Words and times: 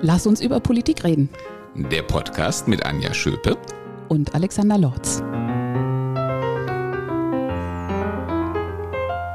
Lass 0.00 0.28
uns 0.28 0.40
über 0.40 0.60
Politik 0.60 1.02
reden. 1.02 1.28
Der 1.74 2.02
Podcast 2.02 2.68
mit 2.68 2.86
Anja 2.86 3.12
Schöpe 3.12 3.58
und 4.08 4.32
Alexander 4.32 4.78
Lorz. 4.78 5.18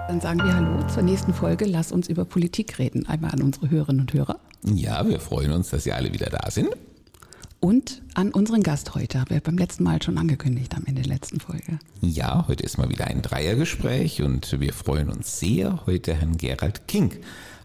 Dann 0.08 0.22
sagen 0.22 0.40
wir 0.40 0.56
Hallo 0.56 0.88
zur 0.88 1.04
nächsten 1.04 1.34
Folge. 1.34 1.66
Lass 1.66 1.92
uns 1.92 2.08
über 2.08 2.24
Politik 2.24 2.80
reden. 2.80 3.06
Einmal 3.08 3.32
an 3.32 3.42
unsere 3.42 3.70
Hörerinnen 3.70 4.00
und 4.00 4.14
Hörer. 4.14 4.40
Ja, 4.64 5.06
wir 5.06 5.20
freuen 5.20 5.52
uns, 5.52 5.70
dass 5.70 5.84
Sie 5.84 5.92
alle 5.92 6.14
wieder 6.14 6.28
da 6.28 6.50
sind. 6.50 6.70
Und 7.60 8.02
an 8.14 8.32
unseren 8.32 8.64
Gast 8.64 8.96
heute, 8.96 9.20
haben 9.20 9.32
wir 9.32 9.42
beim 9.42 9.58
letzten 9.58 9.84
Mal 9.84 10.02
schon 10.02 10.18
angekündigt 10.18 10.76
am 10.76 10.86
Ende 10.86 11.02
der 11.02 11.14
letzten 11.14 11.42
Folge. 11.42 11.80
Ja, 12.02 12.46
heute 12.48 12.64
ist 12.64 12.78
mal 12.78 12.90
wieder 12.90 13.08
ein 13.08 13.22
Dreiergespräch 13.22 14.22
und 14.22 14.60
wir 14.62 14.72
freuen 14.72 15.10
uns 15.10 15.40
sehr, 15.40 15.86
heute 15.86 16.14
Herrn 16.14 16.38
Gerald 16.38 16.88
King 16.88 17.14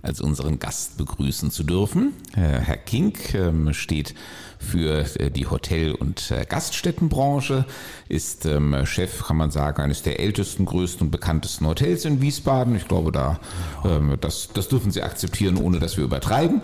als 0.09 0.21
unseren 0.21 0.59
Gast 0.59 0.97
begrüßen 0.97 1.51
zu 1.51 1.63
dürfen. 1.63 2.15
Äh, 2.35 2.41
Herr 2.41 2.77
King 2.77 3.17
ähm, 3.35 3.73
steht 3.73 4.15
für 4.59 5.05
äh, 5.21 5.31
die 5.31 5.47
Hotel- 5.47 5.95
und 5.95 6.31
äh, 6.31 6.45
Gaststättenbranche, 6.49 7.65
ist 8.09 8.47
ähm, 8.47 8.75
Chef, 8.85 9.25
kann 9.25 9.37
man 9.37 9.51
sagen, 9.51 9.83
eines 9.83 10.03
der 10.03 10.19
ältesten, 10.19 10.65
größten 10.65 11.07
und 11.07 11.11
bekanntesten 11.11 11.67
Hotels 11.67 12.05
in 12.05 12.21
Wiesbaden. 12.21 12.75
Ich 12.75 12.89
glaube, 12.89 13.13
da 13.13 13.39
ähm, 13.85 14.17
das, 14.21 14.49
das 14.53 14.69
dürfen 14.69 14.91
Sie 14.91 15.03
akzeptieren, 15.03 15.57
ohne 15.57 15.79
dass 15.79 15.97
wir 15.97 16.05
übertreiben. 16.05 16.63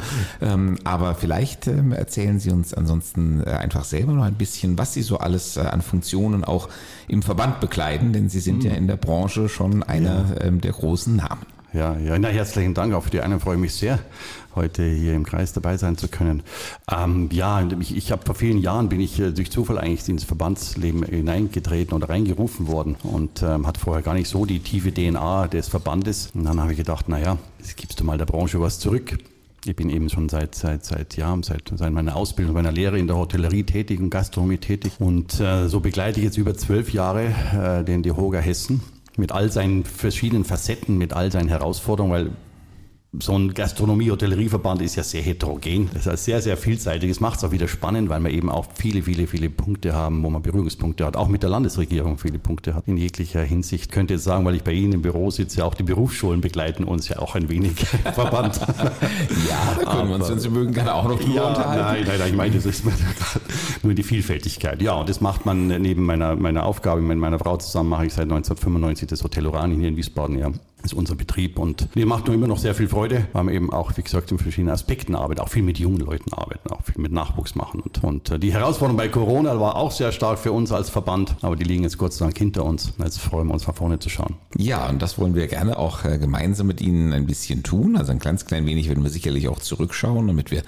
Aber 0.85 1.15
vielleicht 1.15 1.67
erzählen 1.67 2.39
Sie 2.41 2.51
uns 2.51 2.73
ansonsten 2.73 3.45
einfach 3.45 3.85
selber 3.85 4.13
noch 4.13 4.25
ein 4.25 4.35
bisschen, 4.35 4.79
was 4.79 4.95
Sie 4.95 5.03
so 5.03 5.19
alles 5.19 5.59
an 5.59 5.83
Funktionen 5.83 6.45
auch 6.45 6.69
im 7.09 7.23
Verband 7.23 7.61
bekleiden, 7.61 8.13
denn 8.13 8.29
Sie 8.29 8.41
sind 8.41 8.65
ja 8.65 8.73
in 8.73 8.87
der 8.87 8.97
Branche 8.97 9.49
schon 9.49 9.83
einer 9.83 10.25
der 10.51 10.73
großen 10.73 11.17
Namen. 11.17 11.54
Ja, 11.75 11.99
ja, 11.99 12.17
na, 12.17 12.29
herzlichen 12.29 12.73
Dank 12.73 12.95
auch 12.95 13.03
für 13.03 13.11
die 13.11 13.21
einen. 13.21 13.41
Freue 13.41 13.57
mich 13.57 13.75
sehr, 13.75 13.99
heute 14.55 14.85
hier 14.85 15.13
im 15.15 15.25
Kreis 15.25 15.53
dabei 15.53 15.77
sein 15.77 15.99
zu 15.99 16.07
können. 16.07 16.45
Ähm, 16.89 17.29
ja, 17.33 17.67
ich, 17.81 17.97
ich 17.97 18.13
habe 18.13 18.25
vor 18.25 18.37
vielen 18.37 18.59
Jahren 18.59 18.89
bin 18.89 19.01
ich 19.01 19.19
äh, 19.19 19.33
durch 19.33 19.51
Zufall 19.51 19.79
eigentlich 19.79 20.09
ins 20.09 20.23
Verbandsleben 20.23 21.03
hineingetreten 21.03 21.93
oder 21.93 22.11
reingerufen 22.11 22.69
worden 22.69 22.95
und 23.03 23.43
ähm, 23.43 23.67
hatte 23.67 23.81
vorher 23.81 24.05
gar 24.05 24.15
nicht 24.15 24.29
so 24.29 24.47
die 24.47 24.61
tiefe 24.61 24.95
DNA 24.95 25.49
des 25.49 25.67
Verbandes. 25.67 26.31
Und 26.33 26.45
dann 26.45 26.61
habe 26.61 26.71
ich 26.71 26.79
gedacht, 26.79 27.09
naja, 27.09 27.39
jetzt 27.59 27.77
gibst 27.77 27.99
du 27.99 28.05
mal 28.05 28.19
der 28.19 28.27
Branche 28.27 28.61
was 28.61 28.79
zurück. 28.79 29.19
Ich 29.65 29.75
bin 29.75 29.91
eben 29.91 30.09
schon 30.11 30.29
seit, 30.29 30.55
seit, 30.55 30.85
seit 30.85 31.17
Jahren, 31.17 31.43
seit, 31.43 31.73
seit 31.75 31.93
meiner 31.93 32.15
Ausbildung, 32.15 32.55
meiner 32.55 32.71
Lehre 32.71 33.01
in 33.01 33.09
der 33.09 33.17
Hotellerie 33.17 33.65
tätig 33.65 33.99
und 33.99 34.11
Gastronomie 34.11 34.59
tätig. 34.59 34.93
Und 35.01 35.41
äh, 35.41 35.67
so 35.69 35.81
begleite 35.81 36.21
ich 36.21 36.25
jetzt 36.27 36.39
über 36.39 36.55
zwölf 36.55 36.93
Jahre 36.93 37.35
äh, 37.53 37.83
den 37.83 38.05
DeHoga 38.05 38.39
Hessen 38.39 38.81
mit 39.17 39.33
all 39.33 39.51
seinen 39.51 39.85
verschiedenen 39.85 40.45
Facetten, 40.45 40.99
mit 40.99 41.13
all 41.13 41.31
seinen 41.31 41.49
Herausforderungen, 41.49 42.13
weil 42.13 42.31
so 43.21 43.37
ein 43.37 43.55
Gastronomie-Hotellerieverband 43.55 44.83
ist 44.83 44.97
ja 44.97 45.03
sehr 45.03 45.23
heterogen. 45.23 45.91
Das 45.95 46.07
heißt 46.07 46.25
sehr, 46.25 46.43
sehr 46.43 46.57
vielseitig. 46.57 47.11
Es 47.11 47.21
macht 47.21 47.39
es 47.39 47.45
auch 47.45 47.51
wieder 47.51 47.69
spannend, 47.69 48.09
weil 48.09 48.23
wir 48.23 48.31
eben 48.31 48.51
auch 48.51 48.67
viele, 48.75 49.03
viele, 49.03 49.27
viele 49.27 49.51
Punkte 49.51 49.95
haben, 49.95 50.23
wo 50.23 50.31
man 50.31 50.43
Berührungspunkte 50.43 51.05
hat. 51.05 51.17
Auch 51.17 51.29
mit 51.29 51.43
der 51.43 51.51
Landesregierung 51.51 52.19
viele 52.19 52.39
Punkte 52.39 52.75
hat 52.75 52.89
in 52.89 52.97
jeglicher 52.97 53.43
Hinsicht. 53.43 53.85
Ich 53.85 53.91
könnte 53.91 54.15
jetzt 54.15 54.25
sagen, 54.25 54.45
weil 54.45 54.55
ich 54.55 54.63
bei 54.63 54.73
Ihnen 54.73 54.95
im 54.95 55.03
Büro 55.03 55.31
sitze, 55.31 55.65
auch 55.65 55.75
die 55.75 55.83
Berufsschulen 55.83 56.41
begleiten 56.41 56.85
uns 56.85 57.09
ja 57.09 57.19
auch 57.19 57.35
ein 57.35 57.49
wenig 57.49 57.75
Verband. 58.15 58.57
ja, 58.57 59.77
da 59.79 59.91
können 59.91 60.09
wir 60.09 60.17
uns, 60.17 60.31
wenn 60.31 60.41
Sie 60.41 60.49
mögen, 60.49 60.73
gerne 60.73 60.95
auch 60.95 61.09
noch 61.09 61.19
drüber 61.19 61.35
ja, 61.35 61.49
unterhalten. 61.49 61.85
Nein, 61.85 62.05
nein, 62.07 62.19
nein, 62.19 62.31
ich 62.31 62.37
meine, 62.37 62.55
das 62.55 62.67
ist 62.67 62.85
nur 63.83 63.95
die 63.95 64.03
Vielfältigkeit. 64.03 64.83
Ja, 64.83 64.95
und 64.95 65.09
das 65.09 65.21
macht 65.21 65.47
man 65.47 65.69
neben 65.69 66.05
meiner, 66.05 66.37
meiner 66.37 66.67
Aufgabe 66.67 67.01
mit 67.01 67.19
meiner 67.19 67.39
Frau 67.39 67.57
zusammen, 67.57 67.91
mache 67.91 68.07
ich 68.07 68.13
seit 68.13 68.25
1995 68.25 69.09
das 69.09 69.23
Hotel 69.23 69.47
Orani 69.47 69.77
hier 69.77 69.89
in 69.89 69.97
Wiesbaden, 69.97 70.39
ja. 70.39 70.51
Das 70.85 70.93
ist 70.93 70.99
unser 70.99 71.15
Betrieb 71.15 71.59
und 71.59 71.97
mir 71.97 72.05
macht 72.05 72.27
nur 72.27 72.35
immer 72.35 72.47
noch 72.47 72.59
sehr 72.59 72.75
viel 72.75 72.89
Freude, 72.89 73.27
weil 73.33 73.45
wir 73.45 73.55
eben 73.55 73.73
auch, 73.73 73.97
wie 73.97 74.03
gesagt, 74.03 74.31
in 74.33 74.39
verschiedenen 74.39 74.75
Aspekten 74.75 75.15
arbeiten, 75.15 75.41
auch 75.41 75.49
viel 75.49 75.63
mit 75.63 75.79
jungen 75.79 75.97
Leuten 75.97 76.31
arbeiten, 76.35 76.71
auch 76.71 76.83
viel 76.83 77.01
mit 77.01 77.11
Nachwuchs 77.11 77.55
machen. 77.55 77.81
Und, 77.81 78.05
und 78.05 78.31
äh, 78.31 78.39
die 78.39 78.53
Herausforderung 78.53 78.99
bei 78.99 79.09
Corona 79.09 79.59
war 79.59 79.77
auch 79.77 79.91
sehr 79.93 80.13
stark 80.13 80.39
für 80.39 80.53
uns 80.53 80.73
als 80.73 80.91
Verband, 80.91 81.37
aber 81.41 81.57
die 81.57 81.65
liegen 81.65 81.85
jetzt 81.85 81.97
Gott 81.97 82.13
sei 82.13 82.27
Dank 82.27 82.37
hinter 82.37 82.67
uns. 82.67 82.93
Jetzt 83.03 83.19
freuen 83.19 83.47
wir 83.47 83.55
uns, 83.55 83.67
nach 83.67 83.75
vorne 83.75 83.99
zu 83.99 84.11
schauen. 84.11 84.35
Ja, 84.59 84.87
und 84.91 85.01
das 85.01 85.17
wollen 85.17 85.35
wir 85.35 85.47
gerne 85.47 85.79
auch 85.79 86.05
äh, 86.05 86.19
gemeinsam 86.19 86.67
mit 86.67 86.83
Ihnen 86.83 87.15
ein 87.15 87.25
bisschen 87.25 87.63
tun. 87.63 87.97
Also 87.97 88.13
ein 88.13 88.19
ganz 88.19 88.45
klein 88.45 88.67
wenig 88.67 88.87
werden 88.87 89.03
wir 89.03 89.11
sicherlich 89.11 89.49
auch 89.49 89.61
zurückschauen, 89.61 90.27
damit 90.27 90.51
wir 90.51 90.65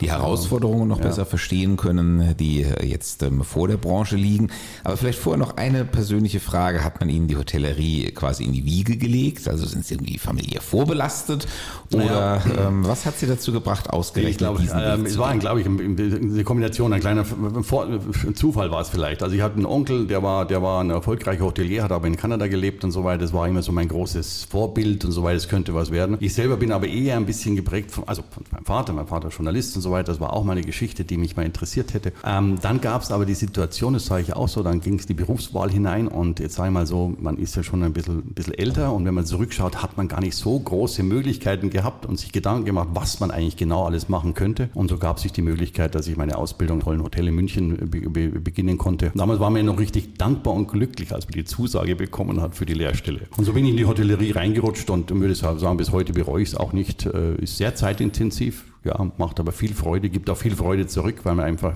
die 0.00 0.10
Herausforderungen 0.10 0.88
noch 0.88 0.98
ja. 0.98 1.04
besser 1.04 1.26
verstehen 1.26 1.76
können, 1.76 2.34
die 2.38 2.62
äh, 2.62 2.86
jetzt 2.86 3.22
ähm, 3.22 3.44
vor 3.44 3.68
der 3.68 3.76
Branche 3.76 4.16
liegen. 4.16 4.50
Aber 4.82 4.96
vielleicht 4.96 5.18
vorher 5.18 5.38
noch 5.38 5.58
eine 5.58 5.84
persönliche 5.84 6.40
Frage. 6.40 6.82
Hat 6.82 6.98
man 7.00 7.08
Ihnen 7.08 7.28
die 7.28 7.36
Hotellerie 7.36 8.10
quasi 8.12 8.44
in 8.44 8.52
die 8.52 8.64
Wiege 8.64 8.96
gelegt? 8.96 9.46
Also 9.46 9.59
sind 9.66 9.84
Sie 9.84 9.94
irgendwie 9.94 10.18
familiär 10.18 10.60
vorbelastet? 10.60 11.46
Oder 11.92 12.04
ja. 12.04 12.68
ähm, 12.68 12.86
was 12.86 13.06
hat 13.06 13.18
Sie 13.18 13.26
dazu 13.26 13.52
gebracht, 13.52 13.90
ausgerechnet 13.90 14.32
ich 14.32 14.38
glaub, 14.38 14.58
diesen 14.58 14.78
ähm, 14.80 15.06
Es 15.06 15.18
war, 15.18 15.36
glaube 15.36 15.60
ich, 15.60 15.66
eine 15.66 16.44
Kombination, 16.44 16.92
ein 16.92 17.00
kleiner 17.00 17.24
ein 17.24 18.34
Zufall 18.34 18.70
war 18.70 18.80
es 18.80 18.88
vielleicht. 18.88 19.22
Also 19.22 19.34
ich 19.34 19.42
hatte 19.42 19.56
einen 19.56 19.66
Onkel, 19.66 20.06
der 20.06 20.22
war, 20.22 20.46
der 20.46 20.62
war 20.62 20.82
ein 20.82 20.90
erfolgreicher 20.90 21.44
Hotelier, 21.44 21.82
hat 21.82 21.92
aber 21.92 22.06
in 22.06 22.16
Kanada 22.16 22.46
gelebt 22.46 22.84
und 22.84 22.92
so 22.92 23.04
weiter. 23.04 23.18
Das 23.18 23.32
war 23.32 23.46
immer 23.48 23.62
so 23.62 23.72
mein 23.72 23.88
großes 23.88 24.44
Vorbild 24.44 25.04
und 25.04 25.12
so 25.12 25.22
weiter. 25.22 25.36
Es 25.36 25.48
könnte 25.48 25.74
was 25.74 25.90
werden. 25.90 26.16
Ich 26.20 26.34
selber 26.34 26.56
bin 26.56 26.72
aber 26.72 26.86
eher 26.86 27.16
ein 27.16 27.26
bisschen 27.26 27.56
geprägt 27.56 27.90
von, 27.90 28.04
also 28.06 28.22
von 28.30 28.44
meinem 28.50 28.64
Vater, 28.64 28.92
mein 28.92 29.06
Vater 29.06 29.28
Journalist 29.28 29.76
und 29.76 29.82
so 29.82 29.90
weiter. 29.90 30.12
Das 30.12 30.20
war 30.20 30.32
auch 30.32 30.44
mal 30.44 30.52
eine 30.52 30.62
Geschichte, 30.62 31.04
die 31.04 31.16
mich 31.16 31.36
mal 31.36 31.44
interessiert 31.44 31.94
hätte. 31.94 32.12
Ähm, 32.24 32.58
dann 32.60 32.80
gab 32.80 33.02
es 33.02 33.10
aber 33.10 33.26
die 33.26 33.34
Situation, 33.34 33.94
das 33.94 34.06
sage 34.06 34.22
ich 34.22 34.34
auch 34.34 34.48
so, 34.48 34.62
dann 34.62 34.80
ging 34.80 34.98
es 34.98 35.06
die 35.06 35.14
Berufswahl 35.14 35.70
hinein 35.70 36.08
und 36.08 36.40
jetzt 36.40 36.54
sage 36.54 36.68
ich 36.68 36.74
mal 36.74 36.86
so, 36.86 37.14
man 37.18 37.36
ist 37.36 37.56
ja 37.56 37.62
schon 37.62 37.82
ein 37.82 37.92
bisschen, 37.92 38.22
bisschen 38.22 38.54
älter 38.54 38.92
und 38.92 39.04
wenn 39.04 39.14
man 39.14 39.24
zurückschaut, 39.50 39.82
hat 39.82 39.96
man 39.96 40.08
gar 40.08 40.20
nicht 40.20 40.36
so 40.36 40.58
große 40.58 41.02
Möglichkeiten 41.02 41.70
gehabt 41.70 42.06
und 42.06 42.18
sich 42.18 42.32
Gedanken 42.32 42.64
gemacht, 42.64 42.88
was 42.94 43.20
man 43.20 43.30
eigentlich 43.30 43.56
genau 43.56 43.84
alles 43.84 44.08
machen 44.08 44.34
könnte. 44.34 44.70
Und 44.74 44.88
so 44.88 44.96
gab 44.96 45.18
sich 45.18 45.32
die 45.32 45.42
Möglichkeit, 45.42 45.94
dass 45.94 46.06
ich 46.06 46.16
meine 46.16 46.38
Ausbildung 46.38 46.78
im 46.78 46.84
tollen 46.84 47.02
Hotel 47.02 47.28
in 47.28 47.34
München 47.34 47.90
be 47.90 48.08
be 48.08 48.28
beginnen 48.28 48.78
konnte. 48.78 49.12
Damals 49.14 49.40
war 49.40 49.50
mir 49.50 49.62
noch 49.62 49.78
richtig 49.78 50.16
dankbar 50.16 50.54
und 50.54 50.68
glücklich, 50.68 51.12
als 51.12 51.26
man 51.26 51.32
die 51.32 51.44
Zusage 51.44 51.96
bekommen 51.96 52.40
hat 52.40 52.54
für 52.54 52.66
die 52.66 52.74
Lehrstelle. 52.74 53.22
Und 53.36 53.44
so 53.44 53.52
bin 53.52 53.64
ich 53.64 53.72
in 53.72 53.76
die 53.76 53.86
Hotellerie 53.86 54.30
reingerutscht 54.30 54.88
und 54.90 55.10
würde 55.10 55.34
sagen, 55.34 55.76
bis 55.76 55.92
heute 55.92 56.12
bereue 56.12 56.42
ich 56.42 56.50
es 56.50 56.54
auch 56.54 56.72
nicht. 56.72 57.06
Äh, 57.06 57.34
ist 57.36 57.56
sehr 57.56 57.74
zeitintensiv, 57.74 58.64
ja, 58.84 59.10
macht 59.18 59.40
aber 59.40 59.52
viel 59.52 59.74
Freude, 59.74 60.08
gibt 60.08 60.30
auch 60.30 60.36
viel 60.36 60.54
Freude 60.54 60.86
zurück, 60.86 61.20
weil 61.24 61.34
man 61.34 61.44
einfach 61.44 61.74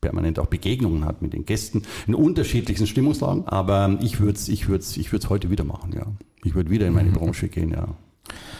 permanent 0.00 0.38
auch 0.38 0.46
Begegnungen 0.46 1.04
hat 1.04 1.22
mit 1.22 1.32
den 1.32 1.44
Gästen 1.44 1.82
in 2.06 2.14
unterschiedlichsten 2.14 2.86
Stimmungslagen. 2.86 3.46
Aber 3.46 3.98
ich 4.00 4.20
würde 4.20 4.38
es 4.38 4.48
ich 4.48 4.68
würd's, 4.68 4.96
ich 4.96 5.12
würd's 5.12 5.28
heute 5.28 5.50
wieder 5.50 5.64
machen, 5.64 5.92
ja. 5.94 6.06
Ich 6.44 6.54
würde 6.54 6.70
wieder 6.70 6.86
in 6.86 6.94
meine 6.94 7.10
mhm. 7.10 7.14
Branche 7.14 7.48
gehen, 7.48 7.70
ja. 7.70 7.88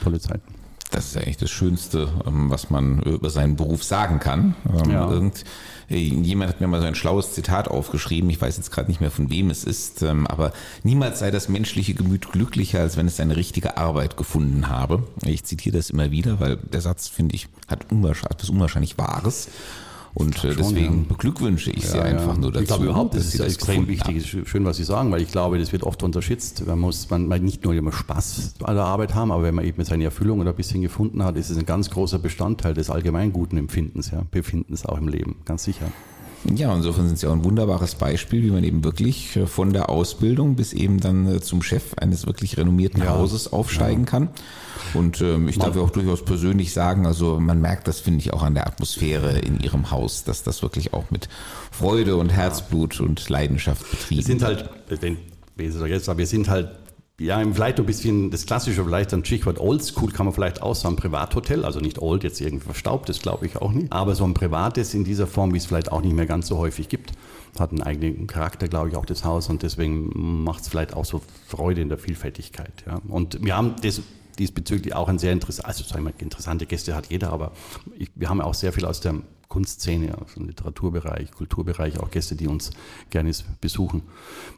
Tolle 0.02 0.20
Zeiten. 0.20 0.58
Das 0.90 1.06
ist 1.06 1.14
ja 1.16 1.20
eigentlich 1.20 1.36
das 1.36 1.50
Schönste, 1.50 2.08
ähm, 2.26 2.50
was 2.50 2.70
man 2.70 3.02
über 3.02 3.28
seinen 3.28 3.56
Beruf 3.56 3.84
sagen 3.84 4.20
kann. 4.20 4.54
Ähm, 4.66 4.90
ja. 4.90 5.10
Irgend, 5.10 5.44
jemand 5.88 6.50
hat 6.50 6.60
mir 6.60 6.66
mal 6.66 6.80
so 6.80 6.86
ein 6.86 6.94
schlaues 6.94 7.34
Zitat 7.34 7.68
aufgeschrieben, 7.68 8.30
ich 8.30 8.40
weiß 8.40 8.56
jetzt 8.56 8.70
gerade 8.70 8.88
nicht 8.88 9.00
mehr 9.00 9.10
von 9.10 9.30
wem 9.30 9.50
es 9.50 9.64
ist, 9.64 10.02
ähm, 10.02 10.26
aber 10.26 10.52
niemals 10.84 11.18
sei 11.18 11.30
das 11.30 11.48
menschliche 11.48 11.94
Gemüt 11.94 12.32
glücklicher, 12.32 12.80
als 12.80 12.96
wenn 12.96 13.06
es 13.06 13.16
seine 13.16 13.36
richtige 13.36 13.76
Arbeit 13.76 14.16
gefunden 14.16 14.68
habe. 14.68 15.02
Ich 15.22 15.44
zitiere 15.44 15.76
das 15.76 15.90
immer 15.90 16.10
wieder, 16.10 16.40
weil 16.40 16.56
der 16.56 16.80
Satz, 16.80 17.08
finde 17.08 17.34
ich, 17.34 17.48
hat 17.66 17.86
etwas 17.92 18.48
unwahrscheinlich 18.48 18.96
Wahres. 18.96 19.48
Und 20.14 20.44
äh, 20.44 20.54
deswegen 20.54 21.02
ja. 21.02 21.08
beglückwünsche 21.08 21.70
ich 21.70 21.86
Sie 21.86 22.00
einfach 22.00 22.36
nur 22.36 22.50
dazu. 22.50 22.62
Ich 22.62 22.68
glaube 22.68 22.84
überhaupt, 22.84 23.14
das 23.14 23.26
ist 23.26 23.40
das 23.40 23.54
extrem 23.54 23.86
wichtig. 23.88 24.36
Schön, 24.44 24.64
was 24.64 24.76
Sie 24.76 24.84
sagen, 24.84 25.10
weil 25.10 25.22
ich 25.22 25.30
glaube, 25.30 25.58
das 25.58 25.72
wird 25.72 25.82
oft 25.82 26.02
unterschätzt. 26.02 26.66
Man 26.66 26.78
muss 26.78 27.08
man 27.10 27.28
nicht 27.28 27.64
nur 27.64 27.74
immer 27.74 27.92
Spaß 27.92 28.54
an 28.62 28.74
der 28.74 28.84
Arbeit 28.84 29.14
haben, 29.14 29.32
aber 29.32 29.42
wenn 29.42 29.54
man 29.54 29.64
eben 29.64 29.84
seine 29.84 30.04
Erfüllung 30.04 30.40
oder 30.40 30.50
ein 30.50 30.56
bisschen 30.56 30.82
gefunden 30.82 31.24
hat, 31.24 31.36
ist 31.36 31.50
es 31.50 31.58
ein 31.58 31.66
ganz 31.66 31.90
großer 31.90 32.18
Bestandteil 32.18 32.74
des 32.74 32.90
allgemeinguten 32.90 33.58
Empfindens, 33.58 34.10
ja, 34.10 34.22
Befindens 34.30 34.86
auch 34.86 34.98
im 34.98 35.08
Leben, 35.08 35.36
ganz 35.44 35.64
sicher. 35.64 35.86
Ja, 36.44 36.74
insofern 36.74 37.06
sind 37.08 37.18
Sie 37.18 37.26
auch 37.26 37.32
ein 37.32 37.44
wunderbares 37.44 37.96
Beispiel, 37.96 38.42
wie 38.42 38.50
man 38.50 38.64
eben 38.64 38.84
wirklich 38.84 39.36
äh, 39.36 39.46
von 39.46 39.72
der 39.72 39.90
Ausbildung 39.90 40.54
bis 40.54 40.72
eben 40.72 41.00
dann 41.00 41.26
äh, 41.26 41.40
zum 41.40 41.62
Chef 41.62 41.94
eines 41.94 42.26
wirklich 42.26 42.56
renommierten 42.56 43.02
ja. 43.02 43.10
Hauses 43.10 43.52
aufsteigen 43.52 44.04
ja. 44.04 44.10
kann. 44.10 44.28
Und 44.94 45.20
ähm, 45.20 45.48
ich 45.48 45.58
darf 45.58 45.76
ja 45.76 45.82
auch 45.82 45.90
durchaus 45.90 46.24
persönlich 46.24 46.72
sagen, 46.72 47.06
also 47.06 47.38
man 47.40 47.60
merkt 47.60 47.88
das, 47.88 48.00
finde 48.00 48.20
ich, 48.20 48.32
auch 48.32 48.42
an 48.42 48.54
der 48.54 48.66
Atmosphäre 48.66 49.38
in 49.38 49.60
Ihrem 49.60 49.90
Haus, 49.90 50.24
dass 50.24 50.42
das 50.42 50.62
wirklich 50.62 50.94
auch 50.94 51.10
mit 51.10 51.28
Freude 51.70 52.16
und 52.16 52.30
Herzblut 52.30 53.00
und 53.00 53.28
Leidenschaft 53.28 53.90
betrieben 53.90 54.26
wird. 54.26 54.28
Wir 54.28 54.34
sind 54.34 54.42
halt, 54.42 54.70
wenn, 55.56 55.90
jetzt, 55.90 56.16
wir 56.16 56.26
sind 56.26 56.48
halt 56.48 56.70
ja, 57.20 57.42
vielleicht 57.52 57.80
ein 57.80 57.86
bisschen 57.86 58.30
das 58.30 58.46
Klassische, 58.46 58.84
vielleicht 58.84 59.12
ein 59.12 59.24
Stichwort 59.24 59.58
Oldschool 59.58 60.12
kann 60.12 60.26
man 60.26 60.34
vielleicht 60.34 60.62
auch 60.62 60.74
sagen, 60.74 60.96
Privathotel, 60.96 61.64
also 61.64 61.80
nicht 61.80 61.98
old, 62.00 62.22
jetzt 62.22 62.40
irgendwie 62.40 62.64
verstaubt, 62.64 63.08
das 63.08 63.20
glaube 63.20 63.46
ich 63.46 63.56
auch 63.56 63.72
nicht, 63.72 63.92
aber 63.92 64.14
so 64.14 64.24
ein 64.24 64.34
privates 64.34 64.94
in 64.94 65.02
dieser 65.02 65.26
Form, 65.26 65.52
wie 65.52 65.58
es 65.58 65.66
vielleicht 65.66 65.90
auch 65.90 66.00
nicht 66.00 66.14
mehr 66.14 66.26
ganz 66.26 66.46
so 66.46 66.58
häufig 66.58 66.88
gibt, 66.88 67.12
hat 67.58 67.72
einen 67.72 67.82
eigenen 67.82 68.28
Charakter, 68.28 68.68
glaube 68.68 68.90
ich, 68.90 68.96
auch 68.96 69.06
das 69.06 69.24
Haus 69.24 69.48
und 69.48 69.64
deswegen 69.64 70.44
macht 70.44 70.62
es 70.62 70.68
vielleicht 70.68 70.94
auch 70.94 71.04
so 71.04 71.20
Freude 71.48 71.80
in 71.80 71.88
der 71.88 71.98
Vielfältigkeit. 71.98 72.84
Ja. 72.86 73.00
Und 73.08 73.44
wir 73.44 73.56
haben 73.56 73.74
das 73.82 74.00
diesbezüglich 74.38 74.94
auch 74.94 75.08
ein 75.08 75.18
sehr 75.18 75.32
interessant, 75.32 75.66
also 75.66 75.82
sagen 75.82 76.04
wir, 76.04 76.12
interessante 76.18 76.66
Gäste 76.66 76.94
hat 76.94 77.10
jeder, 77.10 77.32
aber 77.32 77.50
ich, 77.98 78.10
wir 78.14 78.28
haben 78.28 78.40
auch 78.40 78.54
sehr 78.54 78.72
viel 78.72 78.84
aus 78.84 79.00
der 79.00 79.16
Kunstszene, 79.48 80.16
aus 80.18 80.34
dem 80.34 80.46
Literaturbereich, 80.46 81.32
Kulturbereich, 81.32 81.98
auch 81.98 82.10
Gäste, 82.10 82.36
die 82.36 82.46
uns 82.46 82.70
gerne 83.10 83.32
besuchen. 83.60 84.02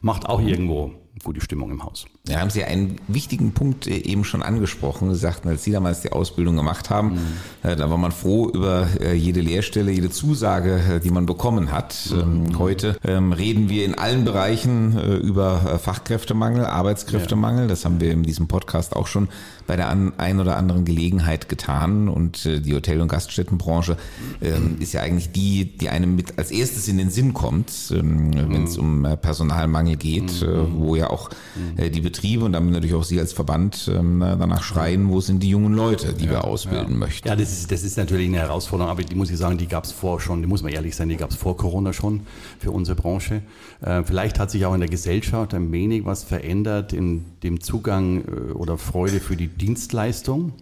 Macht 0.01 0.27
auch 0.27 0.41
irgendwo 0.41 0.91
gute 1.23 1.41
Stimmung 1.41 1.71
im 1.71 1.83
Haus. 1.83 2.05
Ja, 2.27 2.39
haben 2.39 2.49
Sie 2.49 2.63
einen 2.63 2.97
wichtigen 3.07 3.51
Punkt 3.51 3.87
äh, 3.87 3.97
eben 3.97 4.23
schon 4.23 4.41
angesprochen. 4.41 5.13
Sie 5.13 5.19
sagten, 5.19 5.49
als 5.49 5.63
Sie 5.63 5.71
damals 5.71 6.01
die 6.01 6.11
Ausbildung 6.11 6.55
gemacht 6.55 6.89
haben, 6.89 7.13
mhm. 7.13 7.77
da 7.77 7.89
war 7.89 7.97
man 7.97 8.11
froh 8.11 8.49
über 8.49 8.87
äh, 8.99 9.13
jede 9.13 9.41
Lehrstelle, 9.41 9.91
jede 9.91 10.09
Zusage, 10.09 11.01
die 11.03 11.11
man 11.11 11.25
bekommen 11.25 11.71
hat. 11.71 11.95
Ähm, 12.11 12.43
mhm. 12.43 12.59
Heute 12.59 12.97
ähm, 13.05 13.33
reden 13.33 13.69
wir 13.69 13.85
in 13.85 13.95
allen 13.95 14.23
Bereichen 14.23 15.21
über 15.21 15.79
Fachkräftemangel, 15.79 16.65
Arbeitskräftemangel. 16.65 17.67
Das 17.67 17.85
haben 17.85 17.99
wir 17.99 18.11
in 18.11 18.23
diesem 18.23 18.47
Podcast 18.47 18.95
auch 18.95 19.07
schon 19.07 19.29
bei 19.67 19.75
der 19.75 19.89
ein 19.89 20.39
oder 20.39 20.57
anderen 20.57 20.85
Gelegenheit 20.85 21.49
getan. 21.49 22.07
Und 22.07 22.45
die 22.45 22.73
Hotel- 22.73 23.01
und 23.01 23.07
Gaststättenbranche 23.07 23.97
ähm, 24.41 24.77
ist 24.79 24.93
ja 24.93 25.01
eigentlich 25.01 25.31
die, 25.31 25.77
die 25.77 25.89
einem 25.89 26.15
mit 26.15 26.37
als 26.37 26.51
erstes 26.51 26.87
in 26.87 26.97
den 26.97 27.09
Sinn 27.09 27.33
kommt, 27.33 27.71
wenn 27.89 28.63
es 28.63 28.77
um 28.77 29.07
Personalmangel 29.21 29.95
geht, 29.95 30.45
wo 30.71 30.95
ja 30.95 31.00
auch 31.09 31.29
äh, 31.77 31.89
die 31.89 32.01
Betriebe 32.01 32.45
und 32.45 32.53
damit 32.53 32.73
natürlich 32.73 32.95
auch 32.95 33.03
Sie 33.03 33.19
als 33.19 33.33
Verband 33.33 33.89
ähm, 33.93 34.19
danach 34.19 34.63
schreien, 34.63 35.09
wo 35.09 35.21
sind 35.21 35.41
die 35.41 35.49
jungen 35.49 35.73
Leute, 35.73 36.13
die 36.13 36.25
ja, 36.25 36.31
wir 36.31 36.43
ausbilden 36.45 36.93
ja. 36.93 36.97
möchten. 36.97 37.27
Ja, 37.27 37.35
das 37.35 37.51
ist, 37.51 37.71
das 37.71 37.83
ist 37.83 37.97
natürlich 37.97 38.27
eine 38.27 38.37
Herausforderung, 38.37 38.91
aber 38.91 39.03
die 39.03 39.15
muss 39.15 39.31
ich 39.31 39.37
sagen, 39.37 39.57
die 39.57 39.67
gab 39.67 39.83
es 39.85 39.91
vor 39.91 40.19
schon, 40.19 40.41
die 40.41 40.47
muss 40.47 40.63
man 40.63 40.71
ehrlich 40.71 40.95
sein, 40.95 41.09
die 41.09 41.17
gab 41.17 41.31
es 41.31 41.35
vor 41.35 41.57
Corona 41.57 41.93
schon 41.93 42.21
für 42.59 42.71
unsere 42.71 42.95
Branche. 42.95 43.41
Äh, 43.81 44.03
vielleicht 44.03 44.39
hat 44.39 44.51
sich 44.51 44.65
auch 44.65 44.73
in 44.73 44.79
der 44.79 44.89
Gesellschaft 44.89 45.53
ein 45.53 45.71
wenig 45.71 46.05
was 46.05 46.23
verändert 46.23 46.93
in 46.93 47.25
dem 47.43 47.61
Zugang 47.61 48.23
äh, 48.25 48.51
oder 48.53 48.77
Freude 48.77 49.19
für 49.19 49.35
die 49.35 49.47
Dienstleistung 49.47 50.53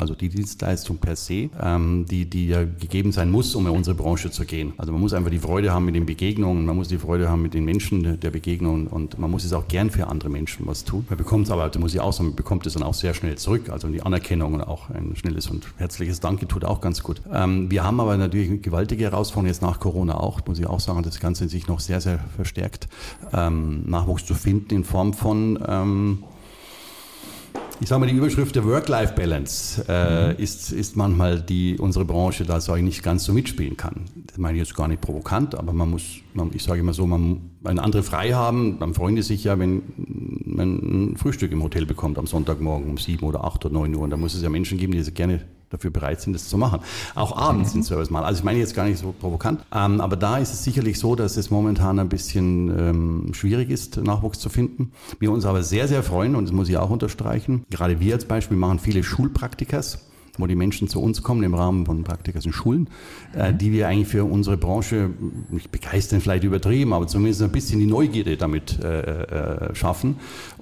also 0.00 0.14
die 0.14 0.28
Dienstleistung 0.28 0.98
per 0.98 1.16
se, 1.16 1.50
ähm, 1.60 2.06
die, 2.10 2.24
die 2.24 2.48
ja 2.48 2.64
gegeben 2.64 3.12
sein 3.12 3.30
muss, 3.30 3.54
um 3.54 3.66
in 3.66 3.72
unsere 3.72 3.96
Branche 3.96 4.30
zu 4.30 4.44
gehen. 4.44 4.72
Also 4.78 4.92
man 4.92 5.00
muss 5.00 5.12
einfach 5.12 5.30
die 5.30 5.38
Freude 5.38 5.72
haben 5.72 5.84
mit 5.84 5.94
den 5.94 6.06
Begegnungen, 6.06 6.64
man 6.64 6.76
muss 6.76 6.88
die 6.88 6.98
Freude 6.98 7.28
haben 7.28 7.42
mit 7.42 7.54
den 7.54 7.64
Menschen 7.64 8.18
der 8.20 8.30
Begegnungen 8.30 8.86
und 8.86 9.18
man 9.18 9.30
muss 9.30 9.44
es 9.44 9.52
auch 9.52 9.68
gern 9.68 9.90
für 9.90 10.06
andere 10.06 10.30
Menschen 10.30 10.66
was 10.66 10.84
tun. 10.84 11.04
Man 11.08 11.18
bekommt 11.18 11.46
es 11.46 11.52
aber, 11.52 11.68
da 11.68 11.78
muss 11.78 11.94
ich 11.94 12.00
auch 12.00 12.12
sagen, 12.12 12.30
man 12.30 12.36
bekommt 12.36 12.66
es 12.66 12.74
dann 12.74 12.82
auch 12.82 12.94
sehr 12.94 13.14
schnell 13.14 13.36
zurück. 13.36 13.70
Also 13.70 13.88
die 13.88 14.02
Anerkennung 14.02 14.54
und 14.54 14.62
auch 14.62 14.90
ein 14.90 15.14
schnelles 15.16 15.48
und 15.48 15.66
herzliches 15.76 16.20
Danke 16.20 16.46
tut 16.48 16.64
auch 16.64 16.80
ganz 16.80 17.02
gut. 17.02 17.20
Ähm, 17.32 17.70
wir 17.70 17.84
haben 17.84 18.00
aber 18.00 18.16
natürlich 18.16 18.62
gewaltige 18.62 19.04
Herausforderung 19.04 19.46
jetzt 19.46 19.62
nach 19.62 19.80
Corona 19.80 20.18
auch, 20.18 20.40
muss 20.46 20.58
ich 20.58 20.66
auch 20.66 20.80
sagen, 20.80 21.02
das 21.02 21.20
Ganze 21.20 21.48
sich 21.48 21.68
noch 21.68 21.80
sehr, 21.80 22.00
sehr 22.00 22.20
verstärkt, 22.36 22.88
ähm, 23.32 23.82
Nachwuchs 23.86 24.24
zu 24.24 24.34
finden 24.34 24.74
in 24.74 24.84
Form 24.84 25.12
von 25.14 25.58
ähm, 25.66 26.24
ich 27.80 27.88
sage 27.88 28.00
mal, 28.00 28.06
die 28.06 28.16
Überschrift 28.16 28.54
der 28.54 28.64
Work-Life-Balance 28.64 29.84
äh, 29.88 30.28
mhm. 30.28 30.38
ist, 30.38 30.70
ist 30.70 30.96
manchmal 30.96 31.40
die 31.40 31.78
unsere 31.78 32.04
Branche 32.04 32.44
da 32.44 32.60
sage 32.60 32.80
ich 32.80 32.84
nicht 32.84 33.02
ganz 33.02 33.24
so 33.24 33.32
mitspielen 33.32 33.76
kann. 33.76 34.04
Das 34.26 34.38
meine 34.38 34.58
ich 34.58 34.66
jetzt 34.66 34.76
gar 34.76 34.86
nicht 34.86 35.00
provokant, 35.00 35.54
aber 35.54 35.72
man 35.72 35.90
muss, 35.90 36.18
man, 36.34 36.50
ich 36.52 36.62
sage 36.62 36.80
immer 36.80 36.92
so, 36.92 37.06
man, 37.06 37.50
wenn 37.62 37.78
andere 37.78 38.02
frei 38.02 38.32
haben, 38.32 38.78
dann 38.78 38.94
freuen 38.94 39.16
die 39.16 39.22
sich 39.22 39.44
ja, 39.44 39.58
wenn 39.58 39.82
man 40.44 41.12
ein 41.12 41.16
Frühstück 41.16 41.52
im 41.52 41.62
Hotel 41.62 41.86
bekommt 41.86 42.18
am 42.18 42.26
Sonntagmorgen 42.26 42.90
um 42.90 42.98
sieben 42.98 43.24
oder 43.24 43.44
acht 43.44 43.64
oder 43.64 43.72
neun 43.72 43.94
Uhr. 43.94 44.02
Und 44.02 44.10
da 44.10 44.16
muss 44.16 44.34
es 44.34 44.42
ja 44.42 44.50
Menschen 44.50 44.76
geben, 44.76 44.92
die 44.92 45.14
gerne 45.14 45.42
dafür 45.70 45.90
bereit 45.90 46.20
sind, 46.20 46.34
das 46.34 46.48
zu 46.48 46.58
machen. 46.58 46.80
Auch 47.14 47.36
abends 47.36 47.72
sind 47.72 47.84
Service 47.84 48.10
mal. 48.10 48.24
Also 48.24 48.40
ich 48.40 48.44
meine 48.44 48.58
jetzt 48.58 48.74
gar 48.74 48.84
nicht 48.84 48.98
so 48.98 49.14
provokant, 49.18 49.64
ähm, 49.72 50.00
aber 50.00 50.16
da 50.16 50.38
ist 50.38 50.52
es 50.52 50.64
sicherlich 50.64 50.98
so, 50.98 51.14
dass 51.14 51.36
es 51.36 51.50
momentan 51.50 51.98
ein 51.98 52.08
bisschen 52.08 52.68
ähm, 52.78 53.34
schwierig 53.34 53.70
ist, 53.70 53.96
Nachwuchs 53.96 54.40
zu 54.40 54.48
finden. 54.48 54.92
Wir 55.18 55.30
uns 55.30 55.46
aber 55.46 55.62
sehr, 55.62 55.88
sehr 55.88 56.02
freuen 56.02 56.34
und 56.34 56.44
das 56.44 56.52
muss 56.52 56.68
ich 56.68 56.76
auch 56.76 56.90
unterstreichen. 56.90 57.64
Gerade 57.70 58.00
wir 58.00 58.14
als 58.14 58.24
Beispiel 58.24 58.56
machen 58.56 58.78
viele 58.78 59.02
Schulpraktikas 59.02 60.09
wo 60.40 60.46
die 60.46 60.54
Menschen 60.54 60.88
zu 60.88 61.00
uns 61.00 61.22
kommen 61.22 61.42
im 61.42 61.54
Rahmen 61.54 61.86
von 61.86 62.04
Praktikas 62.04 62.46
in 62.46 62.52
Schulen, 62.52 62.88
äh, 63.34 63.52
die 63.52 63.72
wir 63.72 63.88
eigentlich 63.88 64.08
für 64.08 64.24
unsere 64.24 64.56
Branche 64.56 65.10
nicht 65.50 65.70
begeistern, 65.70 66.20
vielleicht 66.20 66.44
übertrieben, 66.44 66.92
aber 66.92 67.06
zumindest 67.06 67.42
ein 67.42 67.52
bisschen 67.52 67.80
die 67.80 67.86
Neugierde 67.86 68.36
damit 68.36 68.78
äh, 68.82 69.22
äh, 69.22 69.74
schaffen. 69.74 70.16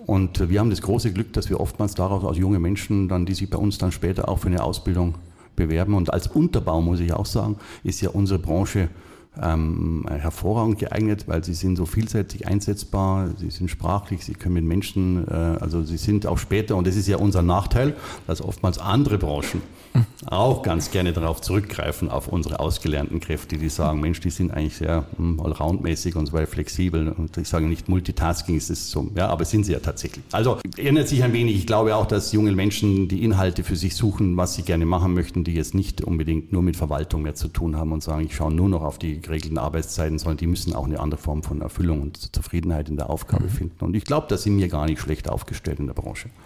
Und 0.07 0.49
wir 0.49 0.61
haben 0.61 0.71
das 0.71 0.81
große 0.83 1.13
Glück, 1.13 1.33
dass 1.35 1.51
wir 1.51 1.61
oftmals 1.61 1.95
daraus 1.95 2.25
aus 2.25 2.39
junge 2.39 2.59
Menschen 2.59 3.09
dann, 3.09 3.27
die 3.27 3.35
sich 3.35 3.51
bei 3.51 3.59
uns 3.59 3.79
dann 3.79 3.93
später 3.93 4.29
auch 4.29 4.39
für 4.39 4.49
eine 4.49 4.63
Ausbildung 4.63 5.17
bewerben. 5.55 5.95
Und 5.95 6.13
als 6.13 6.29
Unterbau 6.29 6.81
muss 6.81 7.01
ich 7.01 7.13
auch 7.13 7.27
sagen, 7.27 7.57
ist 7.85 8.01
ja 8.01 8.11
unsere 8.11 8.39
Branche 8.39 8.89
ähm, 9.43 10.05
hervorragend 10.09 10.79
geeignet, 10.79 11.25
weil 11.27 11.45
sie 11.45 11.55
sind 11.55 11.77
so 11.77 11.87
vielseitig 11.87 12.47
einsetzbar, 12.47 13.31
sie 13.37 13.51
sind 13.51 13.71
sprachlich, 13.71 14.25
sie 14.25 14.35
können 14.35 14.55
mit 14.55 14.65
Menschen, 14.65 15.27
äh, 15.29 15.33
also 15.33 15.83
sie 15.83 15.97
sind 15.97 16.27
auch 16.27 16.39
später, 16.39 16.77
und 16.77 16.87
das 16.87 16.97
ist 16.97 17.09
ja 17.09 17.17
unser 17.17 17.43
Nachteil, 17.43 17.95
dass 18.27 18.43
oftmals 18.43 18.79
andere 18.79 19.19
Branchen 19.19 19.63
auch 20.27 20.63
ganz 20.63 20.91
gerne 20.91 21.13
darauf 21.13 21.41
zurückgreifen, 21.41 22.11
auf 22.11 22.29
unsere 22.29 22.61
ausgelernten 22.61 23.21
Kräfte, 23.21 23.57
die 23.57 23.69
sagen, 23.69 24.01
Mensch, 24.01 24.21
die 24.21 24.31
sind 24.31 24.51
eigentlich 24.51 24.77
sehr 24.77 25.07
hm, 25.17 25.41
allroundmäßig 25.41 26.17
und 26.17 26.27
so 26.27 26.33
weiter 26.33 26.47
flexibel. 26.47 27.11
Und 27.11 27.37
ich 27.37 27.49
sage 27.49 27.67
nicht 27.67 27.89
Multitasking 27.89 28.57
ist 28.57 28.71
es 28.71 28.91
so, 28.91 29.11
ja, 29.15 29.29
aber 29.29 29.45
sind 29.45 29.65
sie 29.65 29.73
ja 29.73 29.81
tatsächlich. 29.81 30.25
Also 30.33 30.59
ändert 30.77 31.09
sich 31.09 31.23
ein 31.23 31.33
wenig. 31.33 31.57
Ich 31.57 31.67
glaube 31.67 31.97
auch, 31.97 32.07
dass 32.07 32.33
junge 32.33 32.53
Menschen 32.53 33.09
die 33.09 33.25
Inhalte 33.25 33.65
für 33.65 33.77
sich 33.77 33.95
suchen, 33.95 34.37
was 34.37 34.55
sie 34.55 34.63
gerne 34.63 34.87
machen 34.87 35.15
möchten, 35.15 35.45
die 35.45 35.55
jetzt 35.55 35.75
nicht 35.75 36.03
unbedingt 36.03 36.53
nur 36.53 36.63
mit 36.63 36.77
Verwaltung 36.77 37.23
mehr 37.23 37.35
zu 37.35 37.49
tun 37.49 37.77
haben 37.77 37.93
und 37.93 38.03
sagen, 38.03 38.25
ich 38.25 38.35
schaue 38.35 38.53
nur 38.53 38.69
noch 38.69 38.83
auf 38.83 38.99
die 38.99 39.21
geregelten 39.21 39.59
Arbeitszeiten, 39.59 40.19
sondern 40.19 40.39
die 40.39 40.47
müssen 40.47 40.75
auch 40.75 40.87
eine 40.87 41.01
andere 41.01 41.21
Form 41.21 41.43
von 41.43 41.61
Erfüllung 41.61 42.03
und 42.03 42.35
Zufriedenheit 42.35 42.89
in 42.89 42.97
der 42.97 43.11
Aufgabe 43.11 43.45
mhm. 43.45 43.51
finden. 43.51 43.85
Und 43.85 43.95
ich 43.95 44.05
glaube, 44.05 44.27
da 44.29 44.37
sind 44.37 44.59
wir 44.59 44.69
gar 44.69 44.87
nicht 44.87 45.01
schlecht 45.01 45.29
aufgestellt 45.29 45.79
in 45.81 45.87
der 45.87 45.95
Branche. 45.95 46.29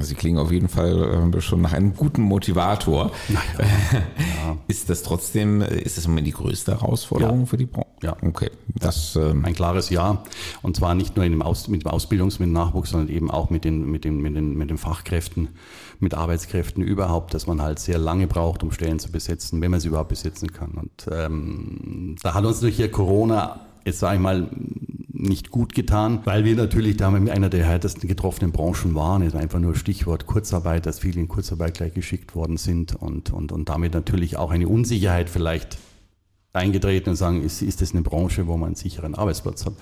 Sie 0.00 0.14
klingen 0.14 0.38
auf 0.38 0.52
jeden 0.52 0.68
Fall 0.68 0.91
äh, 0.92 1.40
schon 1.40 1.60
nach 1.60 1.72
einem 1.72 1.94
guten 1.94 2.22
Motivator. 2.22 3.10
Naja, 3.28 3.42
ja. 3.92 4.56
Ist 4.68 4.90
das 4.90 5.02
trotzdem, 5.02 5.60
ist 5.60 5.96
das 5.96 6.04
im 6.04 6.12
Moment 6.12 6.26
die 6.26 6.32
größte 6.32 6.72
Herausforderung 6.72 7.40
ja. 7.40 7.46
für 7.46 7.56
die 7.56 7.66
Branche? 7.66 7.88
Ja. 8.02 8.16
Okay. 8.22 8.50
Das, 8.74 9.16
ähm 9.16 9.44
Ein 9.44 9.54
klares 9.54 9.90
Ja. 9.90 10.22
Und 10.62 10.76
zwar 10.76 10.94
nicht 10.94 11.16
nur 11.16 11.24
in 11.24 11.32
dem 11.32 11.42
Aus, 11.42 11.68
mit 11.68 11.84
dem 11.84 11.90
Ausbildungs-, 11.90 12.38
mit 12.38 12.48
dem 12.48 12.52
Nachwuchs, 12.52 12.90
sondern 12.90 13.14
eben 13.14 13.30
auch 13.30 13.50
mit 13.50 13.64
den, 13.64 13.90
mit 13.90 14.04
den, 14.04 14.20
mit 14.20 14.36
den, 14.36 14.56
mit 14.56 14.70
den 14.70 14.78
Fachkräften, 14.78 15.48
mit 16.00 16.14
Arbeitskräften 16.14 16.82
überhaupt, 16.82 17.34
dass 17.34 17.46
man 17.46 17.62
halt 17.62 17.78
sehr 17.78 17.98
lange 17.98 18.26
braucht, 18.26 18.62
um 18.62 18.72
Stellen 18.72 18.98
zu 18.98 19.10
besetzen, 19.10 19.60
wenn 19.60 19.70
man 19.70 19.80
sie 19.80 19.88
überhaupt 19.88 20.10
besetzen 20.10 20.52
kann. 20.52 20.72
Und 20.72 21.08
ähm, 21.12 22.16
da 22.22 22.34
hat 22.34 22.44
uns 22.44 22.60
durch 22.60 22.76
hier 22.76 22.90
Corona 22.90 23.60
jetzt 23.84 24.00
sage 24.00 24.16
ich 24.16 24.20
mal, 24.20 24.48
nicht 25.22 25.50
gut 25.50 25.74
getan, 25.74 26.20
weil 26.24 26.44
wir 26.44 26.56
natürlich 26.56 26.96
da 26.96 27.10
mit 27.10 27.30
einer 27.30 27.48
der 27.48 27.64
härtesten 27.64 28.08
getroffenen 28.08 28.52
Branchen 28.52 28.94
waren. 28.94 29.22
Es 29.22 29.34
war 29.34 29.40
einfach 29.40 29.60
nur 29.60 29.74
Stichwort 29.74 30.26
Kurzarbeit, 30.26 30.86
dass 30.86 30.98
viele 30.98 31.20
in 31.20 31.28
Kurzarbeit 31.28 31.74
gleich 31.74 31.94
geschickt 31.94 32.34
worden 32.34 32.56
sind 32.56 32.94
und, 32.94 33.32
und, 33.32 33.52
und 33.52 33.68
damit 33.68 33.94
natürlich 33.94 34.36
auch 34.36 34.50
eine 34.50 34.68
Unsicherheit 34.68 35.30
vielleicht 35.30 35.78
eingetreten 36.54 37.10
und 37.10 37.16
sagen, 37.16 37.42
ist, 37.42 37.62
ist 37.62 37.80
das 37.80 37.92
eine 37.92 38.02
Branche, 38.02 38.46
wo 38.46 38.58
man 38.58 38.68
einen 38.68 38.74
sicheren 38.74 39.14
Arbeitsplatz 39.14 39.64
hat. 39.64 39.72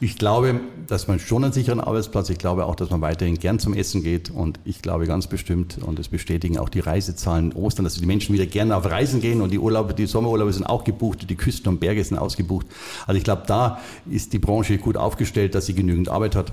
Ich 0.00 0.18
glaube, 0.18 0.60
dass 0.88 1.06
man 1.06 1.20
schon 1.20 1.44
einen 1.44 1.52
sicheren 1.52 1.80
Arbeitsplatz, 1.80 2.30
ich 2.30 2.38
glaube 2.38 2.66
auch, 2.66 2.74
dass 2.74 2.90
man 2.90 3.00
weiterhin 3.00 3.38
gern 3.38 3.60
zum 3.60 3.74
Essen 3.74 4.02
geht 4.02 4.28
und 4.28 4.58
ich 4.64 4.82
glaube 4.82 5.06
ganz 5.06 5.28
bestimmt, 5.28 5.78
und 5.78 6.00
das 6.00 6.08
bestätigen 6.08 6.58
auch 6.58 6.68
die 6.68 6.80
Reisezahlen 6.80 7.52
Ostern, 7.52 7.84
dass 7.84 7.94
die 7.94 8.06
Menschen 8.06 8.34
wieder 8.34 8.46
gerne 8.46 8.76
auf 8.76 8.86
Reisen 8.86 9.20
gehen 9.20 9.40
und 9.40 9.52
die 9.52 9.60
Urlaube, 9.60 9.94
die 9.94 10.06
Sommerurlaube 10.06 10.52
sind 10.52 10.64
auch 10.64 10.82
gebucht, 10.82 11.30
die 11.30 11.36
Küsten 11.36 11.68
und 11.68 11.78
Berge 11.78 12.02
sind 12.02 12.18
ausgebucht. 12.18 12.66
Also 13.06 13.16
ich 13.16 13.24
glaube, 13.24 13.42
da 13.46 13.80
ist 14.10 14.32
die 14.32 14.40
Branche 14.40 14.78
gut 14.78 14.96
aufgestellt, 14.96 15.54
dass 15.54 15.66
sie 15.66 15.74
genügend 15.74 16.08
Arbeit 16.08 16.34
hat. 16.34 16.52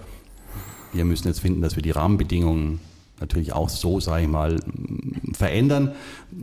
Wir 0.94 1.04
müssen 1.04 1.28
jetzt 1.28 1.40
finden, 1.40 1.62
dass 1.62 1.76
wir 1.76 1.84
die 1.84 1.92
Rahmenbedingungen 1.92 2.80
natürlich 3.20 3.54
auch 3.54 3.70
so, 3.70 4.00
sage 4.00 4.24
ich 4.24 4.30
mal, 4.30 4.60
verändern, 5.34 5.94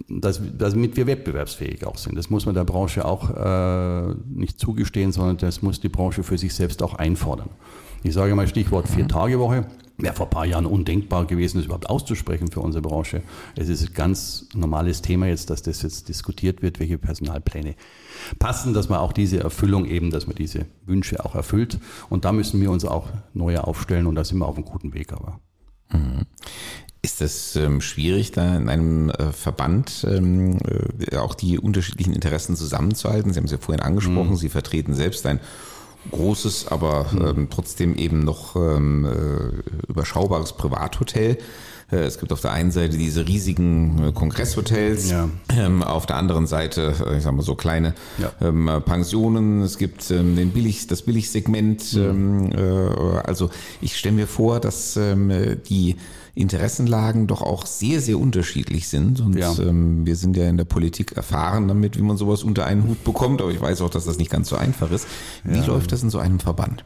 dass, 0.08 0.40
damit 0.58 0.96
wir 0.96 1.06
wettbewerbsfähig 1.06 1.86
auch 1.86 1.98
sind. 1.98 2.16
Das 2.16 2.30
muss 2.30 2.46
man 2.46 2.54
der 2.54 2.64
Branche 2.64 3.04
auch 3.04 3.30
äh, 3.30 4.14
nicht 4.26 4.58
zugestehen, 4.58 5.12
sondern 5.12 5.36
das 5.38 5.62
muss 5.62 5.80
die 5.80 5.88
Branche 5.88 6.22
für 6.22 6.38
sich 6.38 6.54
selbst 6.54 6.82
auch 6.82 6.94
einfordern. 6.94 7.50
Ich 8.02 8.14
sage 8.14 8.34
mal 8.34 8.46
Stichwort 8.46 8.88
Vier-Tage-Woche. 8.88 9.66
Wäre 9.96 10.14
vor 10.14 10.26
ein 10.26 10.30
paar 10.30 10.44
Jahren 10.44 10.66
undenkbar 10.66 11.24
gewesen, 11.24 11.58
das 11.58 11.66
überhaupt 11.66 11.88
auszusprechen 11.88 12.50
für 12.50 12.60
unsere 12.60 12.82
Branche. 12.82 13.22
Es 13.54 13.68
ist 13.68 13.86
ein 13.86 13.94
ganz 13.94 14.48
normales 14.52 15.02
Thema 15.02 15.26
jetzt, 15.26 15.50
dass 15.50 15.62
das 15.62 15.82
jetzt 15.82 16.08
diskutiert 16.08 16.62
wird, 16.62 16.80
welche 16.80 16.98
Personalpläne 16.98 17.76
passen, 18.40 18.74
dass 18.74 18.88
man 18.88 18.98
auch 18.98 19.12
diese 19.12 19.38
Erfüllung 19.38 19.86
eben, 19.86 20.10
dass 20.10 20.26
man 20.26 20.34
diese 20.34 20.66
Wünsche 20.84 21.24
auch 21.24 21.36
erfüllt. 21.36 21.78
Und 22.10 22.24
da 22.24 22.32
müssen 22.32 22.60
wir 22.60 22.72
uns 22.72 22.84
auch 22.84 23.08
neu 23.34 23.56
aufstellen 23.58 24.06
und 24.06 24.16
da 24.16 24.24
sind 24.24 24.38
wir 24.38 24.48
auf 24.48 24.56
einem 24.56 24.64
guten 24.64 24.94
Weg 24.94 25.12
aber. 25.12 25.38
Mhm. 25.92 26.26
Ist 27.04 27.20
das 27.20 27.54
ähm, 27.56 27.82
schwierig, 27.82 28.32
da 28.32 28.56
in 28.56 28.70
einem 28.70 29.10
äh, 29.10 29.30
Verband 29.30 30.06
ähm, 30.08 30.58
äh, 31.10 31.16
auch 31.18 31.34
die 31.34 31.58
unterschiedlichen 31.58 32.14
Interessen 32.14 32.56
zusammenzuhalten? 32.56 33.30
Sie 33.30 33.36
haben 33.36 33.44
es 33.44 33.50
ja 33.50 33.58
vorhin 33.58 33.82
angesprochen, 33.82 34.30
mhm. 34.30 34.36
Sie 34.36 34.48
vertreten 34.48 34.94
selbst 34.94 35.26
ein 35.26 35.38
großes, 36.12 36.68
aber 36.68 37.12
mhm. 37.12 37.26
ähm, 37.26 37.48
trotzdem 37.50 37.94
eben 37.96 38.20
noch 38.20 38.56
ähm, 38.56 39.04
äh, 39.04 39.86
überschaubares 39.86 40.54
Privathotel. 40.54 41.36
Äh, 41.92 41.96
es 41.96 42.18
gibt 42.18 42.32
auf 42.32 42.40
der 42.40 42.52
einen 42.52 42.70
Seite 42.70 42.96
diese 42.96 43.28
riesigen 43.28 44.02
äh, 44.02 44.12
Kongresshotels, 44.12 45.10
ja. 45.10 45.28
ähm, 45.54 45.82
auf 45.82 46.06
der 46.06 46.16
anderen 46.16 46.46
Seite, 46.46 46.94
äh, 47.06 47.18
ich 47.18 47.22
sag 47.22 47.34
mal 47.34 47.42
so 47.42 47.54
kleine 47.54 47.92
ja. 48.16 48.32
ähm, 48.40 48.70
Pensionen. 48.82 49.60
Es 49.60 49.76
gibt 49.76 50.10
ähm, 50.10 50.36
den 50.36 50.52
Billig, 50.52 50.86
das 50.86 51.02
Billigsegment. 51.02 51.92
Mhm. 51.92 52.50
Äh, 52.50 53.18
also 53.24 53.50
ich 53.82 53.98
stelle 53.98 54.14
mir 54.14 54.26
vor, 54.26 54.58
dass 54.58 54.96
ähm, 54.96 55.58
die 55.68 55.96
Interessenlagen 56.34 57.26
doch 57.26 57.42
auch 57.42 57.66
sehr, 57.66 58.00
sehr 58.00 58.18
unterschiedlich 58.18 58.88
sind. 58.88 59.20
Und 59.20 59.36
ja. 59.36 59.54
ähm, 59.58 60.06
wir 60.06 60.16
sind 60.16 60.36
ja 60.36 60.48
in 60.48 60.56
der 60.56 60.64
Politik 60.64 61.12
erfahren 61.12 61.68
damit, 61.68 61.96
wie 61.96 62.02
man 62.02 62.16
sowas 62.16 62.42
unter 62.42 62.66
einen 62.66 62.88
Hut 62.88 63.04
bekommt. 63.04 63.40
Aber 63.40 63.50
ich 63.50 63.60
weiß 63.60 63.80
auch, 63.82 63.90
dass 63.90 64.04
das 64.04 64.18
nicht 64.18 64.30
ganz 64.30 64.48
so 64.48 64.56
einfach 64.56 64.90
ist. 64.90 65.06
Wie 65.44 65.58
ja. 65.58 65.64
läuft 65.64 65.92
das 65.92 66.02
in 66.02 66.10
so 66.10 66.18
einem 66.18 66.40
Verband? 66.40 66.84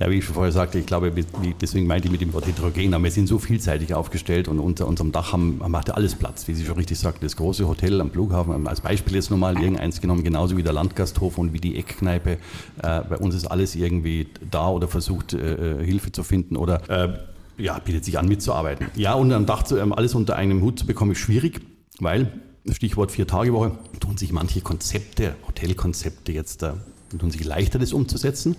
Ja, 0.00 0.10
wie 0.10 0.16
ich 0.16 0.24
schon 0.24 0.34
vorher 0.34 0.52
sagte, 0.52 0.78
ich 0.78 0.86
glaube, 0.86 1.12
deswegen 1.60 1.86
meinte 1.86 2.08
ich 2.08 2.12
mit 2.12 2.20
dem 2.20 2.32
Wort 2.32 2.46
heterogen, 2.46 2.92
aber 2.92 3.04
wir 3.04 3.10
sind 3.10 3.28
so 3.28 3.38
vielseitig 3.38 3.94
aufgestellt 3.94 4.48
und 4.48 4.58
unter 4.58 4.86
unserem 4.86 5.12
Dach 5.12 5.32
haben, 5.32 5.60
macht 5.68 5.94
alles 5.94 6.16
Platz, 6.16 6.48
wie 6.48 6.54
Sie 6.54 6.64
schon 6.64 6.76
richtig 6.76 6.98
sagten. 6.98 7.24
Das 7.24 7.36
große 7.36 7.68
Hotel 7.68 8.00
am 8.00 8.10
Flughafen, 8.10 8.66
als 8.66 8.80
Beispiel 8.80 9.14
jetzt 9.14 9.30
nochmal 9.30 9.60
irgendeins 9.60 10.00
genommen, 10.00 10.24
genauso 10.24 10.56
wie 10.56 10.62
der 10.62 10.72
Landgasthof 10.72 11.38
und 11.38 11.52
wie 11.52 11.60
die 11.60 11.76
Eckkneipe. 11.76 12.32
Äh, 12.32 12.38
bei 12.82 13.16
uns 13.18 13.34
ist 13.34 13.46
alles 13.46 13.76
irgendwie 13.76 14.26
da 14.50 14.68
oder 14.68 14.88
versucht, 14.88 15.34
äh, 15.34 15.78
äh 15.80 15.84
Hilfe 15.84 16.10
zu 16.10 16.24
finden 16.24 16.56
oder 16.56 16.88
äh, 16.90 17.18
ja, 17.60 17.78
bietet 17.78 18.04
sich 18.04 18.18
an, 18.18 18.28
mitzuarbeiten. 18.28 18.88
Ja, 18.96 19.14
unter 19.14 19.36
einem 19.36 19.46
Dach 19.46 19.62
zu, 19.62 19.76
ähm, 19.76 19.92
alles 19.92 20.14
unter 20.14 20.36
einem 20.36 20.62
Hut 20.62 20.78
zu 20.78 20.86
bekommen, 20.86 21.12
ist 21.12 21.18
schwierig, 21.18 21.60
weil, 21.98 22.32
Stichwort 22.70 23.10
Vier-Tage-Woche, 23.10 23.78
tun 24.00 24.16
sich 24.16 24.32
manche 24.32 24.60
Konzepte, 24.60 25.34
Hotelkonzepte 25.46 26.32
jetzt 26.32 26.62
da 26.62 26.76
tun 27.18 27.30
sich 27.30 27.44
leichter, 27.44 27.78
das 27.78 27.92
umzusetzen. 27.92 28.56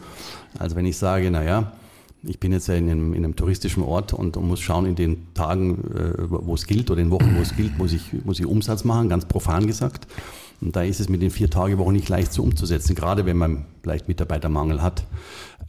Also 0.57 0.75
wenn 0.75 0.85
ich 0.85 0.97
sage, 0.97 1.31
naja, 1.31 1.73
ich 2.23 2.39
bin 2.39 2.51
jetzt 2.51 2.69
in 2.69 2.89
einem, 2.89 3.13
in 3.13 3.23
einem 3.23 3.35
touristischen 3.35 3.83
Ort 3.83 4.13
und, 4.13 4.37
und, 4.37 4.47
muss 4.47 4.59
schauen, 4.59 4.85
in 4.85 4.95
den 4.95 5.33
Tagen, 5.33 5.83
äh, 5.95 6.13
wo 6.29 6.53
es 6.53 6.67
gilt 6.67 6.91
oder 6.91 7.01
in 7.01 7.09
Wochen, 7.09 7.35
wo 7.35 7.41
es 7.41 7.55
gilt, 7.55 7.77
muss 7.77 7.93
ich, 7.93 8.13
muss 8.25 8.39
ich 8.39 8.45
Umsatz 8.45 8.83
machen, 8.83 9.09
ganz 9.09 9.25
profan 9.25 9.65
gesagt. 9.65 10.07
Und 10.61 10.75
da 10.75 10.83
ist 10.83 10.99
es 10.99 11.09
mit 11.09 11.23
den 11.23 11.31
vier 11.31 11.49
Tage 11.49 11.79
Wochen 11.79 11.93
nicht 11.93 12.09
leicht 12.09 12.31
so 12.31 12.43
umzusetzen, 12.43 12.93
gerade 12.93 13.25
wenn 13.25 13.37
man 13.37 13.65
vielleicht 13.81 14.07
Mitarbeitermangel 14.07 14.83
hat. 14.83 15.03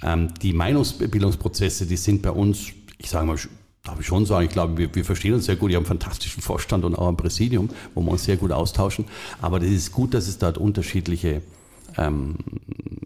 Ähm, 0.03 0.29
die 0.43 0.53
Meinungsbildungsprozesse, 0.53 1.87
die 1.87 1.97
sind 1.97 2.21
bei 2.21 2.31
uns, 2.31 2.73
ich 3.03 3.11
sage 3.11 3.27
mal, 3.27 3.37
darf 3.85 3.99
ich 4.01 4.07
schon 4.07 4.27
sagen, 4.27 4.47
ich 4.47 4.53
glaube, 4.53 4.77
wir, 4.79 4.95
wir 4.95 5.05
verstehen 5.05 5.35
uns 5.35 5.47
sehr 5.47 5.57
gut. 5.57 5.71
Wir 5.71 5.77
haben 5.77 5.85
einen 5.85 6.01
fantastischen 6.01 6.43
Vorstand 6.43 6.85
und 6.85 6.95
auch 6.95 7.09
ein 7.09 7.17
Präsidium, 7.17 7.69
wo 7.95 8.03
wir 8.03 8.13
uns 8.13 8.25
sehr 8.25 8.37
gut 8.37 8.53
austauschen. 8.53 9.07
Aber 9.41 9.59
das 9.59 9.71
ist 9.71 9.93
gut, 9.93 10.15
dass 10.15 10.29
es 10.29 10.39
dort 10.39 10.57
unterschiedliche 10.57 11.43
ähm, 11.99 12.37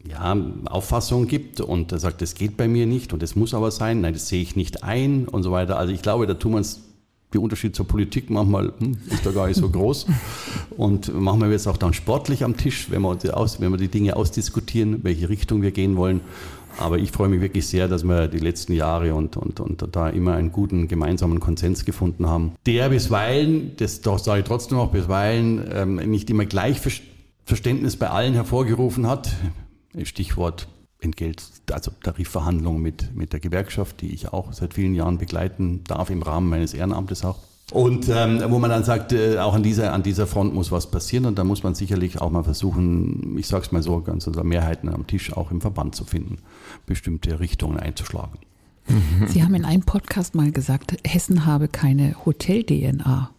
ja, 0.09 0.37
Auffassung 0.67 1.26
gibt 1.26 1.61
und 1.61 1.93
er 1.93 1.99
sagt, 1.99 2.23
das 2.23 2.35
geht 2.35 2.57
bei 2.57 2.69
mir 2.69 2.87
nicht 2.87 3.12
und 3.12 3.23
das 3.23 3.35
muss 3.35 3.55
aber 3.55 3.71
sein, 3.71 4.03
nein, 4.03 4.12
das 4.12 4.29
sehe 4.29 4.43
ich 4.43 4.55
nicht 4.55 4.85
ein 4.85 5.26
und 5.26 5.43
so 5.43 5.50
weiter. 5.50 5.79
Also 5.79 5.93
ich 5.93 6.03
glaube, 6.03 6.26
da 6.26 6.35
tun 6.35 6.53
wir 6.53 6.59
uns 6.59 6.81
der 7.33 7.43
Unterschied 7.43 7.75
zur 7.75 7.87
Politik 7.87 8.31
manchmal 8.31 8.73
hm, 8.79 8.99
ist 9.11 9.26
da 9.26 9.31
gar 9.33 9.49
nicht 9.49 9.57
so 9.57 9.69
groß. 9.69 10.07
Und 10.76 11.12
machen 11.12 11.41
wir 11.41 11.50
jetzt 11.50 11.67
auch 11.67 11.76
dann 11.76 11.93
sportlich 11.93 12.45
am 12.45 12.57
Tisch, 12.57 12.91
wenn 12.91 13.03
wir, 13.03 13.37
aus, 13.37 13.61
wenn 13.61 13.71
wir 13.73 13.79
die 13.79 13.88
Dinge 13.88 14.17
ausdiskutieren, 14.17 15.03
welche 15.03 15.29
Richtung 15.29 15.62
wir 15.62 15.71
gehen 15.73 15.97
wollen. 15.97 16.21
Aber 16.78 16.99
ich 16.99 17.11
freue 17.11 17.28
mich 17.28 17.40
wirklich 17.40 17.66
sehr, 17.66 17.88
dass 17.88 18.04
wir 18.04 18.28
die 18.28 18.38
letzten 18.38 18.73
Jahre 18.73 19.14
und, 19.14 19.37
und, 19.37 19.61
und 19.61 19.88
da 19.97 20.09
immer 20.09 20.35
einen 20.35 20.52
guten 20.52 20.88
gemeinsamen 20.88 21.40
Konsens 21.40 21.85
gefunden 21.85 22.26
haben, 22.26 22.52
der 22.66 22.90
bisweilen, 22.90 23.73
das 23.76 24.02
doch 24.02 24.18
sage 24.18 24.40
ich 24.40 24.47
trotzdem 24.47 24.78
auch 24.78 24.90
bisweilen, 24.90 25.64
ähm, 25.73 25.97
nicht 25.97 26.28
immer 26.30 26.45
gleich 26.45 26.80
Verständnis 27.45 27.97
bei 27.97 28.11
allen 28.11 28.35
hervorgerufen 28.35 29.06
hat. 29.06 29.30
Stichwort 30.02 30.68
Entgelt, 30.99 31.42
also 31.71 31.90
Tarifverhandlungen 32.02 32.80
mit, 32.80 33.14
mit 33.14 33.33
der 33.35 33.40
Gewerkschaft, 33.40 34.00
die 34.00 34.14
ich 34.14 34.33
auch 34.33 34.52
seit 34.54 34.75
vielen 34.75 34.95
Jahren 34.95 35.18
begleiten 35.18 35.85
darf, 35.85 36.09
im 36.09 36.23
Rahmen 36.23 36.49
meines 36.49 36.73
Ehrenamtes 36.73 37.25
auch. 37.25 37.38
Und 37.73 38.08
ähm, 38.08 38.42
wo 38.49 38.58
man 38.61 38.70
dann 38.70 38.85
sagt, 38.85 39.12
äh, 39.12 39.38
auch 39.38 39.54
an 39.54 39.64
dieser, 39.64 39.92
an 39.92 40.04
dieser 40.04 40.28
Front 40.28 40.54
muss 40.54 40.70
was 40.70 40.88
passieren 40.88 41.26
und 41.26 41.37
da 41.37 41.42
muss 41.42 41.64
man 41.64 41.75
sicherlich 41.75 42.20
auch 42.20 42.30
mal 42.30 42.44
versuchen, 42.44 43.37
ich 43.38 43.49
sage 43.49 43.64
es 43.64 43.73
mal 43.73 43.82
so, 43.82 44.00
ganz 44.02 44.26
unter 44.28 44.44
Mehrheiten 44.44 44.88
am 44.88 45.06
Tisch 45.06 45.32
auch 45.32 45.50
im 45.50 45.61
Verband 45.61 45.96
zu 45.96 46.04
finden, 46.04 46.38
bestimmte 46.87 47.40
Richtungen 47.40 47.76
einzuschlagen. 47.76 48.38
Sie 49.26 49.42
haben 49.42 49.54
in 49.54 49.64
einem 49.64 49.82
Podcast 49.82 50.37
mal 50.37 50.52
gesagt, 50.52 50.96
Hessen 51.04 51.44
habe 51.44 51.66
keine 51.66 52.14
Hotel-DNA 52.25 53.30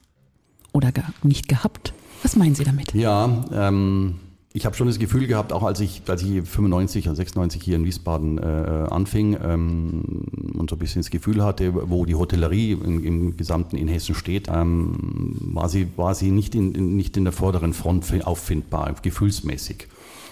oder 0.73 0.91
gar 0.91 1.13
nicht 1.23 1.47
gehabt. 1.47 1.93
Was 2.21 2.35
meinen 2.35 2.55
Sie 2.55 2.65
damit? 2.65 2.93
Ja, 2.93 3.45
ähm, 3.53 4.15
ich 4.57 4.65
habe 4.65 4.75
schon 4.75 4.87
das 4.87 4.97
Gefühl 4.97 5.27
gehabt, 5.27 5.53
auch 5.53 5.61
als 5.61 5.79
ich, 5.81 6.01
als 6.07 6.23
ich 6.23 6.41
95 6.41 7.07
oder 7.07 7.15
96 7.15 7.61
hier 7.61 7.75
in 7.75 7.85
Wiesbaden 7.85 8.39
äh, 8.39 8.87
anfing 8.89 9.37
ähm, 9.39 10.25
und 10.57 10.71
so 10.71 10.75
ein 10.75 10.79
bisschen 10.79 11.03
das 11.03 11.11
Gefühl 11.11 11.43
hatte, 11.43 11.75
wo 11.91 12.05
die 12.05 12.15
Hotellerie 12.15 12.71
im, 12.71 13.03
im 13.03 13.37
Gesamten 13.37 13.77
in 13.77 13.87
Hessen 13.87 14.15
steht, 14.15 14.47
ähm, 14.51 15.35
war 15.41 15.69
sie, 15.69 15.87
war 15.95 16.15
sie 16.15 16.31
nicht, 16.31 16.55
in, 16.55 16.95
nicht 16.95 17.15
in 17.17 17.23
der 17.23 17.33
vorderen 17.33 17.73
Front 17.73 18.11
auffindbar, 18.25 18.95
gefühlsmäßig. 18.99 19.87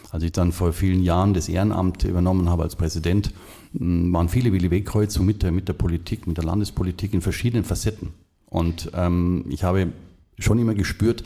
Als 0.09 0.23
ich 0.23 0.31
dann 0.31 0.51
vor 0.51 0.73
vielen 0.73 1.03
Jahren 1.03 1.35
das 1.35 1.47
Ehrenamt 1.47 2.03
übernommen 2.03 2.49
habe 2.49 2.63
als 2.63 2.75
Präsident, 2.75 3.31
waren 3.73 4.29
viele 4.29 4.51
Willi 4.53 4.71
Wegkreuzungen 4.71 5.27
mit 5.27 5.43
der, 5.43 5.51
mit 5.51 5.67
der 5.67 5.73
Politik, 5.73 6.25
mit 6.25 6.37
der 6.37 6.45
Landespolitik 6.45 7.13
in 7.13 7.21
verschiedenen 7.21 7.63
Facetten. 7.63 8.09
Und 8.49 8.89
ähm, 8.95 9.45
ich 9.49 9.63
habe 9.63 9.91
schon 10.39 10.59
immer 10.59 10.73
gespürt, 10.73 11.23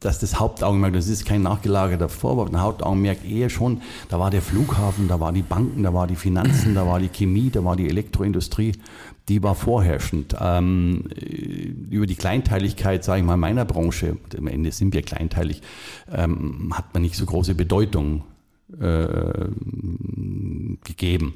dass 0.00 0.18
das 0.18 0.38
Hauptaugenmerk, 0.38 0.92
das 0.92 1.08
ist 1.08 1.24
kein 1.24 1.42
nachgelagerter 1.42 2.08
Vorwurf, 2.08 2.50
ein 2.50 2.60
Hauptaugenmerk 2.60 3.28
eher 3.28 3.50
schon, 3.50 3.82
da 4.08 4.18
war 4.18 4.30
der 4.30 4.42
Flughafen, 4.42 5.08
da 5.08 5.20
war 5.20 5.32
die 5.32 5.42
Banken, 5.42 5.82
da 5.82 5.92
war 5.92 6.06
die 6.06 6.16
Finanzen, 6.16 6.74
da 6.74 6.86
war 6.86 7.00
die 7.00 7.08
Chemie, 7.08 7.50
da 7.50 7.64
war 7.64 7.76
die 7.76 7.88
Elektroindustrie, 7.88 8.72
die 9.28 9.42
war 9.42 9.54
vorherrschend. 9.54 10.36
Ähm, 10.40 11.04
über 11.90 12.06
die 12.06 12.14
Kleinteiligkeit, 12.14 13.04
sage 13.04 13.20
ich 13.20 13.26
mal, 13.26 13.36
meiner 13.36 13.64
Branche, 13.64 14.16
am 14.36 14.46
Ende 14.46 14.70
sind 14.72 14.94
wir 14.94 15.02
kleinteilig, 15.02 15.62
ähm, 16.12 16.72
hat 16.74 16.92
man 16.94 17.02
nicht 17.02 17.16
so 17.16 17.26
große 17.26 17.54
Bedeutung 17.54 18.24
äh, 18.80 19.48
gegeben. 20.84 21.34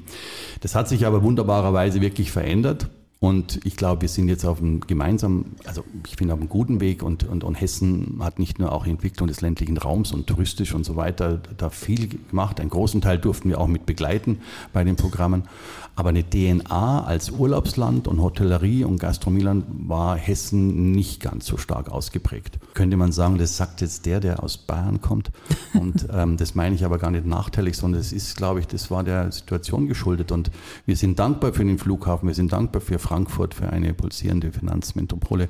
Das 0.61 0.75
hat 0.75 0.87
sich 0.87 1.05
aber 1.05 1.23
wunderbarerweise 1.23 2.01
wirklich 2.01 2.31
verändert. 2.31 2.89
Und 3.23 3.59
ich 3.65 3.77
glaube, 3.77 4.01
wir 4.01 4.09
sind 4.09 4.29
jetzt 4.29 4.45
auf 4.45 4.59
einem 4.59 4.79
gemeinsamen, 4.79 5.55
also 5.65 5.83
ich 6.07 6.15
bin 6.15 6.31
auf 6.31 6.39
einem 6.39 6.49
guten 6.49 6.79
Weg 6.79 7.03
und, 7.03 7.23
und, 7.23 7.43
und 7.43 7.53
Hessen 7.53 8.17
hat 8.19 8.39
nicht 8.39 8.57
nur 8.57 8.71
auch 8.71 8.85
die 8.85 8.89
Entwicklung 8.89 9.27
des 9.27 9.41
ländlichen 9.41 9.77
Raums 9.77 10.11
und 10.11 10.25
touristisch 10.25 10.73
und 10.73 10.85
so 10.85 10.95
weiter 10.95 11.39
da 11.55 11.69
viel 11.69 12.07
gemacht. 12.07 12.59
Einen 12.59 12.71
großen 12.71 12.99
Teil 12.99 13.19
durften 13.19 13.49
wir 13.49 13.61
auch 13.61 13.67
mit 13.67 13.85
begleiten 13.85 14.39
bei 14.73 14.83
den 14.83 14.95
Programmen. 14.95 15.43
Aber 15.95 16.09
eine 16.09 16.27
DNA 16.27 17.03
als 17.03 17.29
Urlaubsland 17.29 18.07
und 18.07 18.21
Hotellerie 18.21 18.85
und 18.85 18.97
Gastronomieland 18.97 19.65
war 19.87 20.15
Hessen 20.15 20.93
nicht 20.93 21.21
ganz 21.21 21.45
so 21.45 21.57
stark 21.57 21.91
ausgeprägt. 21.91 22.57
Könnte 22.73 22.97
man 22.97 23.11
sagen, 23.11 23.37
das 23.37 23.55
sagt 23.55 23.81
jetzt 23.81 24.07
der, 24.07 24.19
der 24.19 24.41
aus 24.41 24.57
Bayern 24.57 25.01
kommt. 25.01 25.31
Und 25.75 26.07
ähm, 26.13 26.37
das 26.37 26.55
meine 26.55 26.73
ich 26.73 26.85
aber 26.85 26.97
gar 26.97 27.11
nicht 27.11 27.27
nachteilig, 27.27 27.77
sondern 27.77 28.01
es 28.01 28.13
ist, 28.13 28.35
glaube 28.35 28.61
ich, 28.61 28.67
das 28.67 28.89
war 28.89 29.03
der 29.03 29.31
Situation 29.31 29.87
geschuldet. 29.87 30.31
Und 30.31 30.49
wir 30.87 30.95
sind 30.95 31.19
dankbar 31.19 31.53
für 31.53 31.65
den 31.65 31.77
Flughafen, 31.77 32.27
wir 32.27 32.35
sind 32.35 32.51
dankbar 32.51 32.81
für 32.81 32.97
Frankfurt, 33.11 33.53
für 33.53 33.69
eine 33.69 33.93
pulsierende 33.93 34.53
Finanzmetropole 34.53 35.49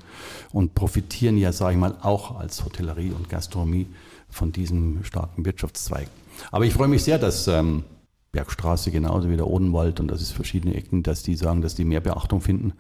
und 0.51 0.74
profitieren 0.74 1.38
ja, 1.38 1.51
sage 1.53 1.74
ich 1.74 1.80
mal, 1.80 1.96
auch 2.01 2.39
als 2.39 2.65
Hotellerie 2.65 3.12
und 3.12 3.30
Gastronomie 3.30 3.86
von 4.30 4.51
diesem 4.51 5.03
starken 5.03 5.46
Wirtschaftszweig. 5.46 6.08
Aber 6.51 6.65
ich 6.65 6.74
freue 6.74 6.88
mich 6.88 7.03
sehr, 7.03 7.20
dass 7.20 7.48
ähm, 7.48 7.84
Bergstraße 8.32 8.89
genauso 8.89 9.30
wie 9.30 9.36
der 9.36 9.46
Odenwald 9.46 10.00
und 10.00 10.08
das 10.08 10.24
ist 10.24 10.32
verschiedene 10.32 10.74
Ecken, 10.74 11.03
dass 11.03 11.22
die 11.22 11.36
sagen, 11.36 11.62
dass 11.62 11.75
die 11.75 11.86
mehr 11.86 12.00
Beachtung 12.00 12.41
finden. 12.41 12.74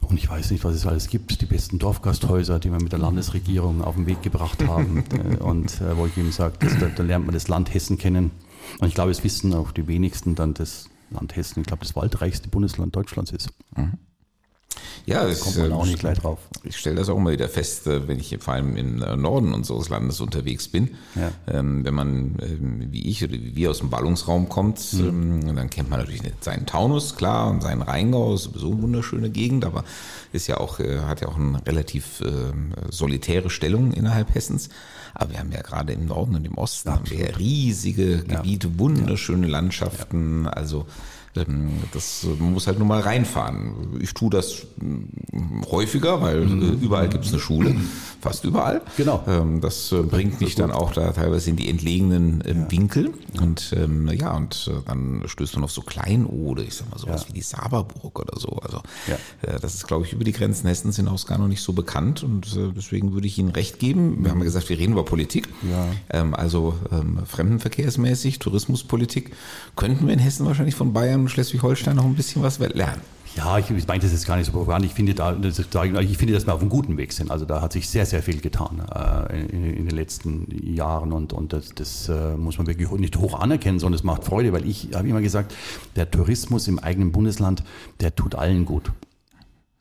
Und 0.00 0.16
ich 0.16 0.30
weiß 0.30 0.50
nicht, 0.50 0.64
was 0.64 0.74
es 0.74 0.86
alles 0.86 1.08
gibt. 1.08 1.42
Die 1.42 1.46
besten 1.46 1.78
Dorfgasthäuser, 1.78 2.58
die 2.60 2.70
wir 2.70 2.80
mit 2.80 2.92
der 2.92 2.98
Landesregierung 2.98 3.84
auf 3.84 3.96
den 3.96 4.06
Weg 4.06 4.22
gebracht 4.22 4.66
haben. 4.66 5.04
Äh, 5.14 5.36
und 5.42 5.80
äh, 5.82 5.96
wo 5.96 6.06
ich 6.06 6.16
eben 6.16 6.32
sage, 6.32 6.54
da, 6.80 6.86
da, 6.86 7.02
lernt 7.02 7.26
man 7.26 7.34
das 7.34 7.48
Land 7.48 7.72
Hessen 7.74 7.98
kennen. 7.98 8.30
Und 8.80 8.88
ich 8.88 8.94
glaube, 8.94 9.10
es 9.10 9.24
wissen 9.24 9.52
auch 9.52 9.72
die 9.72 9.86
wenigsten 9.86 10.34
dann 10.34 10.54
das 10.54 10.88
Land 11.14 11.36
Hessen, 11.36 11.60
ich 11.60 11.66
glaube, 11.66 11.82
das 11.82 11.96
waldreichste 11.96 12.48
Bundesland 12.48 12.94
Deutschlands 12.94 13.32
ist. 13.32 13.50
Mhm. 13.76 13.98
Ja, 15.06 15.26
das 15.26 15.40
kommt 15.40 15.58
man 15.58 15.72
auch 15.72 15.84
nicht 15.84 15.98
gleich 15.98 16.18
drauf. 16.18 16.38
Ich 16.62 16.78
stelle 16.78 16.96
das 16.96 17.10
auch 17.10 17.16
immer 17.18 17.30
wieder 17.30 17.48
fest, 17.48 17.86
äh, 17.86 18.08
wenn 18.08 18.18
ich 18.18 18.36
vor 18.40 18.54
allem 18.54 18.76
im 18.76 19.02
äh, 19.02 19.16
Norden 19.16 19.52
unseres 19.52 19.90
Landes 19.90 20.20
unterwegs 20.20 20.68
bin. 20.68 20.90
Ja. 21.14 21.30
Ähm, 21.46 21.84
wenn 21.84 21.94
man, 21.94 22.36
ähm, 22.40 22.86
wie 22.90 23.08
ich 23.08 23.22
oder 23.22 23.34
wie 23.34 23.54
wir 23.54 23.70
aus 23.70 23.80
dem 23.80 23.90
Ballungsraum 23.90 24.48
kommt, 24.48 24.92
mhm. 24.94 25.04
Ähm, 25.04 25.56
dann 25.56 25.68
kennt 25.68 25.90
man 25.90 26.00
natürlich 26.00 26.22
seinen 26.40 26.64
Taunus, 26.64 27.16
klar, 27.16 27.50
und 27.50 27.62
seinen 27.62 27.82
Rheingau, 27.82 28.34
ist 28.34 28.44
sowieso 28.44 28.72
eine 28.72 28.82
wunderschöne 28.82 29.30
Gegend, 29.30 29.64
aber 29.64 29.84
ist 30.32 30.46
ja 30.46 30.58
auch, 30.58 30.80
äh, 30.80 31.00
hat 31.00 31.20
ja 31.20 31.28
auch 31.28 31.36
eine 31.36 31.64
relativ 31.66 32.22
solitäre 32.90 33.50
Stellung 33.50 33.92
innerhalb 33.92 34.34
Hessens. 34.34 34.68
Aber 35.14 35.32
wir 35.32 35.38
haben 35.38 35.52
ja 35.52 35.62
gerade 35.62 35.92
im 35.92 36.06
Norden 36.06 36.34
und 36.34 36.46
im 36.46 36.56
Osten 36.56 36.90
haben 36.90 37.08
wir 37.10 37.38
riesige 37.38 38.24
Gebiete, 38.24 38.78
wunderschöne 38.78 39.46
Landschaften, 39.46 40.46
also 40.46 40.86
das, 41.92 42.26
man 42.38 42.52
muss 42.52 42.66
halt 42.66 42.78
nur 42.78 42.86
mal 42.86 43.00
reinfahren. 43.00 43.98
Ich 44.00 44.14
tue 44.14 44.30
das 44.30 44.66
hm, 44.78 45.08
häufiger, 45.70 46.20
weil 46.22 46.46
mhm. 46.46 46.62
Äh, 46.62 46.84
überall 46.84 47.08
gibt 47.08 47.24
es 47.24 47.32
eine 47.32 47.40
Schule, 47.40 47.74
fast 48.20 48.44
überall. 48.44 48.82
Genau. 48.96 49.24
Ähm, 49.26 49.60
das 49.60 49.90
äh, 49.90 50.02
bringt 50.02 50.40
mich 50.40 50.54
dann 50.54 50.70
auch 50.70 50.92
da 50.92 51.10
teilweise 51.12 51.50
in 51.50 51.56
die 51.56 51.68
entlegenen 51.68 52.42
ähm, 52.46 52.60
ja. 52.62 52.70
Winkel. 52.70 53.12
Und 53.40 53.74
ja, 54.12 54.36
und 54.36 54.70
äh, 54.70 54.80
dann 54.86 55.22
stößt 55.26 55.56
man 55.56 55.64
auf 55.64 55.72
so 55.72 55.82
Kleinode, 55.82 56.62
ich 56.62 56.74
sag 56.74 56.90
mal 56.90 56.98
sowas 56.98 57.22
ja. 57.22 57.28
wie 57.28 57.32
die 57.32 57.42
Saberburg 57.42 58.20
oder 58.20 58.38
so. 58.38 58.50
Also 58.62 58.80
ja. 59.08 59.58
das 59.58 59.74
ist, 59.74 59.86
glaube 59.86 60.06
ich, 60.06 60.12
über 60.12 60.22
die 60.22 60.32
Grenzen 60.32 60.68
Hessens 60.68 60.96
hinaus 60.96 61.26
gar 61.26 61.38
noch 61.38 61.48
nicht 61.48 61.62
so 61.62 61.72
bekannt. 61.72 62.22
Und 62.22 62.56
deswegen 62.76 63.12
würde 63.12 63.26
ich 63.26 63.38
Ihnen 63.38 63.48
recht 63.48 63.78
geben. 63.80 64.22
Wir 64.22 64.30
haben 64.30 64.38
ja 64.38 64.44
gesagt, 64.44 64.68
wir 64.68 64.78
reden 64.78 64.92
über 64.92 65.04
Politik. 65.04 65.48
Also 66.32 66.74
fremdenverkehrsmäßig, 67.26 68.38
Tourismuspolitik 68.38 69.32
könnten 69.74 70.06
wir 70.06 70.14
in 70.14 70.20
Hessen 70.20 70.46
wahrscheinlich 70.46 70.76
von 70.76 70.92
Bayern 70.92 71.23
Schleswig-Holstein 71.28 71.96
noch 71.96 72.04
ein 72.04 72.14
bisschen 72.14 72.42
was 72.42 72.58
lernen. 72.58 73.00
Ja, 73.36 73.58
ich 73.58 73.68
meine 73.88 74.00
das 74.00 74.12
ist 74.12 74.26
gar 74.26 74.36
nicht 74.36 74.46
so 74.46 74.52
provokant. 74.52 74.84
Ich 74.84 74.94
finde, 74.94 75.12
da, 75.12 75.36
ich 75.36 76.18
finde, 76.18 76.34
dass 76.34 76.46
wir 76.46 76.54
auf 76.54 76.60
einem 76.60 76.70
guten 76.70 76.96
Weg 76.96 77.12
sind. 77.12 77.32
Also 77.32 77.44
da 77.44 77.60
hat 77.60 77.72
sich 77.72 77.88
sehr, 77.88 78.06
sehr 78.06 78.22
viel 78.22 78.40
getan 78.40 78.80
äh, 78.94 79.40
in, 79.40 79.64
in, 79.74 79.86
den 79.86 79.96
letzten 79.96 80.46
Jahren 80.62 81.12
und, 81.12 81.32
und 81.32 81.52
das, 81.52 81.74
das 81.74 82.08
äh, 82.08 82.36
muss 82.36 82.58
man 82.58 82.68
wirklich 82.68 82.88
nicht 82.92 83.16
hoch 83.16 83.40
anerkennen, 83.40 83.80
sondern 83.80 83.98
es 83.98 84.04
macht 84.04 84.22
Freude, 84.22 84.52
weil 84.52 84.64
ich 84.66 84.90
habe 84.94 85.08
immer 85.08 85.20
gesagt, 85.20 85.52
der 85.96 86.10
Tourismus 86.10 86.68
im 86.68 86.78
eigenen 86.78 87.10
Bundesland, 87.10 87.64
der 87.98 88.14
tut 88.14 88.36
allen 88.36 88.64
gut. 88.64 88.92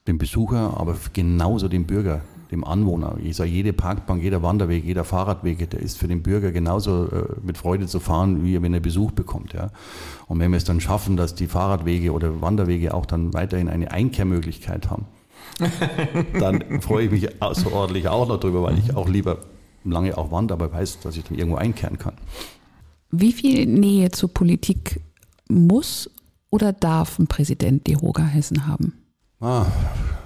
Dem 0.07 0.17
Besucher, 0.17 0.75
aber 0.77 0.97
genauso 1.13 1.67
dem 1.67 1.85
Bürger 1.85 2.21
dem 2.53 2.63
Anwohner. 2.63 3.17
Ich 3.21 3.35
sage, 3.35 3.49
jede 3.49 3.73
Parkbank, 3.73 4.23
jeder 4.23 4.41
Wanderweg, 4.43 4.85
jeder 4.85 5.03
Fahrradweg, 5.03 5.69
der 5.69 5.81
ist 5.81 5.97
für 5.97 6.07
den 6.07 6.23
Bürger 6.23 6.51
genauso 6.51 7.07
äh, 7.07 7.25
mit 7.41 7.57
Freude 7.57 7.87
zu 7.87 7.99
fahren, 7.99 8.45
wie 8.45 8.61
wenn 8.61 8.73
er 8.73 8.79
Besuch 8.79 9.11
bekommt. 9.11 9.53
Ja. 9.53 9.71
Und 10.27 10.39
wenn 10.39 10.51
wir 10.51 10.57
es 10.57 10.63
dann 10.63 10.79
schaffen, 10.79 11.17
dass 11.17 11.35
die 11.35 11.47
Fahrradwege 11.47 12.13
oder 12.13 12.41
Wanderwege 12.41 12.93
auch 12.93 13.05
dann 13.05 13.33
weiterhin 13.33 13.67
eine 13.67 13.91
Einkehrmöglichkeit 13.91 14.89
haben, 14.89 15.05
dann 16.39 16.81
freue 16.81 17.05
ich 17.05 17.11
mich 17.11 17.41
außerordentlich 17.41 18.07
auch 18.07 18.27
noch 18.27 18.39
drüber, 18.39 18.63
weil 18.63 18.77
ich 18.77 18.95
auch 18.95 19.09
lieber 19.09 19.39
lange 19.83 20.17
auch 20.17 20.31
wandere, 20.31 20.63
aber 20.63 20.73
weiß, 20.73 20.99
dass 21.01 21.17
ich 21.17 21.23
dann 21.23 21.37
irgendwo 21.37 21.57
einkehren 21.57 21.97
kann. 21.97 22.13
Wie 23.11 23.33
viel 23.33 23.65
Nähe 23.65 24.11
zur 24.11 24.33
Politik 24.33 25.01
muss 25.49 26.09
oder 26.49 26.71
darf 26.71 27.19
ein 27.19 27.27
Präsident 27.27 27.87
die 27.87 27.97
Hoga 27.97 28.23
Hessen 28.23 28.67
haben? 28.67 28.93
Ah, 29.39 29.65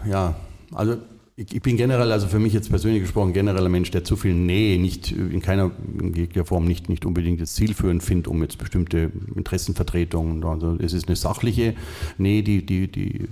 ja, 0.06 0.36
also 0.74 0.98
ich 1.40 1.62
bin 1.62 1.78
generell, 1.78 2.12
also 2.12 2.28
für 2.28 2.40
mich 2.40 2.52
jetzt 2.52 2.72
persönlich 2.72 3.04
gesprochen, 3.04 3.32
genereller 3.32 3.70
Mensch, 3.70 3.92
der 3.92 4.04
zu 4.04 4.16
viel 4.16 4.34
Nähe 4.34 4.80
nicht 4.80 5.12
in 5.12 5.40
keiner 5.40 5.70
in 6.02 6.46
Form 6.46 6.66
nicht, 6.66 6.90
nicht 6.90 7.06
unbedingt 7.06 7.40
das 7.40 7.54
zielführend 7.54 8.02
findet, 8.02 8.28
um 8.28 8.42
jetzt 8.42 8.58
bestimmte 8.58 9.12
Interessenvertretungen. 9.36 10.44
Also 10.44 10.78
es 10.80 10.94
ist 10.94 11.08
eine 11.08 11.16
sachliche 11.16 11.76
Nähe, 12.18 12.42
die, 12.42 12.66
die, 12.66 12.92
die, 12.92 13.28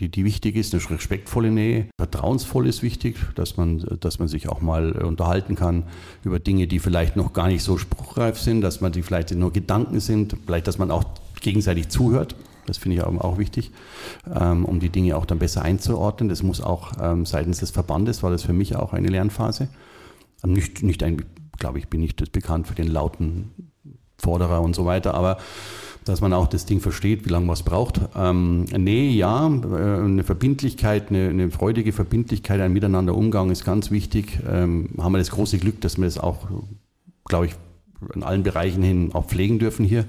die, 0.00 0.08
die 0.08 0.24
wichtig 0.24 0.56
ist, 0.56 0.74
eine 0.74 0.82
respektvolle 0.90 1.52
Nähe. 1.52 1.86
Vertrauensvoll 1.96 2.66
ist 2.66 2.82
wichtig, 2.82 3.16
dass 3.36 3.56
man, 3.56 3.86
dass 4.00 4.18
man 4.18 4.26
sich 4.26 4.48
auch 4.48 4.60
mal 4.60 4.90
unterhalten 4.90 5.54
kann 5.54 5.84
über 6.24 6.40
Dinge, 6.40 6.66
die 6.66 6.80
vielleicht 6.80 7.14
noch 7.14 7.34
gar 7.34 7.46
nicht 7.46 7.62
so 7.62 7.78
spruchreif 7.78 8.40
sind, 8.40 8.62
dass 8.62 8.80
man 8.80 8.90
die 8.90 9.02
vielleicht 9.02 9.32
nur 9.32 9.52
Gedanken 9.52 10.00
sind, 10.00 10.36
vielleicht, 10.44 10.66
dass 10.66 10.78
man 10.78 10.90
auch 10.90 11.04
gegenseitig 11.40 11.88
zuhört. 11.88 12.34
Das 12.68 12.78
finde 12.78 12.96
ich 12.96 13.02
auch 13.02 13.38
wichtig, 13.38 13.72
ähm, 14.32 14.64
um 14.64 14.80
die 14.80 14.90
Dinge 14.90 15.16
auch 15.16 15.26
dann 15.26 15.38
besser 15.38 15.62
einzuordnen. 15.62 16.28
Das 16.28 16.42
muss 16.42 16.60
auch 16.60 16.92
ähm, 17.00 17.26
seitens 17.26 17.58
des 17.60 17.70
Verbandes, 17.70 18.22
war 18.22 18.30
das 18.30 18.42
für 18.42 18.52
mich 18.52 18.76
auch 18.76 18.92
eine 18.92 19.08
Lernphase. 19.08 19.68
Ähm, 20.44 20.52
nicht, 20.52 20.82
nicht 20.82 21.02
ein, 21.02 21.24
glaube 21.58 21.78
ich, 21.78 21.88
bin 21.88 22.00
nicht 22.00 22.32
bekannt 22.32 22.66
für 22.66 22.74
den 22.74 22.88
lauten 22.88 23.50
Forderer 24.18 24.62
und 24.62 24.74
so 24.74 24.84
weiter, 24.84 25.14
aber 25.14 25.38
dass 26.08 26.20
man 26.20 26.32
auch 26.32 26.46
das 26.46 26.64
Ding 26.64 26.80
versteht, 26.80 27.26
wie 27.26 27.30
lange 27.30 27.52
es 27.52 27.62
braucht. 27.62 28.00
Ähm, 28.16 28.64
nee, 28.64 29.10
ja, 29.10 29.46
äh, 29.46 30.04
eine 30.04 30.24
Verbindlichkeit, 30.24 31.10
eine, 31.10 31.28
eine, 31.28 31.50
freudige 31.50 31.92
Verbindlichkeit, 31.92 32.60
ein 32.60 32.72
Miteinander 32.72 33.14
Umgang 33.14 33.50
ist 33.50 33.64
ganz 33.64 33.90
wichtig. 33.90 34.40
Ähm, 34.48 34.90
haben 34.98 35.12
wir 35.12 35.18
das 35.18 35.30
große 35.30 35.58
Glück, 35.58 35.80
dass 35.80 35.98
wir 35.98 36.06
das 36.06 36.18
auch, 36.18 36.48
glaube 37.26 37.46
ich, 37.46 37.54
in 38.14 38.22
allen 38.22 38.42
Bereichen 38.42 38.82
hin 38.82 39.10
auch 39.12 39.26
pflegen 39.26 39.58
dürfen 39.58 39.84
hier. 39.84 40.04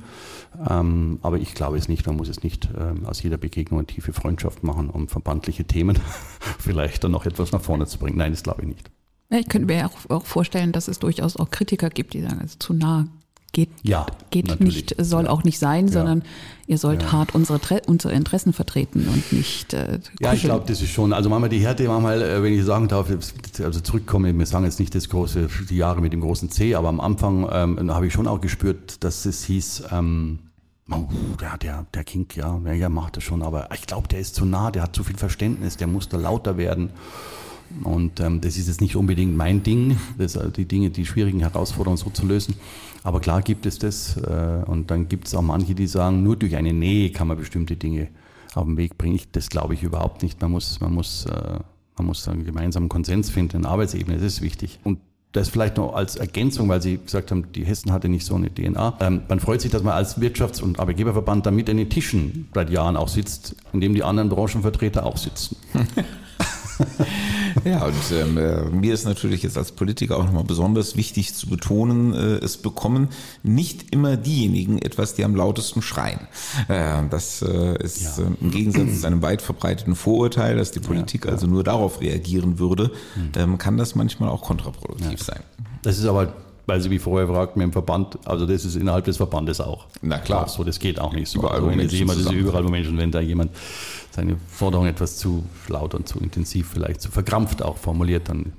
Ähm, 0.68 1.20
aber 1.22 1.38
ich 1.38 1.54
glaube 1.54 1.78
es 1.78 1.88
nicht, 1.88 2.06
man 2.06 2.18
muss 2.18 2.28
es 2.28 2.44
nicht 2.44 2.70
ähm, 2.78 3.06
aus 3.06 3.22
jeder 3.22 3.38
Begegnung 3.38 3.80
eine 3.80 3.88
tiefe 3.88 4.14
Freundschaft 4.14 4.64
machen, 4.64 4.90
um 4.90 5.08
verbandliche 5.08 5.66
Themen 5.66 6.00
vielleicht 6.60 7.04
dann 7.04 7.12
noch 7.12 7.26
etwas 7.26 7.52
nach 7.52 7.62
vorne 7.62 7.86
zu 7.86 7.98
bringen. 8.00 8.18
Nein, 8.18 8.32
das 8.32 8.44
glaube 8.44 8.64
ich 8.64 8.68
nicht. 8.68 8.92
Ich 9.32 9.48
könnte 9.48 9.68
mir 9.68 9.86
auch, 9.86 10.10
auch, 10.10 10.26
vorstellen, 10.26 10.72
dass 10.72 10.88
es 10.88 11.00
durchaus 11.00 11.38
auch 11.38 11.52
Kritiker 11.52 11.90
gibt, 11.90 12.14
die 12.14 12.22
sagen, 12.22 12.42
es 12.44 12.54
ist 12.54 12.64
zu 12.64 12.74
nah 12.74 13.08
geht, 13.52 13.70
ja, 13.82 14.06
geht 14.30 14.60
nicht, 14.60 14.96
soll 14.98 15.26
ja. 15.26 15.30
auch 15.30 15.44
nicht 15.44 15.60
sein, 15.60 15.88
ja. 15.88 15.94
sondern 15.94 16.24
ihr 16.68 16.78
sollt 16.78 17.12
hart 17.12 17.34
unsere, 17.34 17.60
unsere 17.88 18.14
Interessen 18.14 18.54
vertreten 18.54 19.08
und 19.08 19.34
nicht. 19.34 19.74
Äh, 19.74 20.00
ja, 20.20 20.34
ich 20.34 20.44
glaube, 20.44 20.66
das 20.68 20.82
ist 20.82 20.90
schon. 20.90 21.14
Also 21.14 21.30
manchmal 21.30 21.50
die 21.50 21.60
Härte, 21.60 21.88
manchmal, 21.88 22.22
äh, 22.22 22.44
wenn 22.44 22.54
ich 22.54 22.64
sagen 22.64 22.88
darf, 22.88 23.08
also 23.10 23.80
zurückkomme, 23.80 24.38
wir 24.38 24.46
sagen 24.46 24.66
jetzt 24.66 24.80
nicht 24.80 24.94
das 24.94 25.10
große, 25.10 25.50
die 25.70 25.78
Jahre 25.78 26.02
mit 26.02 26.14
dem 26.14 26.22
großen 26.22 26.50
C, 26.52 26.76
aber 26.76 26.90
am 26.90 27.00
Anfang 27.00 27.48
ähm, 27.52 27.94
habe 27.94 28.08
ich 28.08 28.14
schon 28.14 28.28
auch 28.28 28.42
gespürt, 28.42 29.04
dass 29.04 29.26
es 29.26 29.44
hieß, 29.46 29.84
ähm, 29.92 30.40
Oh, 30.92 31.08
der, 31.40 31.58
der, 31.58 31.86
der 31.94 32.04
King, 32.04 32.28
ja, 32.36 32.58
der 32.58 32.90
macht 32.90 33.18
das 33.18 33.24
schon, 33.24 33.44
aber 33.44 33.70
ich 33.74 33.86
glaube, 33.86 34.08
der 34.08 34.20
ist 34.20 34.36
zu 34.36 34.46
nah, 34.46 34.72
der 34.72 34.84
hat 34.84 34.96
zu 34.96 35.04
viel 35.04 35.18
Verständnis, 35.18 35.78
der 35.78 35.88
muss 35.88 36.10
da 36.10 36.18
lauter 36.18 36.58
werden. 36.58 36.90
Und 37.84 38.20
ähm, 38.20 38.42
das 38.42 38.58
ist 38.58 38.68
jetzt 38.68 38.82
nicht 38.82 38.96
unbedingt 38.96 39.36
mein 39.38 39.62
Ding, 39.62 39.98
das, 40.18 40.36
äh, 40.36 40.50
die 40.50 40.66
Dinge, 40.66 40.90
die 40.90 41.06
schwierigen 41.06 41.40
Herausforderungen 41.40 41.98
so 41.98 42.10
zu 42.10 42.26
lösen. 42.26 42.56
Aber 43.04 43.20
klar 43.20 43.42
gibt 43.42 43.66
es 43.66 43.78
das. 43.78 44.18
Äh, 44.18 44.64
und 44.66 44.90
dann 44.90 45.08
gibt 45.08 45.28
es 45.28 45.36
auch 45.36 45.42
manche, 45.42 45.76
die 45.76 45.88
sagen, 45.88 46.24
nur 46.24 46.36
durch 46.36 46.56
eine 46.56 46.74
Nähe 46.74 47.12
kann 47.12 47.28
man 47.28 47.38
bestimmte 47.38 47.76
Dinge 47.76 48.08
auf 48.56 48.66
den 48.66 48.78
Weg 48.78 48.98
bringen. 48.98 49.16
Ich, 49.16 49.32
das 49.32 49.50
glaube 49.50 49.76
ich 49.76 49.84
überhaupt 49.84 50.24
nicht. 50.24 50.42
Man 50.42 50.52
muss, 50.52 50.80
man 50.80 50.94
muss, 50.94 51.26
äh, 51.26 51.60
man 51.98 52.08
muss 52.08 52.28
einen 52.28 52.44
gemeinsamen 52.44 52.90
Konsens 52.90 53.30
finden, 53.30 53.66
Arbeitsebene, 53.66 54.18
das 54.18 54.26
ist 54.26 54.42
wichtig. 54.42 54.80
Und 54.84 55.00
das 55.32 55.50
vielleicht 55.50 55.78
noch 55.78 55.94
als 55.94 56.16
Ergänzung, 56.16 56.70
weil 56.70 56.82
Sie 56.82 56.98
gesagt 56.98 57.30
haben, 57.32 57.52
die 57.52 57.64
Hessen 57.64 57.92
hatte 57.92 58.10
nicht 58.10 58.26
so 58.26 58.36
eine 58.36 58.54
DNA. 58.54 58.98
Ähm, 59.00 59.22
man 59.28 59.40
freut 59.40 59.62
sich, 59.62 59.70
dass 59.72 59.84
man 59.84 59.94
als 59.94 60.20
Wirtschafts- 60.20 60.62
und 60.62 60.80
Arbeitgeberverband 60.80 61.46
da 61.46 61.52
mit 61.52 61.70
in 61.70 61.78
den 61.78 61.90
Tischen 61.90 62.50
seit 62.54 62.70
Jahren 62.72 62.98
auch 62.98 63.10
sitzt, 63.10 63.56
in 63.72 63.82
dem 63.82 63.94
die 63.94 64.04
anderen 64.04 64.30
Branchenvertreter 64.30 65.06
auch 65.06 65.18
sitzen. 65.18 65.56
ja, 67.66 67.86
und 67.86 67.94
ähm, 68.12 68.38
äh, 68.38 68.64
mir 68.70 68.94
ist 68.94 69.06
natürlich 69.06 69.44
jetzt 69.44 69.58
als 69.58 69.72
Politiker 69.72 70.18
auch 70.18 70.26
nochmal 70.26 70.44
besonders 70.44 70.96
wichtig 70.96 71.34
zu 71.34 71.48
betonen, 71.48 72.14
äh, 72.14 72.44
es 72.44 72.58
bekommen 72.58 73.10
nicht 73.44 73.94
immer 73.94 74.18
diejenigen 74.18 74.80
etwas, 74.80 75.16
die 75.16 75.24
am 75.24 75.36
lautesten 75.36 75.82
schreien. 75.82 76.28
Äh, 76.68 77.04
das 77.10 77.42
äh, 77.42 77.84
ist 77.84 78.18
ja. 78.18 78.26
Äh, 78.26 78.32
im 78.42 78.52
Gegensatz 78.52 79.02
zu 79.02 79.08
einem 79.08 79.22
weit 79.22 79.42
verbreiteten 79.42 79.96
Vorurteil, 79.96 80.58
dass 80.58 80.72
die 80.72 80.80
Politik 80.80 81.26
ja, 81.26 81.32
also 81.32 81.48
nur 81.48 81.64
darauf 81.64 82.02
reagieren 82.02 82.60
würde, 82.60 82.92
hm. 83.16 83.32
ähm, 83.36 83.58
kann 83.58 83.78
das 83.78 83.96
manchmal 83.96 84.30
auch 84.30 84.42
kontraproduktiv 84.42 85.22
sein. 85.22 85.42
Das 85.82 85.98
ist 85.98 86.06
aber 86.06 86.34
weil 86.70 86.80
Sie 86.82 86.92
wie 86.92 87.00
vorher 87.00 87.28
fragten, 87.28 87.62
im 87.62 87.74
Verband, 87.74 88.20
also 88.26 88.46
das 88.46 88.64
ist 88.64 88.76
innerhalb 88.76 89.04
des 89.04 89.18
Verbandes 89.18 89.60
auch. 89.60 89.88
Na 90.02 90.20
klar. 90.20 90.48
so, 90.48 90.64
das 90.64 90.80
geht 90.80 91.00
auch 91.00 91.14
nicht 91.14 91.28
so. 91.28 91.40
Überall, 91.40 91.56
also, 91.56 91.70
wenn 91.70 91.90
jemand, 91.90 92.20
das 92.20 92.28
ist 92.28 92.32
überall, 92.32 92.64
wo 92.64 92.70
Menschen, 92.70 92.98
wenn 92.98 93.12
da 93.12 93.20
jemand 93.20 93.52
seine 94.12 94.38
Forderung 94.48 94.88
etwas 94.88 95.18
zu 95.18 95.44
laut 95.68 95.94
und 95.94 96.08
zu 96.08 96.20
intensiv, 96.20 96.70
vielleicht 96.74 97.02
zu 97.02 97.12
verkrampft 97.12 97.62
auch 97.62 97.78
formuliert, 97.78 98.30
dann 98.30 98.54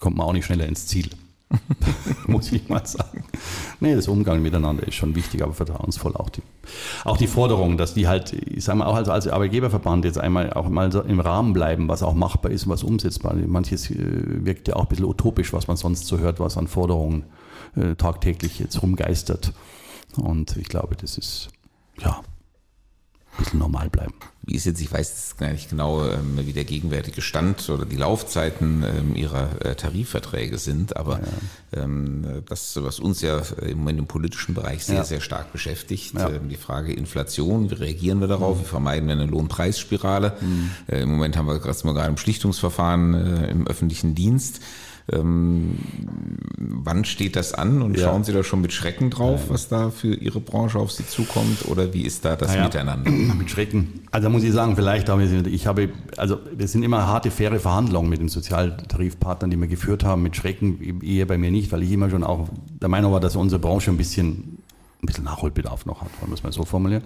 kommt 0.00 0.16
man 0.16 0.26
auch 0.26 0.32
nicht 0.32 0.46
schneller 0.46 0.66
ins 0.66 0.86
Ziel. 0.86 1.08
Muss 2.26 2.52
ich 2.52 2.68
mal 2.68 2.84
sagen. 2.86 3.24
Nee, 3.80 3.94
das 3.94 4.08
Umgang 4.08 4.42
miteinander 4.42 4.86
ist 4.86 4.94
schon 4.94 5.14
wichtig, 5.14 5.42
aber 5.42 5.54
vertrauensvoll 5.54 6.14
auch 6.14 6.28
die, 6.28 6.42
auch 7.04 7.16
die 7.16 7.26
Forderung, 7.26 7.78
dass 7.78 7.94
die 7.94 8.06
halt, 8.06 8.32
ich 8.32 8.64
sage 8.64 8.78
mal, 8.78 8.86
auch 8.86 8.96
als, 8.96 9.08
als 9.08 9.28
Arbeitgeberverband 9.28 10.04
jetzt 10.04 10.18
einmal 10.18 10.52
auch 10.52 10.68
mal 10.68 10.92
so 10.92 11.00
im 11.00 11.20
Rahmen 11.20 11.52
bleiben, 11.52 11.88
was 11.88 12.02
auch 12.02 12.14
machbar 12.14 12.52
ist 12.52 12.66
und 12.66 12.72
was 12.72 12.82
umsetzbar 12.82 13.34
ist. 13.36 13.48
Manches 13.48 13.90
äh, 13.90 13.96
wirkt 14.44 14.68
ja 14.68 14.76
auch 14.76 14.82
ein 14.82 14.88
bisschen 14.88 15.06
utopisch, 15.06 15.52
was 15.52 15.68
man 15.68 15.76
sonst 15.76 16.06
so 16.06 16.18
hört, 16.18 16.40
was 16.40 16.58
an 16.58 16.68
Forderungen 16.68 17.24
äh, 17.76 17.94
tagtäglich 17.94 18.58
jetzt 18.58 18.82
rumgeistert. 18.82 19.52
Und 20.16 20.56
ich 20.56 20.68
glaube, 20.68 20.96
das 20.96 21.16
ist, 21.16 21.48
ja, 22.00 22.20
ein 23.32 23.44
bisschen 23.44 23.58
normal 23.58 23.88
bleiben. 23.88 24.14
Wie 24.48 24.54
ist 24.54 24.64
jetzt, 24.64 24.80
ich 24.80 24.90
weiß 24.90 25.10
jetzt 25.10 25.38
gar 25.38 25.50
nicht 25.50 25.68
genau, 25.68 26.06
ähm, 26.06 26.38
wie 26.46 26.54
der 26.54 26.64
gegenwärtige 26.64 27.20
Stand 27.20 27.68
oder 27.68 27.84
die 27.84 27.96
Laufzeiten 27.96 28.82
ähm, 28.82 29.14
Ihrer 29.14 29.62
äh, 29.62 29.74
Tarifverträge 29.74 30.56
sind, 30.56 30.96
aber 30.96 31.20
ja. 31.20 31.82
Ähm, 31.82 32.42
das, 32.48 32.82
was 32.82 32.98
uns 32.98 33.20
ja 33.20 33.42
im 33.60 33.78
Moment 33.78 33.98
im 33.98 34.06
politischen 34.06 34.54
Bereich 34.54 34.86
sehr, 34.86 34.96
ja. 34.96 35.04
sehr 35.04 35.20
stark 35.20 35.52
beschäftigt, 35.52 36.14
ja. 36.14 36.30
die 36.30 36.56
Frage 36.56 36.94
Inflation, 36.94 37.70
wie 37.70 37.74
reagieren 37.74 38.20
wir 38.20 38.26
darauf, 38.26 38.56
mhm. 38.56 38.60
wie 38.62 38.64
vermeiden 38.64 39.08
wir 39.08 39.16
eine 39.16 39.26
Lohnpreisspirale. 39.26 40.32
Mhm. 40.40 40.70
Äh, 40.86 41.02
Im 41.02 41.10
Moment 41.10 41.36
haben 41.36 41.46
wir 41.46 41.58
gerade 41.58 42.08
im 42.08 42.16
Schlichtungsverfahren 42.16 43.12
äh, 43.12 43.50
im 43.50 43.66
öffentlichen 43.66 44.14
Dienst. 44.14 44.60
Ähm, 45.10 45.78
wann 46.58 47.04
steht 47.04 47.36
das 47.36 47.54
an 47.54 47.82
und 47.82 47.96
ja. 47.96 48.04
schauen 48.04 48.24
Sie 48.24 48.32
da 48.32 48.42
schon 48.42 48.60
mit 48.60 48.72
Schrecken 48.72 49.10
drauf, 49.10 49.48
was 49.48 49.68
da 49.68 49.90
für 49.90 50.14
Ihre 50.14 50.40
Branche 50.40 50.78
auf 50.78 50.92
Sie 50.92 51.06
zukommt 51.06 51.66
oder 51.66 51.94
wie 51.94 52.02
ist 52.02 52.24
da 52.24 52.36
das 52.36 52.54
ja, 52.54 52.64
Miteinander? 52.64 53.10
Mit 53.38 53.50
Schrecken. 53.50 54.00
Also 54.10 54.28
muss 54.28 54.42
ich 54.42 54.52
sagen, 54.52 54.76
vielleicht 54.76 55.08
habe 55.08 55.24
ich, 55.24 55.32
ich 55.46 55.66
habe, 55.66 55.90
also 56.16 56.36
das 56.56 56.72
sind 56.72 56.82
immer 56.82 57.06
harte, 57.06 57.30
faire 57.30 57.58
Verhandlungen 57.58 58.10
mit 58.10 58.20
den 58.20 58.28
Sozialtarifpartnern, 58.28 59.50
die 59.50 59.56
wir 59.56 59.68
geführt 59.68 60.04
haben. 60.04 60.22
Mit 60.22 60.36
Schrecken 60.36 61.00
eher 61.02 61.26
bei 61.26 61.38
mir 61.38 61.50
nicht, 61.50 61.72
weil 61.72 61.82
ich 61.82 61.92
immer 61.92 62.10
schon 62.10 62.24
auch 62.24 62.48
der 62.80 62.88
Meinung 62.88 63.12
war, 63.12 63.20
dass 63.20 63.36
unsere 63.36 63.60
Branche 63.60 63.90
ein 63.90 63.96
bisschen 63.96 64.57
ein 65.02 65.06
bisschen 65.06 65.24
Nachholbedarf 65.24 65.86
noch 65.86 66.00
hat, 66.00 66.10
wollen 66.20 66.30
wir 66.30 66.34
es 66.34 66.42
mal 66.42 66.52
so 66.52 66.64
formulieren. 66.64 67.04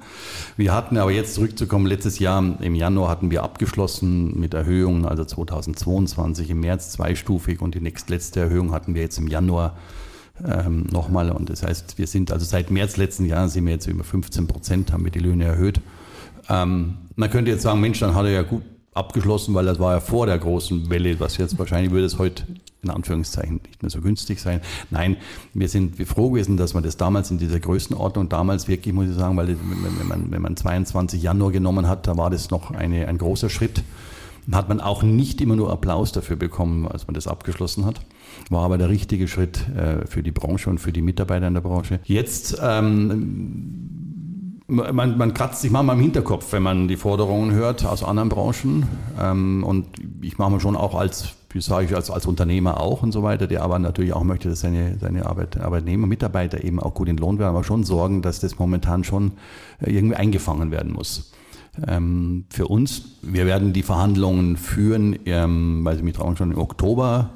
Wir 0.57 0.73
hatten 0.73 0.97
aber 0.97 1.11
jetzt 1.11 1.35
zurückzukommen, 1.35 1.87
letztes 1.87 2.19
Jahr 2.19 2.43
im 2.61 2.75
Januar 2.75 3.11
hatten 3.11 3.31
wir 3.31 3.43
abgeschlossen 3.43 4.39
mit 4.39 4.55
Erhöhungen, 4.55 5.05
also 5.05 5.25
2022 5.25 6.51
im 6.51 6.61
März 6.61 6.93
zweistufig 6.93 7.61
und 7.61 7.75
die 7.75 7.81
nächstletzte 7.81 8.41
Erhöhung 8.41 8.73
hatten 8.73 8.95
wir 8.95 9.03
jetzt 9.03 9.19
im 9.19 9.29
Januar 9.29 9.77
ähm, 10.45 10.87
nochmal. 10.91 11.31
Und 11.31 11.51
das 11.51 11.63
heißt, 11.63 11.99
wir 11.99 12.07
sind 12.07 12.33
also 12.33 12.47
seit 12.47 12.71
März 12.71 12.97
letzten 12.97 13.27
Jahres 13.27 13.53
sind 13.53 13.67
wir 13.67 13.73
jetzt 13.73 13.87
über 13.87 14.05
15 14.05 14.47
Prozent, 14.47 14.93
haben 14.93 15.05
wir 15.05 15.13
die 15.13 15.19
Löhne 15.19 15.45
erhöht. 15.45 15.81
Ähm, 16.49 16.95
man 17.15 17.31
könnte 17.31 17.51
jetzt 17.51 17.63
sagen, 17.63 17.81
Mensch, 17.81 18.01
dann 18.01 18.15
hat 18.15 18.25
er 18.25 18.33
ja 18.33 18.43
gut 18.43 18.63
abgeschlossen, 18.95 19.55
weil 19.55 19.67
das 19.67 19.79
war 19.79 19.95
ja 19.95 20.01
vor 20.01 20.27
der 20.27 20.39
großen 20.39 20.91
Welle, 20.91 21.19
was 21.21 21.37
jetzt 21.37 21.59
wahrscheinlich 21.59 21.93
würde 21.93 22.07
es 22.07 22.19
heute 22.19 22.45
in 22.83 22.91
Anführungszeichen 22.91 23.61
nicht 23.65 23.83
mehr 23.83 23.91
so 23.91 24.01
günstig 24.01 24.41
sein. 24.41 24.61
Nein, 24.91 25.17
wir 25.55 25.69
sind 25.69 25.97
froh 26.07 26.31
gewesen, 26.31 26.57
dass 26.57 26.75
man 26.75 26.83
das 26.83 26.97
damals 26.97 27.31
in 27.31 27.39
dieser 27.39 27.61
Größenordnung, 27.61 28.29
damals 28.29 28.67
wirklich, 28.67 28.93
muss 28.93 29.09
ich 29.09 29.15
sagen, 29.15 29.37
weil 29.37 29.49
wenn 29.49 30.09
man, 30.09 30.31
wenn 30.33 30.43
man 30.43 30.57
22 30.57 31.23
Januar 31.23 31.53
genommen 31.53 31.89
hat, 31.89 32.07
da 32.07 32.17
war 32.17 32.31
das 32.31 32.51
noch 32.51 32.73
eine, 32.73 33.07
ein 33.07 33.19
großer 33.19 33.51
Schritt. 33.51 33.85
Hat 34.51 34.69
man 34.69 34.81
auch 34.81 35.05
nicht 35.05 35.41
immer 35.41 35.55
nur 35.55 35.71
Applaus 35.71 36.11
dafür 36.11 36.35
bekommen, 36.35 36.89
als 36.89 37.07
man 37.07 37.15
das 37.15 37.29
abgeschlossen 37.29 37.85
hat. 37.85 38.01
War 38.51 38.65
aber 38.65 38.77
der 38.77 38.89
richtige 38.89 39.29
Schritt 39.29 39.69
äh, 39.69 40.05
für 40.09 40.25
die 40.25 40.33
Branche 40.33 40.69
und 40.69 40.79
für 40.79 40.93
die 40.93 41.03
Mitarbeiter 41.03 41.47
in 41.47 41.55
der 41.55 41.61
Branche. 41.61 42.01
Jetzt 42.03 42.59
ähm, 42.61 43.93
man, 44.73 45.19
man 45.19 45.35
kratzt 45.35 45.61
sich 45.61 45.71
manchmal 45.71 45.97
im 45.97 46.03
Hinterkopf, 46.03 46.53
wenn 46.53 46.63
man 46.63 46.89
die 46.89 46.97
Forderungen 46.97 47.53
hört 47.53 47.85
aus 47.85 48.03
anderen 48.03 48.29
Branchen. 48.29 48.87
Ähm, 49.21 49.65
und 49.65 49.87
ich 50.23 50.39
mache 50.39 50.51
mir 50.51 50.61
schon 50.61 50.77
auch 50.77 50.95
als, 50.95 51.35
wie 51.53 51.61
sage 51.61 51.87
ich, 51.87 51.95
als, 51.95 52.11
als 52.11 52.27
Unternehmer 52.27 52.81
auch 52.81 53.03
und 53.03 53.13
so 53.13 53.23
weiter, 53.23 53.47
der 53.47 53.63
aber 53.63 53.79
natürlich 53.79 54.13
auch 54.13 54.25
möchte, 54.25 54.49
dass 54.49 54.61
seine, 54.61 54.99
seine 54.99 55.27
Arbeit, 55.27 55.61
Arbeitnehmer, 55.61 56.07
Mitarbeiter 56.07 56.65
eben 56.65 56.81
auch 56.81 56.95
gut 56.95 57.09
entlohnt 57.09 57.39
werden, 57.39 57.51
aber 57.51 57.65
schon 57.65 57.85
sorgen, 57.85 58.23
dass 58.23 58.41
das 58.41 58.59
momentan 58.59 59.05
schon 59.05 59.33
äh, 59.81 59.93
irgendwie 59.93 60.17
eingefangen 60.17 60.71
werden 60.71 60.93
muss. 60.93 61.33
Ähm, 61.87 62.45
für 62.51 62.69
uns, 62.69 63.03
wir 63.23 63.47
werden 63.47 63.73
die 63.73 63.83
Verhandlungen 63.83 64.57
führen, 64.57 65.19
ähm, 65.25 65.85
weil 65.85 65.97
Sie 65.97 66.03
mich 66.03 66.15
trauen, 66.15 66.37
schon 66.37 66.53
im 66.53 66.59
Oktober, 66.59 67.31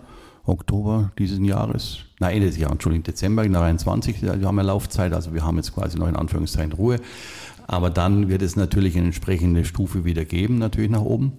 Oktober 0.45 1.11
dieses 1.19 1.41
Jahres, 1.41 1.99
nein, 2.21 2.35
Ende 2.35 2.47
des 2.47 2.59
Jahres, 2.59 2.75
Entschuldigung, 2.75 3.05
Dezember 3.05 3.43
2023, 3.43 4.23
wir 4.23 4.47
haben 4.47 4.57
ja 4.59 4.63
Laufzeit, 4.63 5.13
also 5.13 5.35
wir 5.35 5.45
haben 5.45 5.57
jetzt 5.57 5.75
quasi 5.75 5.99
noch 5.99 6.09
in 6.09 6.17
Anführungszeichen 6.17 6.73
Ruhe. 6.73 6.99
Aber 7.67 7.91
dann 7.91 8.29
wird 8.29 8.43
es 8.43 8.57
natürlich 8.57 8.97
eine 8.97 9.07
entsprechende 9.07 9.65
Stufe 9.65 10.05
wieder 10.05 10.25
geben, 10.25 10.59
natürlich 10.59 10.91
nach 10.91 11.03
oben. 11.03 11.33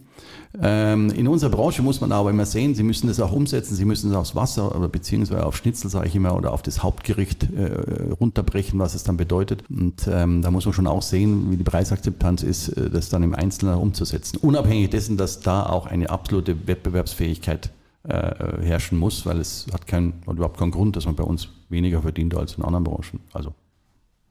Ähm, 0.62 1.10
in 1.12 1.28
unserer 1.28 1.52
Branche 1.52 1.82
muss 1.82 2.02
man 2.02 2.12
aber 2.12 2.32
immer 2.32 2.46
sehen, 2.46 2.76
Sie 2.76 2.84
müssen 2.84 3.08
das 3.08 3.20
auch 3.20 3.32
umsetzen, 3.32 3.76
Sie 3.76 3.86
müssen 3.86 4.10
es 4.10 4.16
aufs 4.16 4.36
Wasser 4.36 4.76
oder 4.76 4.88
beziehungsweise 4.90 5.46
auf 5.46 5.56
Schnitzel, 5.56 5.90
sage 5.90 6.08
ich 6.08 6.16
immer, 6.16 6.36
oder 6.36 6.52
auf 6.54 6.62
das 6.62 6.84
Hauptgericht 6.84 7.48
äh, 7.54 8.12
runterbrechen, 8.20 8.80
was 8.80 8.96
es 8.96 9.04
dann 9.04 9.18
bedeutet. 9.18 9.64
Und 9.70 10.08
ähm, 10.12 10.42
da 10.42 10.52
muss 10.52 10.66
man 10.66 10.74
schon 10.74 10.88
auch 10.88 11.02
sehen, 11.02 11.52
wie 11.52 11.58
die 11.58 11.64
Preisakzeptanz 11.64 12.44
ist, 12.44 12.70
äh, 12.70 12.90
das 12.90 13.10
dann 13.10 13.24
im 13.24 13.36
Einzelnen 13.36 13.76
umzusetzen. 13.76 14.38
Unabhängig 14.42 14.90
dessen, 14.90 15.18
dass 15.18 15.40
da 15.40 15.66
auch 15.66 15.86
eine 15.86 16.10
absolute 16.10 16.68
Wettbewerbsfähigkeit 16.68 17.72
äh, 18.04 18.62
herrschen 18.62 18.98
muss, 18.98 19.26
weil 19.26 19.40
es 19.40 19.68
hat 19.72 19.86
keinen, 19.86 20.14
hat 20.26 20.36
überhaupt 20.36 20.58
keinen 20.58 20.72
Grund, 20.72 20.96
dass 20.96 21.06
man 21.06 21.16
bei 21.16 21.24
uns 21.24 21.50
weniger 21.70 22.02
verdient 22.02 22.36
als 22.36 22.56
in 22.56 22.64
anderen 22.64 22.84
Branchen. 22.84 23.20
Also 23.34 23.54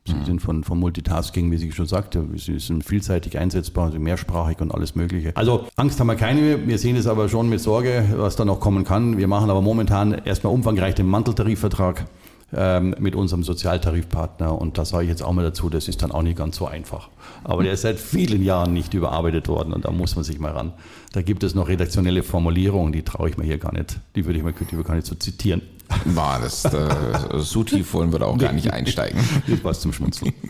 Sie 0.06 0.14
mhm. 0.14 0.24
sind 0.24 0.40
von, 0.40 0.64
von 0.64 0.78
Multitasking, 0.78 1.50
wie 1.50 1.56
Sie 1.56 1.72
schon 1.72 1.86
sagte, 1.86 2.24
Sie 2.36 2.58
sind 2.58 2.84
vielseitig 2.84 3.38
einsetzbar, 3.38 3.90
sind 3.90 4.02
mehrsprachig 4.02 4.60
und 4.60 4.72
alles 4.72 4.94
Mögliche. 4.94 5.36
Also 5.36 5.66
Angst 5.76 5.98
haben 6.00 6.06
wir 6.06 6.16
keine 6.16 6.40
mehr. 6.40 6.66
Wir 6.66 6.78
sehen 6.78 6.96
es 6.96 7.06
aber 7.06 7.28
schon 7.28 7.48
mit 7.48 7.60
Sorge, 7.60 8.04
was 8.16 8.36
da 8.36 8.44
noch 8.44 8.60
kommen 8.60 8.84
kann. 8.84 9.18
Wir 9.18 9.28
machen 9.28 9.50
aber 9.50 9.62
momentan 9.62 10.12
erstmal 10.12 10.52
umfangreich 10.52 10.94
den 10.94 11.06
Manteltarifvertrag 11.06 12.06
ähm, 12.52 12.94
mit 12.98 13.16
unserem 13.16 13.42
Sozialtarifpartner. 13.42 14.56
Und 14.56 14.78
da 14.78 14.84
sage 14.84 15.04
ich 15.04 15.10
jetzt 15.10 15.22
auch 15.22 15.32
mal 15.32 15.42
dazu, 15.42 15.68
das 15.68 15.88
ist 15.88 16.02
dann 16.02 16.12
auch 16.12 16.22
nicht 16.22 16.38
ganz 16.38 16.56
so 16.56 16.66
einfach. 16.66 17.08
Aber 17.42 17.62
der 17.62 17.72
ist 17.72 17.82
seit 17.82 17.98
vielen 17.98 18.42
Jahren 18.42 18.72
nicht 18.72 18.94
überarbeitet 18.94 19.48
worden 19.48 19.72
und 19.72 19.84
da 19.84 19.90
muss 19.90 20.14
man 20.14 20.24
sich 20.24 20.38
mal 20.38 20.52
ran. 20.52 20.72
Da 21.12 21.22
gibt 21.22 21.42
es 21.42 21.54
noch 21.54 21.68
redaktionelle 21.68 22.22
Formulierungen, 22.22 22.92
die 22.92 23.02
traue 23.02 23.28
ich 23.30 23.36
mir 23.36 23.44
hier 23.44 23.58
gar 23.58 23.72
nicht, 23.72 23.98
die 24.14 24.26
würde 24.26 24.38
ich 24.38 24.44
mir 24.44 24.52
gar 24.84 24.94
nicht 24.94 25.06
so 25.06 25.14
zitieren. 25.14 25.62
War 26.04 26.40
das, 26.40 26.64
äh, 26.64 26.88
so 27.34 27.64
tief 27.64 27.92
wollen 27.94 28.12
wir 28.12 28.18
da 28.18 28.26
auch 28.26 28.38
gar 28.38 28.52
nicht 28.52 28.72
einsteigen. 28.72 29.20
Das 29.46 29.62
war 29.64 29.72
zum 29.74 29.92
Schmunzeln. 29.92 30.32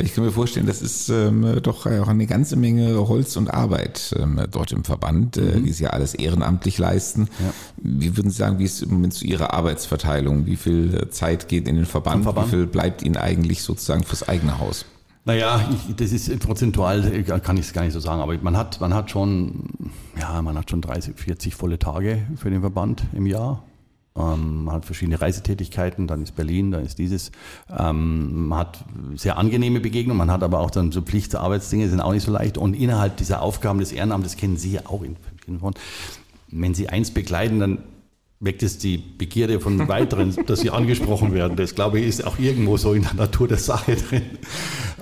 Ich 0.00 0.14
kann 0.14 0.22
mir 0.22 0.30
vorstellen, 0.30 0.66
das 0.66 0.82
ist 0.82 1.08
ähm, 1.08 1.60
doch 1.62 1.86
auch 1.86 2.08
eine 2.08 2.26
ganze 2.26 2.56
Menge 2.56 3.08
Holz 3.08 3.36
und 3.36 3.48
Arbeit 3.48 4.14
ähm, 4.18 4.40
dort 4.50 4.70
im 4.70 4.84
Verband, 4.84 5.36
äh, 5.38 5.40
mhm. 5.40 5.64
die 5.64 5.72
Sie 5.72 5.84
ja 5.84 5.90
alles 5.90 6.14
ehrenamtlich 6.14 6.78
leisten. 6.78 7.28
Ja. 7.40 7.52
Wie 7.78 8.16
würden 8.16 8.30
Sie 8.30 8.36
sagen, 8.36 8.58
wie 8.58 8.64
ist 8.64 8.82
im 8.82 8.90
Moment 8.90 9.14
zu 9.14 9.24
Ihrer 9.24 9.54
Arbeitsverteilung? 9.54 10.46
Wie 10.46 10.56
viel 10.56 11.08
Zeit 11.10 11.48
geht 11.48 11.66
in 11.66 11.76
den 11.76 11.86
Verband? 11.86 12.24
Verband? 12.24 12.46
Wie 12.46 12.50
viel 12.50 12.66
bleibt 12.66 13.02
Ihnen 13.02 13.16
eigentlich 13.16 13.62
sozusagen 13.62 14.04
fürs 14.04 14.28
eigene 14.28 14.58
Haus? 14.58 14.84
Naja, 15.24 15.68
ich, 15.70 15.94
das 15.96 16.12
ist 16.12 16.38
prozentual, 16.40 17.04
äh, 17.12 17.22
kann 17.22 17.56
ich 17.56 17.66
es 17.66 17.72
gar 17.72 17.82
nicht 17.82 17.92
so 17.92 18.00
sagen, 18.00 18.22
aber 18.22 18.36
man 18.38 18.56
hat, 18.56 18.80
man 18.80 18.94
hat 18.94 19.10
schon, 19.10 19.90
ja, 20.18 20.40
man 20.42 20.56
hat 20.56 20.70
schon 20.70 20.80
30, 20.80 21.16
40 21.16 21.54
volle 21.54 21.78
Tage 21.78 22.22
für 22.36 22.50
den 22.50 22.60
Verband 22.60 23.02
im 23.12 23.26
Jahr. 23.26 23.62
Ähm, 24.18 24.64
man 24.64 24.76
hat 24.76 24.84
verschiedene 24.84 25.20
Reisetätigkeiten, 25.20 26.06
dann 26.06 26.22
ist 26.22 26.34
Berlin, 26.34 26.70
dann 26.70 26.84
ist 26.84 26.98
dieses. 26.98 27.30
Ähm, 27.76 28.48
man 28.48 28.58
hat 28.58 28.84
sehr 29.14 29.38
angenehme 29.38 29.80
Begegnungen, 29.80 30.18
man 30.18 30.30
hat 30.30 30.42
aber 30.42 30.60
auch 30.60 30.70
dann 30.70 30.92
so 30.92 31.02
Pflichtsarbeitsdinge, 31.02 31.88
sind 31.88 32.00
auch 32.00 32.12
nicht 32.12 32.24
so 32.24 32.32
leicht. 32.32 32.58
Und 32.58 32.74
innerhalb 32.74 33.16
dieser 33.16 33.42
Aufgaben 33.42 33.78
des 33.78 33.92
Ehrenamtes 33.92 34.36
kennen 34.36 34.56
Sie 34.56 34.72
ja 34.72 34.82
auch 34.86 35.02
in, 35.02 35.16
in 35.46 35.60
wenn 36.50 36.74
Sie 36.74 36.88
eins 36.88 37.10
begleiten, 37.10 37.60
dann 37.60 37.78
weckt 38.40 38.62
es 38.62 38.78
die 38.78 38.98
Begierde 38.98 39.58
von 39.58 39.88
weiteren, 39.88 40.34
dass 40.46 40.60
sie 40.60 40.70
angesprochen 40.70 41.32
werden. 41.32 41.56
Das 41.56 41.74
glaube 41.74 41.98
ich 41.98 42.06
ist 42.06 42.24
auch 42.24 42.38
irgendwo 42.38 42.76
so 42.76 42.92
in 42.92 43.02
der 43.02 43.14
Natur 43.14 43.48
der 43.48 43.58
Sache 43.58 43.96
drin. 43.96 44.22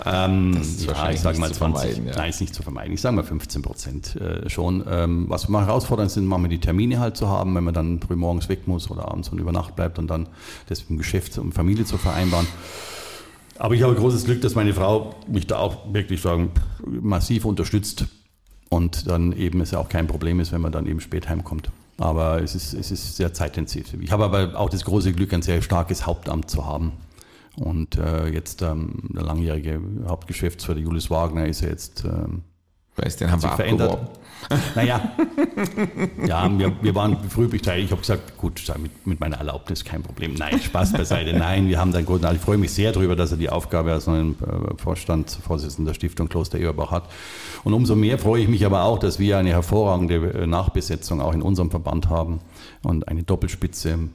Ähm, 0.04 0.60
ja, 0.86 1.10
ich 1.10 1.20
sage 1.20 1.38
mal 1.38 1.52
20, 1.52 1.98
ja. 1.98 2.16
nein, 2.16 2.30
ist 2.30 2.40
nicht 2.40 2.54
zu 2.54 2.62
vermeiden. 2.62 2.94
Ich 2.94 3.00
sage 3.00 3.16
mal 3.16 3.24
15 3.24 3.62
Prozent 3.62 4.16
äh, 4.16 4.48
schon. 4.48 4.84
Ähm, 4.88 5.26
was 5.28 5.48
wir 5.48 5.60
herausfordernd 5.60 6.10
sind, 6.10 6.26
machen 6.26 6.44
wir 6.44 6.48
die 6.48 6.60
Termine 6.60 6.98
halt 6.98 7.16
zu 7.16 7.28
haben, 7.28 7.54
wenn 7.54 7.64
man 7.64 7.74
dann 7.74 8.00
früh 8.00 8.16
morgens 8.16 8.48
weg 8.48 8.66
muss 8.66 8.90
oder 8.90 9.08
abends 9.08 9.28
und 9.28 9.38
über 9.38 9.52
Nacht 9.52 9.76
bleibt 9.76 9.98
und 9.98 10.08
dann 10.08 10.28
das 10.68 10.80
mit 10.80 10.90
dem 10.90 10.98
Geschäft 10.98 11.38
und 11.38 11.52
Familie 11.52 11.84
zu 11.84 11.98
vereinbaren. 11.98 12.46
Aber 13.58 13.74
ich 13.74 13.82
habe 13.82 13.94
großes 13.94 14.24
Glück, 14.24 14.42
dass 14.42 14.54
meine 14.54 14.74
Frau 14.74 15.14
mich 15.28 15.46
da 15.46 15.58
auch 15.58 15.92
wirklich 15.92 16.20
sagen, 16.20 16.50
massiv 16.84 17.44
unterstützt 17.44 18.06
und 18.68 19.08
dann 19.08 19.32
eben 19.32 19.60
es 19.60 19.70
ja 19.70 19.78
auch 19.78 19.88
kein 19.88 20.06
Problem 20.06 20.40
ist, 20.40 20.52
wenn 20.52 20.60
man 20.60 20.72
dann 20.72 20.86
eben 20.86 21.00
spät 21.00 21.28
heimkommt. 21.28 21.70
Aber 21.98 22.42
es 22.42 22.54
ist, 22.54 22.74
es 22.74 22.90
ist 22.90 23.16
sehr 23.16 23.32
zeitintensiv. 23.32 23.94
Ich 24.00 24.12
habe 24.12 24.24
aber 24.24 24.58
auch 24.58 24.68
das 24.68 24.84
große 24.84 25.12
Glück, 25.12 25.32
ein 25.32 25.42
sehr 25.42 25.62
starkes 25.62 26.06
Hauptamt 26.06 26.50
zu 26.50 26.66
haben. 26.66 26.92
Und 27.56 27.96
äh, 27.96 28.28
jetzt 28.28 28.60
ähm, 28.60 29.10
der 29.14 29.22
langjährige 29.22 29.80
Hauptgeschäftsführer 30.06 30.78
Julius 30.78 31.10
Wagner 31.10 31.46
ist 31.46 31.62
ja 31.62 31.68
jetzt 31.68 32.04
ähm, 32.04 32.42
Weiß, 32.96 33.16
den 33.16 33.30
haben 33.30 33.42
wir 33.42 33.50
verändert. 33.50 33.98
Naja, 34.76 35.12
ja, 36.24 36.58
wir, 36.58 36.72
wir 36.80 36.94
waren 36.94 37.18
früh 37.28 37.48
beteiligt. 37.48 37.86
Ich 37.86 37.90
habe 37.90 38.00
gesagt, 38.00 38.36
gut, 38.36 38.62
mit, 38.78 39.06
mit, 39.06 39.18
meiner 39.18 39.38
Erlaubnis 39.38 39.84
kein 39.84 40.02
Problem. 40.02 40.34
Nein, 40.34 40.60
Spaß 40.60 40.92
beiseite. 40.92 41.32
Nein, 41.36 41.68
wir 41.68 41.80
haben 41.80 41.90
dann 41.90 42.04
gut. 42.04 42.22
Ich 42.32 42.40
freue 42.40 42.58
mich 42.58 42.72
sehr 42.72 42.92
darüber, 42.92 43.16
dass 43.16 43.32
er 43.32 43.38
die 43.38 43.50
Aufgabe 43.50 43.92
als 43.92 44.06
neuen 44.06 44.36
äh, 44.42 44.76
Vorstandsvorsitzender 44.76 45.90
der 45.90 45.94
Stiftung 45.94 46.28
Kloster 46.28 46.58
Eberbach 46.58 46.92
hat. 46.92 47.08
Und 47.64 47.72
umso 47.72 47.96
mehr 47.96 48.18
freue 48.18 48.42
ich 48.42 48.48
mich 48.48 48.64
aber 48.64 48.84
auch, 48.84 48.98
dass 48.98 49.18
wir 49.18 49.38
eine 49.38 49.50
hervorragende 49.50 50.14
äh, 50.14 50.46
Nachbesetzung 50.46 51.20
auch 51.20 51.34
in 51.34 51.42
unserem 51.42 51.70
Verband 51.70 52.08
haben 52.08 52.40
und 52.84 53.08
eine 53.08 53.24
Doppelspitze 53.24 54.10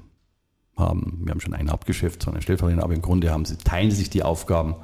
haben. 0.77 1.21
Wir 1.23 1.31
haben 1.31 1.41
schon 1.41 1.53
ein 1.53 1.69
Hauptgeschäft, 1.69 2.23
sondern 2.23 2.41
Stellvertreter, 2.41 2.83
aber 2.83 2.93
im 2.93 3.01
Grunde 3.01 3.31
haben 3.31 3.43
sie, 3.43 3.57
teilen 3.57 3.91
sich 3.91 4.09
die 4.09 4.23
Aufgaben. 4.23 4.75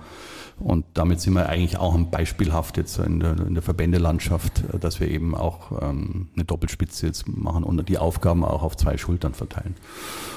Und 0.59 0.85
damit 0.95 1.21
sind 1.21 1.33
wir 1.33 1.49
eigentlich 1.49 1.77
auch 1.77 1.97
beispielhaft 1.97 2.77
jetzt 2.77 2.97
in 2.97 3.19
der, 3.19 3.37
in 3.37 3.53
der 3.53 3.61
Verbändelandschaft, 3.61 4.63
dass 4.79 4.99
wir 4.99 5.07
eben 5.07 5.35
auch 5.35 5.83
ähm, 5.83 6.29
eine 6.35 6.45
Doppelspitze 6.45 7.05
jetzt 7.05 7.27
machen 7.27 7.63
und 7.63 7.87
die 7.87 7.99
Aufgaben 7.99 8.43
auch 8.43 8.63
auf 8.63 8.75
zwei 8.75 8.97
Schultern 8.97 9.33
verteilen. 9.33 9.75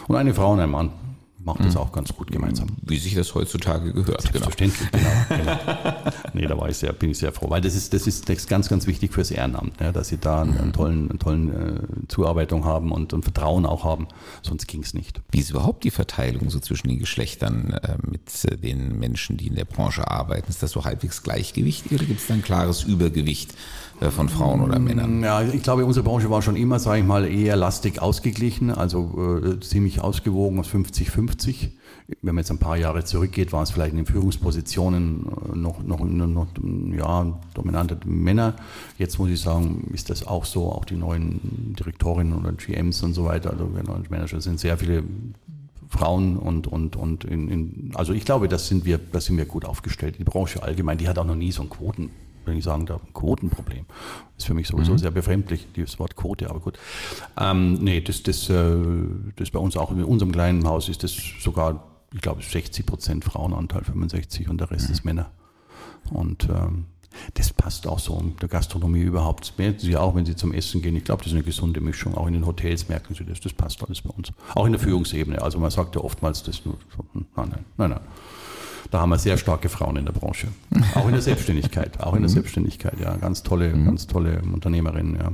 Und 0.08 0.16
eine 0.16 0.34
Frau 0.34 0.52
und 0.52 0.60
ein 0.60 0.70
Mann 0.70 0.90
macht 1.42 1.60
das 1.64 1.74
mhm. 1.74 1.80
auch 1.80 1.92
ganz 1.92 2.12
gut 2.14 2.30
gemeinsam. 2.30 2.68
Wie 2.82 2.98
sich 2.98 3.14
das 3.14 3.34
heutzutage 3.34 3.92
gehört. 3.92 4.22
Selbstverständlich, 4.22 4.90
genau. 4.92 5.10
genau, 5.28 5.58
nee, 6.34 6.46
da 6.46 6.58
war 6.58 6.68
ich 6.68 6.76
sehr, 6.76 6.92
bin 6.92 7.10
ich 7.10 7.18
sehr 7.18 7.32
froh, 7.32 7.48
weil 7.48 7.60
das 7.60 7.74
ist, 7.74 7.94
das 7.94 8.06
ist, 8.06 8.28
das 8.28 8.38
ist 8.38 8.48
ganz, 8.48 8.68
ganz 8.68 8.86
wichtig 8.86 9.12
fürs 9.12 9.30
Ehrenamt, 9.30 9.80
ne, 9.80 9.92
dass 9.92 10.08
sie 10.08 10.18
da 10.18 10.42
einen, 10.42 10.58
einen 10.58 10.72
tollen, 10.72 11.10
einen 11.10 11.18
tollen 11.18 11.48
äh, 11.48 12.08
Zuarbeitung 12.08 12.64
haben 12.64 12.92
und, 12.92 13.12
und 13.12 13.22
Vertrauen 13.22 13.66
auch 13.66 13.84
haben, 13.84 14.08
sonst 14.42 14.66
ging 14.66 14.82
es 14.82 14.94
nicht. 14.94 15.20
Wie 15.30 15.40
ist 15.40 15.50
überhaupt 15.50 15.84
die 15.84 15.90
Verteilung 15.90 16.50
so 16.50 16.60
zwischen 16.60 16.88
den 16.88 16.98
Geschlechtern 16.98 17.72
äh, 17.72 17.96
mit 18.02 18.44
äh, 18.44 18.56
den 18.56 18.98
Menschen, 18.98 19.36
die 19.36 19.46
in 19.46 19.54
der 19.54 19.64
Branche 19.64 20.08
arbeiten? 20.08 20.48
Ist 20.50 20.62
das 20.62 20.72
so 20.72 20.84
halbwegs 20.84 21.22
gleichgewichtig 21.22 21.92
oder 21.92 22.04
gibt 22.04 22.20
es 22.20 22.26
da 22.26 22.34
ein 22.34 22.42
klares 22.42 22.84
Übergewicht? 22.84 23.54
Äh, 24.00 24.10
von 24.10 24.28
Frauen 24.28 24.62
oder 24.62 24.78
Männern? 24.78 25.22
Ja, 25.22 25.42
ich 25.42 25.62
glaube, 25.62 25.84
unsere 25.84 26.04
Branche 26.04 26.30
war 26.30 26.40
schon 26.40 26.56
immer, 26.56 26.78
sage 26.78 27.00
ich 27.00 27.06
mal, 27.06 27.26
eher 27.26 27.56
lastig 27.56 28.00
ausgeglichen, 28.00 28.70
also 28.70 29.42
äh, 29.44 29.60
ziemlich 29.60 30.00
ausgewogen 30.00 30.58
aus 30.58 30.68
50-50. 30.68 31.68
Wenn 32.22 32.34
man 32.34 32.38
jetzt 32.38 32.50
ein 32.50 32.58
paar 32.58 32.76
Jahre 32.76 33.04
zurückgeht, 33.04 33.52
war 33.52 33.62
es 33.62 33.70
vielleicht 33.70 33.92
in 33.92 33.98
den 33.98 34.06
Führungspositionen 34.06 35.26
äh, 35.26 35.56
noch, 35.56 35.82
noch, 35.82 36.00
noch 36.00 36.46
ja, 36.96 37.38
dominante 37.54 37.98
Männer. 38.06 38.54
Jetzt 38.98 39.18
muss 39.18 39.28
ich 39.28 39.40
sagen, 39.40 39.90
ist 39.92 40.08
das 40.08 40.26
auch 40.26 40.46
so, 40.46 40.72
auch 40.72 40.86
die 40.86 40.96
neuen 40.96 41.74
Direktorinnen 41.78 42.32
oder 42.32 42.52
GMs 42.52 43.02
und 43.02 43.12
so 43.12 43.26
weiter, 43.26 43.50
also 43.50 43.70
Manager 44.08 44.40
sind 44.40 44.58
sehr 44.58 44.78
viele 44.78 45.04
Frauen 45.90 46.36
und, 46.36 46.66
und, 46.68 46.96
und 46.96 47.24
in, 47.24 47.48
in, 47.48 47.90
also 47.94 48.12
ich 48.12 48.24
glaube, 48.24 48.48
das 48.48 48.68
sind 48.68 48.84
wir, 48.84 48.98
das 48.98 49.26
sind 49.26 49.36
wir 49.36 49.44
gut 49.44 49.64
aufgestellt. 49.64 50.16
Die 50.18 50.24
Branche 50.24 50.62
allgemein, 50.62 50.98
die 50.98 51.08
hat 51.08 51.18
auch 51.18 51.26
noch 51.26 51.34
nie 51.34 51.52
so 51.52 51.62
ein 51.62 51.68
Quoten 51.68 52.10
wenn 52.44 52.56
ich 52.56 52.64
sagen 52.64 52.86
darf, 52.86 53.02
ein 53.02 53.12
Quotenproblem. 53.12 53.86
Ist 54.36 54.46
für 54.46 54.54
mich 54.54 54.68
sowieso 54.68 54.92
mhm. 54.92 54.98
sehr 54.98 55.10
befremdlich, 55.10 55.66
dieses 55.76 55.98
Wort 55.98 56.16
Quote, 56.16 56.48
aber 56.50 56.60
gut. 56.60 56.78
Ähm, 57.38 57.74
nee, 57.74 58.00
das, 58.00 58.22
das, 58.22 58.48
äh, 58.48 58.76
das 59.36 59.50
bei 59.50 59.58
uns 59.58 59.76
auch 59.76 59.90
in 59.90 60.02
unserem 60.04 60.32
kleinen 60.32 60.66
Haus 60.66 60.88
ist 60.88 61.02
das 61.02 61.16
sogar, 61.40 61.84
ich 62.12 62.20
glaube, 62.20 62.42
60 62.42 62.86
Prozent 62.86 63.24
Frauenanteil, 63.24 63.84
65 63.84 64.48
und 64.48 64.60
der 64.60 64.70
Rest 64.70 64.88
mhm. 64.88 64.92
ist 64.92 65.04
Männer. 65.04 65.30
Und 66.10 66.48
ähm, 66.48 66.86
das 67.34 67.52
passt 67.52 67.86
auch 67.86 67.98
so 67.98 68.18
in 68.18 68.36
der 68.36 68.48
Gastronomie 68.48 69.00
überhaupt. 69.00 69.48
Das 69.48 69.58
merken 69.58 69.78
Sie 69.80 69.96
auch, 69.96 70.14
wenn 70.14 70.24
Sie 70.24 70.36
zum 70.36 70.52
Essen 70.52 70.80
gehen. 70.80 70.96
Ich 70.96 71.04
glaube, 71.04 71.22
das 71.22 71.32
ist 71.32 71.36
eine 71.36 71.42
gesunde 71.42 71.80
Mischung. 71.80 72.14
Auch 72.14 72.26
in 72.26 72.34
den 72.34 72.46
Hotels 72.46 72.88
merken 72.88 73.14
Sie 73.14 73.24
das. 73.24 73.40
Das 73.40 73.52
passt 73.52 73.82
alles 73.84 74.00
bei 74.02 74.10
uns. 74.10 74.32
Auch 74.54 74.66
in 74.66 74.72
der 74.72 74.80
Führungsebene. 74.80 75.42
Also 75.42 75.58
man 75.58 75.70
sagt 75.70 75.96
ja 75.96 76.02
oftmals, 76.02 76.42
das 76.42 76.64
nur. 76.64 76.76
Nein, 77.12 77.24
nein, 77.36 77.64
nein, 77.76 77.90
nein. 77.90 78.00
Da 78.90 79.00
haben 79.00 79.10
wir 79.10 79.18
sehr 79.18 79.38
starke 79.38 79.68
Frauen 79.68 79.96
in 79.96 80.04
der 80.06 80.12
Branche. 80.12 80.48
Auch 80.94 81.06
in 81.06 81.12
der 81.12 81.22
Selbstständigkeit. 81.22 82.00
Auch 82.00 82.14
in 82.14 82.22
der 82.22 82.30
mhm. 82.30 82.34
Selbstständigkeit, 82.34 82.98
ja. 83.00 83.16
Ganz 83.16 83.42
tolle, 83.42 83.74
mhm. 83.74 83.86
ganz 83.86 84.06
tolle 84.06 84.42
Unternehmerinnen, 84.42 85.16
ja. 85.16 85.32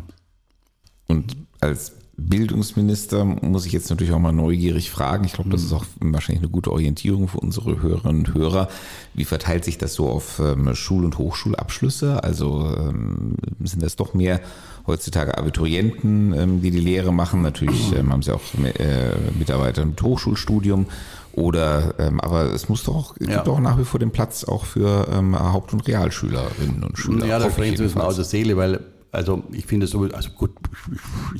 Und 1.08 1.36
als 1.60 1.92
Bildungsminister 2.18 3.24
muss 3.24 3.66
ich 3.66 3.72
jetzt 3.72 3.90
natürlich 3.90 4.12
auch 4.14 4.18
mal 4.18 4.32
neugierig 4.32 4.90
fragen. 4.90 5.24
Ich 5.24 5.34
glaube, 5.34 5.50
das 5.50 5.62
ist 5.62 5.72
auch 5.72 5.84
wahrscheinlich 6.00 6.42
eine 6.42 6.50
gute 6.50 6.72
Orientierung 6.72 7.28
für 7.28 7.38
unsere 7.38 7.82
Hörerinnen 7.82 8.26
und 8.26 8.34
Hörer. 8.34 8.68
Wie 9.12 9.26
verteilt 9.26 9.64
sich 9.64 9.76
das 9.76 9.94
so 9.94 10.08
auf 10.08 10.40
ähm, 10.40 10.74
Schul- 10.74 11.04
und 11.04 11.18
Hochschulabschlüsse? 11.18 12.24
Also 12.24 12.74
ähm, 12.74 13.34
sind 13.62 13.82
das 13.82 13.96
doch 13.96 14.14
mehr 14.14 14.40
heutzutage 14.86 15.36
Abiturienten, 15.36 16.32
ähm, 16.32 16.62
die 16.62 16.70
die 16.70 16.80
Lehre 16.80 17.12
machen? 17.12 17.42
Natürlich 17.42 17.92
haben 17.94 18.22
sie 18.22 18.34
auch 18.34 18.42
äh, 18.64 19.14
Mitarbeiter 19.38 19.84
mit 19.84 20.00
Hochschulstudium. 20.00 20.86
Oder, 21.36 21.94
ähm, 21.98 22.18
aber 22.18 22.44
es 22.54 22.70
muss 22.70 22.82
doch, 22.84 23.14
es 23.20 23.28
ja. 23.28 23.34
gibt 23.34 23.46
doch 23.46 23.60
nach 23.60 23.78
wie 23.78 23.84
vor 23.84 24.00
den 24.00 24.10
Platz 24.10 24.44
auch 24.44 24.64
für 24.64 25.06
ähm, 25.12 25.38
Haupt- 25.38 25.74
und 25.74 25.86
Realschülerinnen 25.86 26.82
und 26.82 26.98
Schüler. 26.98 27.26
Ja, 27.26 27.38
da 27.38 27.50
sprechen 27.50 27.76
Sie 27.76 27.84
es 27.84 27.94
mal 27.94 28.04
aus 28.04 28.16
der 28.16 28.24
Seele, 28.24 28.56
weil 28.56 28.80
also 29.12 29.44
ich 29.52 29.66
finde 29.66 29.86
so, 29.86 30.04
also 30.04 30.30
gut, 30.30 30.52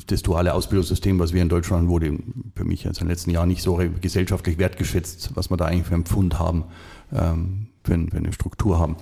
das 0.05 0.21
duale 0.21 0.53
Ausbildungssystem, 0.53 1.17
was 1.17 1.33
wir 1.33 1.41
in 1.41 1.49
Deutschland 1.49 1.81
haben, 1.81 1.89
wurde 1.89 2.15
für 2.55 2.63
mich 2.63 2.85
also 2.85 3.01
in 3.01 3.07
den 3.07 3.11
letzten 3.11 3.31
Jahren 3.31 3.49
nicht 3.49 3.63
so 3.63 3.79
gesellschaftlich 3.99 4.59
wertgeschätzt, 4.59 5.31
was 5.33 5.49
wir 5.49 5.57
da 5.57 5.65
eigentlich 5.65 5.87
für 5.87 5.95
einen 5.95 6.05
Pfund 6.05 6.37
haben, 6.37 6.65
ähm, 7.11 7.67
für, 7.83 7.93
für, 7.93 8.17
eine 8.17 8.33
Struktur 8.33 8.77
haben. 8.77 8.97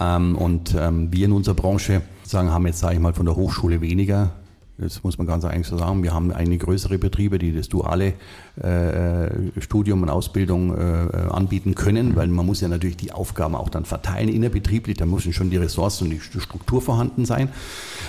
Ähm, 0.00 0.36
und 0.36 0.74
ähm, 0.76 1.12
wir 1.12 1.26
in 1.26 1.32
unserer 1.32 1.54
Branche 1.54 2.02
sagen, 2.24 2.50
haben 2.50 2.66
jetzt, 2.66 2.80
sage 2.80 2.94
ich 2.94 3.00
mal, 3.00 3.14
von 3.14 3.26
der 3.26 3.36
Hochschule 3.36 3.80
weniger 3.80 4.32
das 4.78 5.04
muss 5.04 5.18
man 5.18 5.26
ganz 5.26 5.44
eigentlich 5.44 5.66
so 5.66 5.76
sagen. 5.76 6.02
Wir 6.02 6.14
haben 6.14 6.32
einige 6.32 6.64
größere 6.64 6.98
Betriebe, 6.98 7.38
die 7.38 7.54
das 7.54 7.68
duale 7.68 8.14
äh, 8.56 9.60
Studium 9.60 10.02
und 10.02 10.08
Ausbildung 10.08 10.74
äh, 10.76 11.16
anbieten 11.30 11.74
können, 11.74 12.16
weil 12.16 12.28
man 12.28 12.46
muss 12.46 12.60
ja 12.60 12.68
natürlich 12.68 12.96
die 12.96 13.12
Aufgaben 13.12 13.54
auch 13.54 13.68
dann 13.68 13.84
verteilen 13.84 14.28
innerbetrieblich. 14.28 14.96
Da 14.96 15.06
müssen 15.06 15.32
schon 15.32 15.50
die 15.50 15.58
Ressourcen 15.58 16.04
und 16.04 16.10
die 16.10 16.20
Struktur 16.20 16.80
vorhanden 16.80 17.26
sein. 17.26 17.50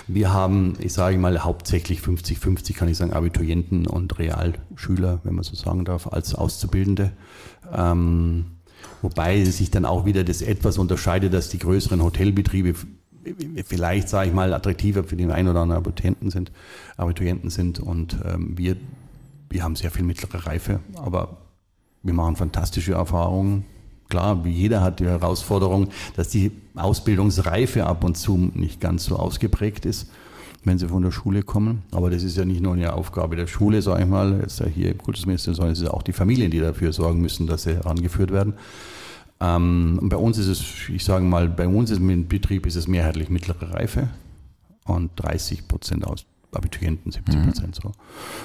Wir 0.08 0.32
haben, 0.32 0.76
ich 0.80 0.94
sage 0.94 1.18
mal, 1.18 1.44
hauptsächlich 1.44 2.00
50-50, 2.00 2.76
kann 2.76 2.88
ich 2.88 2.98
sagen, 2.98 3.14
Abiturienten 3.14 3.86
und 3.86 4.18
Realschüler, 4.18 5.20
wenn 5.24 5.36
man 5.36 5.44
so 5.44 5.56
sagen 5.56 5.86
darf, 5.86 6.08
als 6.08 6.34
Auszubildende. 6.34 7.12
Ähm, 7.76 8.46
wobei 9.02 9.44
sich 9.44 9.70
dann 9.70 9.86
auch 9.86 10.06
wieder 10.06 10.24
das 10.24 10.42
etwas 10.42 10.78
unterscheidet, 10.78 11.34
dass 11.34 11.50
die 11.50 11.60
größeren 11.60 12.02
Hotelbetriebe 12.02 12.74
vielleicht, 13.66 14.10
sage 14.10 14.30
ich 14.30 14.36
mal, 14.36 14.54
attraktiver 14.54 15.04
für 15.04 15.16
den 15.16 15.32
einen 15.32 15.50
oder 15.50 15.62
anderen 15.62 15.82
Abiturienten 15.82 16.32
sind, 16.32 16.52
Abiturienten 16.98 17.50
sind. 17.50 17.80
Und 17.80 18.18
ähm, 18.26 18.58
wir, 18.58 18.76
wir 19.50 19.64
haben 19.64 19.76
sehr 19.76 19.92
viel 19.92 20.04
mittlere 20.04 20.46
Reife, 20.46 20.80
aber 20.96 21.38
wir 22.02 22.14
machen 22.14 22.36
fantastische 22.36 22.94
Erfahrungen. 22.94 23.66
Klar, 24.10 24.46
wie 24.46 24.52
jeder 24.52 24.82
hat 24.82 25.00
die 25.00 25.06
Herausforderung, 25.06 25.88
dass 26.16 26.30
die 26.30 26.52
Ausbildungsreife 26.76 27.86
ab 27.86 28.04
und 28.04 28.18
zu 28.18 28.38
nicht 28.54 28.80
ganz 28.80 29.06
so 29.06 29.16
ausgeprägt 29.16 29.86
ist, 29.86 30.12
wenn 30.66 30.78
sie 30.78 30.88
von 30.88 31.02
der 31.02 31.12
Schule 31.12 31.44
kommen. 31.44 31.82
Aber 31.92 32.10
das 32.10 32.24
ist 32.24 32.38
ja 32.38 32.46
nicht 32.46 32.62
nur 32.62 32.74
eine 32.74 32.94
Aufgabe 32.94 33.36
der 33.36 33.48
Schule, 33.48 33.82
sage 33.82 34.04
ich 34.04 34.10
mal, 34.10 34.40
jetzt 34.42 34.62
hier 34.76 34.92
im 34.92 34.98
Kultusministerium, 34.98 35.56
sondern 35.56 35.74
es 35.74 35.82
ist 35.82 35.90
auch 35.90 36.04
die 36.04 36.14
Familien, 36.14 36.52
die 36.52 36.60
dafür 36.60 36.94
sorgen 36.94 37.22
müssen, 37.22 37.48
dass 37.48 37.64
sie 37.64 37.76
herangeführt 37.76 38.32
werden. 38.32 38.54
Ähm, 39.44 40.00
bei 40.04 40.16
uns 40.16 40.38
ist 40.38 40.48
es, 40.48 40.64
ich 40.90 41.04
sage 41.04 41.26
mal, 41.26 41.50
bei 41.50 41.68
uns 41.68 41.92
im 41.92 42.28
Betrieb 42.28 42.66
ist 42.66 42.76
es 42.76 42.88
mehrheitlich 42.88 43.30
mittlere 43.30 43.74
Reife 43.74 44.08
und 44.86 45.12
30 45.18 45.68
Prozent 45.68 46.08
aus 46.08 46.26
Abiturienten, 46.54 47.12
70 47.12 47.36
mhm. 47.36 47.44
Prozent 47.44 47.84
mhm. 47.84 47.90
so. 47.90 47.92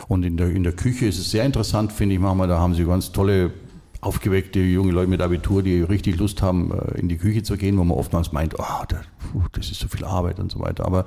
Und 0.09 0.25
in 0.25 0.37
der, 0.37 0.51
in 0.51 0.65
der 0.65 0.73
Küche 0.73 1.07
ist 1.07 1.19
es 1.19 1.31
sehr 1.31 1.45
interessant, 1.45 1.93
finde 1.93 2.17
ich, 2.17 2.21
manchmal, 2.21 2.49
da 2.49 2.59
haben 2.59 2.75
sie 2.75 2.85
ganz 2.85 3.13
tolle 3.13 3.53
aufgeweckte 4.01 4.61
junge 4.61 4.93
Leute 4.93 5.09
mit 5.09 5.21
Abitur, 5.21 5.63
die 5.63 5.83
richtig 5.83 6.19
Lust 6.19 6.43
haben, 6.43 6.73
äh, 6.73 6.99
in 6.99 7.09
die 7.09 7.17
Küche 7.17 7.43
zu 7.43 7.57
gehen, 7.57 7.79
wo 7.79 7.85
man 7.85 7.97
oftmals 7.97 8.33
meint, 8.33 8.59
oh, 8.59 9.45
das 9.53 9.71
ist 9.71 9.81
so 9.81 9.89
viel 9.89 10.05
Arbeit 10.05 10.41
und 10.41 10.51
so 10.51 10.61
weiter. 10.61 10.85
Aber 10.85 11.07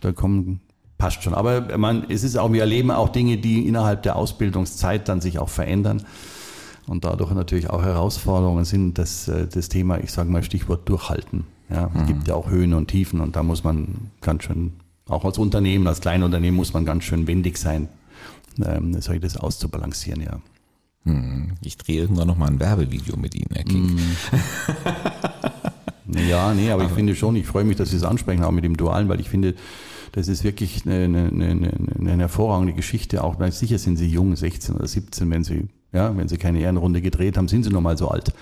da 0.00 0.12
kommen, 0.12 0.60
passt 0.98 1.22
schon. 1.22 1.34
Aber 1.34 1.78
man, 1.78 2.04
es 2.08 2.24
ist 2.24 2.36
auch, 2.36 2.52
wir 2.52 2.60
erleben 2.60 2.90
auch 2.90 3.08
Dinge, 3.08 3.38
die 3.38 3.66
innerhalb 3.66 4.02
der 4.02 4.16
Ausbildungszeit 4.16 5.08
dann 5.08 5.20
sich 5.20 5.38
auch 5.38 5.48
verändern 5.48 6.02
und 6.90 7.04
dadurch 7.04 7.30
natürlich 7.30 7.70
auch 7.70 7.82
Herausforderungen 7.84 8.64
sind, 8.64 8.98
dass 8.98 9.28
äh, 9.28 9.46
das 9.46 9.68
Thema, 9.68 10.00
ich 10.00 10.10
sage 10.10 10.28
mal 10.28 10.42
Stichwort 10.42 10.88
durchhalten. 10.88 11.44
Ja, 11.70 11.88
es 11.94 12.02
mhm. 12.02 12.06
gibt 12.06 12.26
ja 12.26 12.34
auch 12.34 12.50
Höhen 12.50 12.74
und 12.74 12.88
Tiefen 12.88 13.20
und 13.20 13.36
da 13.36 13.44
muss 13.44 13.62
man 13.62 14.10
ganz 14.20 14.42
schön, 14.42 14.72
auch 15.08 15.24
als 15.24 15.38
Unternehmen, 15.38 15.86
als 15.86 16.00
Kleinunternehmen 16.00 16.56
muss 16.56 16.72
man 16.72 16.84
ganz 16.84 17.04
schön 17.04 17.28
wendig 17.28 17.58
sein, 17.58 17.88
ähm, 18.60 18.92
das 18.92 19.36
auszubalancieren, 19.36 20.20
ja. 20.20 20.40
Mhm. 21.04 21.52
Ich 21.62 21.78
drehe 21.78 22.00
irgendwann 22.00 22.26
nochmal 22.26 22.48
ein 22.48 22.58
Werbevideo 22.58 23.16
mit 23.16 23.36
Ihnen, 23.36 23.50
Herr 23.54 23.62
King. 23.62 23.94
Mhm. 26.06 26.18
ja, 26.28 26.52
nee, 26.54 26.72
aber 26.72 26.82
ich 26.82 26.90
finde 26.90 27.14
schon, 27.14 27.36
ich 27.36 27.46
freue 27.46 27.62
mich, 27.62 27.76
dass 27.76 27.90
Sie 27.90 27.96
es 27.96 28.02
ansprechen, 28.02 28.42
auch 28.42 28.50
mit 28.50 28.64
dem 28.64 28.76
Dualen, 28.76 29.08
weil 29.08 29.20
ich 29.20 29.30
finde, 29.30 29.54
das 30.10 30.26
ist 30.26 30.42
wirklich 30.42 30.84
eine, 30.86 31.04
eine, 31.04 31.28
eine, 31.28 31.72
eine 32.00 32.18
hervorragende 32.18 32.72
Geschichte, 32.72 33.22
auch 33.22 33.38
weil 33.38 33.52
sicher 33.52 33.78
sind 33.78 33.96
Sie 33.96 34.08
jung, 34.08 34.34
16 34.34 34.74
oder 34.74 34.88
17, 34.88 35.30
wenn 35.30 35.44
Sie 35.44 35.68
ja, 35.92 36.16
wenn 36.16 36.28
sie 36.28 36.36
keine 36.36 36.60
Ehrenrunde 36.60 37.00
gedreht 37.00 37.36
haben, 37.36 37.48
sind 37.48 37.64
sie 37.64 37.70
noch 37.70 37.80
mal 37.80 37.98
so 37.98 38.08
alt. 38.08 38.32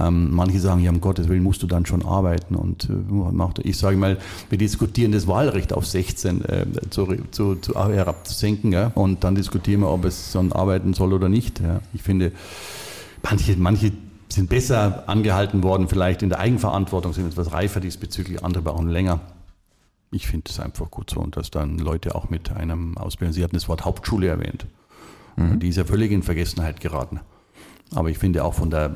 Ähm, 0.00 0.30
manche 0.32 0.58
sagen, 0.60 0.80
ja, 0.82 0.90
um 0.90 1.00
Gottes 1.00 1.28
Willen 1.28 1.42
musst 1.42 1.62
du 1.62 1.66
dann 1.66 1.86
schon 1.86 2.04
arbeiten. 2.04 2.54
Und 2.54 2.88
äh, 2.90 3.68
ich 3.68 3.76
sage 3.76 3.96
mal, 3.96 4.18
wir 4.48 4.58
diskutieren 4.58 5.12
das 5.12 5.26
Wahlrecht 5.26 5.72
auf 5.72 5.86
16 5.86 6.44
äh, 6.44 6.66
zu, 6.90 7.06
zu, 7.30 7.56
zu, 7.56 7.74
herabzusenken. 7.74 8.72
Ja? 8.72 8.92
Und 8.94 9.24
dann 9.24 9.34
diskutieren 9.34 9.80
wir, 9.80 9.90
ob 9.90 10.04
es 10.04 10.32
dann 10.32 10.52
arbeiten 10.52 10.94
soll 10.94 11.12
oder 11.12 11.28
nicht. 11.28 11.60
Ja? 11.60 11.80
Ich 11.92 12.02
finde, 12.02 12.32
manche, 13.22 13.56
manche 13.56 13.92
sind 14.28 14.48
besser 14.48 15.04
angehalten 15.06 15.62
worden, 15.62 15.88
vielleicht 15.88 16.22
in 16.22 16.28
der 16.28 16.40
Eigenverantwortung, 16.40 17.12
sind 17.12 17.26
etwas 17.26 17.52
reifer 17.52 17.80
diesbezüglich, 17.80 18.42
andere 18.42 18.62
brauchen 18.62 18.88
länger. 18.88 19.20
Ich 20.10 20.26
finde 20.26 20.50
es 20.50 20.60
einfach 20.60 20.90
gut 20.90 21.10
so 21.10 21.20
und 21.20 21.36
dass 21.36 21.50
dann 21.50 21.78
Leute 21.78 22.14
auch 22.14 22.30
mit 22.30 22.52
einem 22.52 22.96
Ausbildung, 22.96 23.32
Sie 23.32 23.42
hatten 23.44 23.56
das 23.56 23.68
Wort 23.68 23.84
Hauptschule 23.84 24.28
erwähnt. 24.28 24.66
Mhm. 25.36 25.60
Die 25.60 25.68
ist 25.68 25.76
ja 25.76 25.84
völlig 25.84 26.12
in 26.12 26.22
Vergessenheit 26.22 26.80
geraten. 26.80 27.20
Aber 27.94 28.10
ich 28.10 28.18
finde 28.18 28.44
auch 28.44 28.54
von 28.54 28.70
der, 28.70 28.90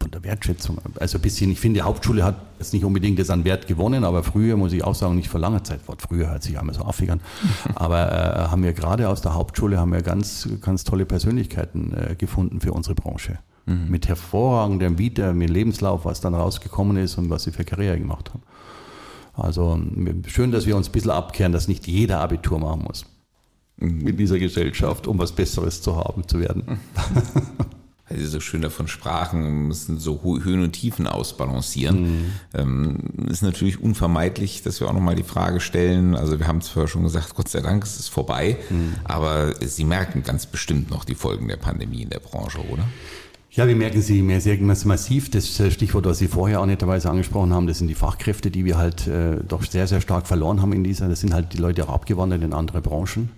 von 0.00 0.10
der 0.10 0.24
Wertschätzung, 0.24 0.78
also 0.98 1.18
ein 1.18 1.22
bisschen, 1.22 1.50
ich 1.50 1.60
finde, 1.60 1.80
die 1.80 1.82
Hauptschule 1.82 2.24
hat 2.24 2.36
jetzt 2.58 2.72
nicht 2.72 2.84
unbedingt 2.84 3.18
das 3.18 3.30
an 3.30 3.44
Wert 3.44 3.66
gewonnen, 3.66 4.04
aber 4.04 4.22
früher, 4.22 4.56
muss 4.56 4.72
ich 4.72 4.82
auch 4.82 4.94
sagen, 4.94 5.16
nicht 5.16 5.28
vor 5.28 5.40
langer 5.40 5.62
Zeit, 5.62 5.86
Wort 5.88 6.02
früher 6.02 6.30
hört 6.30 6.42
sich 6.42 6.58
einmal 6.58 6.74
so 6.74 6.82
affig 6.84 7.10
an, 7.10 7.20
aber 7.74 8.10
äh, 8.10 8.50
haben 8.50 8.62
wir 8.62 8.72
gerade 8.72 9.08
aus 9.08 9.20
der 9.20 9.34
Hauptschule 9.34 9.78
haben 9.78 9.92
wir 9.92 10.02
ganz, 10.02 10.48
ganz 10.60 10.84
tolle 10.84 11.06
Persönlichkeiten 11.06 11.94
äh, 11.94 12.14
gefunden 12.16 12.60
für 12.60 12.72
unsere 12.72 12.94
Branche. 12.94 13.38
Mhm. 13.66 13.88
Mit 13.88 14.08
hervorragendem 14.08 14.98
Vita, 14.98 15.32
mit 15.32 15.50
Lebenslauf, 15.50 16.04
was 16.04 16.20
dann 16.20 16.34
rausgekommen 16.34 16.96
ist 16.96 17.16
und 17.18 17.30
was 17.30 17.44
sie 17.44 17.52
für 17.52 17.64
Karriere 17.64 17.98
gemacht 17.98 18.30
haben. 18.30 18.42
Also 19.34 19.80
schön, 20.26 20.50
dass 20.50 20.66
wir 20.66 20.76
uns 20.76 20.88
ein 20.88 20.92
bisschen 20.92 21.12
abkehren, 21.12 21.52
dass 21.52 21.68
nicht 21.68 21.86
jeder 21.86 22.20
Abitur 22.20 22.58
machen 22.58 22.82
muss 22.82 23.06
in 23.78 24.16
dieser 24.16 24.38
Gesellschaft, 24.38 25.06
um 25.06 25.18
was 25.18 25.32
Besseres 25.32 25.82
zu 25.82 25.96
haben, 25.96 26.26
zu 26.26 26.40
werden. 26.40 26.80
Weil 28.08 28.18
Sie 28.18 28.26
so 28.26 28.40
schön 28.40 28.60
davon 28.60 28.88
sprachen, 28.88 29.68
müssen 29.68 29.98
so 29.98 30.20
Höhen 30.22 30.62
und 30.62 30.72
Tiefen 30.72 31.06
ausbalancieren. 31.06 32.02
Mhm. 32.02 32.24
Ähm, 32.54 32.98
ist 33.30 33.42
natürlich 33.42 33.80
unvermeidlich, 33.80 34.62
dass 34.62 34.80
wir 34.80 34.88
auch 34.88 34.92
nochmal 34.92 35.14
die 35.14 35.22
Frage 35.22 35.60
stellen. 35.60 36.14
Also 36.14 36.38
wir 36.38 36.46
haben 36.46 36.60
zwar 36.60 36.88
schon 36.88 37.04
gesagt, 37.04 37.34
Gott 37.34 37.48
sei 37.48 37.60
Dank, 37.60 37.84
es 37.84 37.98
ist 37.98 38.08
vorbei, 38.08 38.58
mhm. 38.68 38.94
aber 39.04 39.54
Sie 39.60 39.84
merken 39.84 40.22
ganz 40.22 40.46
bestimmt 40.46 40.90
noch 40.90 41.04
die 41.04 41.14
Folgen 41.14 41.48
der 41.48 41.56
Pandemie 41.56 42.02
in 42.02 42.10
der 42.10 42.20
Branche, 42.20 42.58
oder? 42.68 42.86
Ja, 43.54 43.68
wir 43.68 43.76
merken 43.76 44.00
sie 44.00 44.22
mehr 44.22 44.40
sehr 44.40 44.56
massiv. 44.58 45.30
Das 45.30 45.60
äh, 45.60 45.70
Stichwort, 45.70 46.06
was 46.06 46.18
Sie 46.18 46.28
vorher 46.28 46.60
auch 46.60 46.66
netterweise 46.66 47.10
angesprochen 47.10 47.52
haben, 47.52 47.66
das 47.66 47.78
sind 47.78 47.88
die 47.88 47.94
Fachkräfte, 47.94 48.50
die 48.50 48.64
wir 48.64 48.78
halt 48.78 49.06
äh, 49.06 49.44
doch 49.46 49.62
sehr, 49.62 49.86
sehr 49.86 50.00
stark 50.00 50.26
verloren 50.26 50.62
haben 50.62 50.72
in 50.72 50.82
dieser. 50.82 51.06
Das 51.06 51.20
sind 51.20 51.34
halt 51.34 51.52
die 51.52 51.58
Leute 51.58 51.86
auch 51.86 51.92
abgewandert 51.92 52.42
in 52.42 52.54
andere 52.54 52.80
Branchen. 52.80 53.28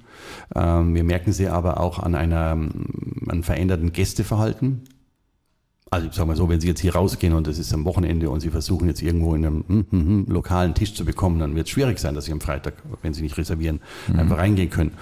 Ähm, 0.55 0.95
wir 0.95 1.05
merken 1.05 1.33
sie 1.33 1.49
aber 1.49 1.81
auch 1.81 1.99
an 1.99 2.15
einer, 2.15 2.57
an 3.29 3.43
veränderten 3.43 3.93
Gästeverhalten. 3.93 4.83
Also 5.91 6.09
ich 6.09 6.15
sage 6.15 6.27
mal 6.27 6.37
so, 6.37 6.49
wenn 6.49 6.61
Sie 6.61 6.67
jetzt 6.67 6.81
hier 6.81 6.97
rausgehen 6.97 7.35
und 7.35 7.47
es 7.47 7.57
ist 7.57 7.73
am 7.73 7.85
Wochenende 7.85 8.29
und 8.29 8.41
Sie 8.41 8.51
versuchen 8.51 8.89
jetzt 8.89 9.01
irgendwo 9.01 9.35
in 9.37 9.47
einem 9.47 9.65
hm, 9.69 9.87
hm, 9.91 10.07
hm, 10.07 10.27
lokalen 10.29 10.75
Tisch 10.75 10.95
zu 10.95 11.05
bekommen, 11.05 11.39
dann 11.39 11.55
wird 11.55 11.67
es 11.67 11.71
schwierig 11.71 12.01
sein, 12.01 12.17
dass 12.17 12.25
Sie 12.25 12.33
am 12.33 12.41
Freitag, 12.41 12.75
wenn 13.03 13.15
Sie 13.15 13.23
nicht 13.23 13.37
reservieren, 13.37 13.81
mhm. 14.09 14.19
einfach 14.19 14.39
reingehen 14.39 14.71
können. 14.71 14.93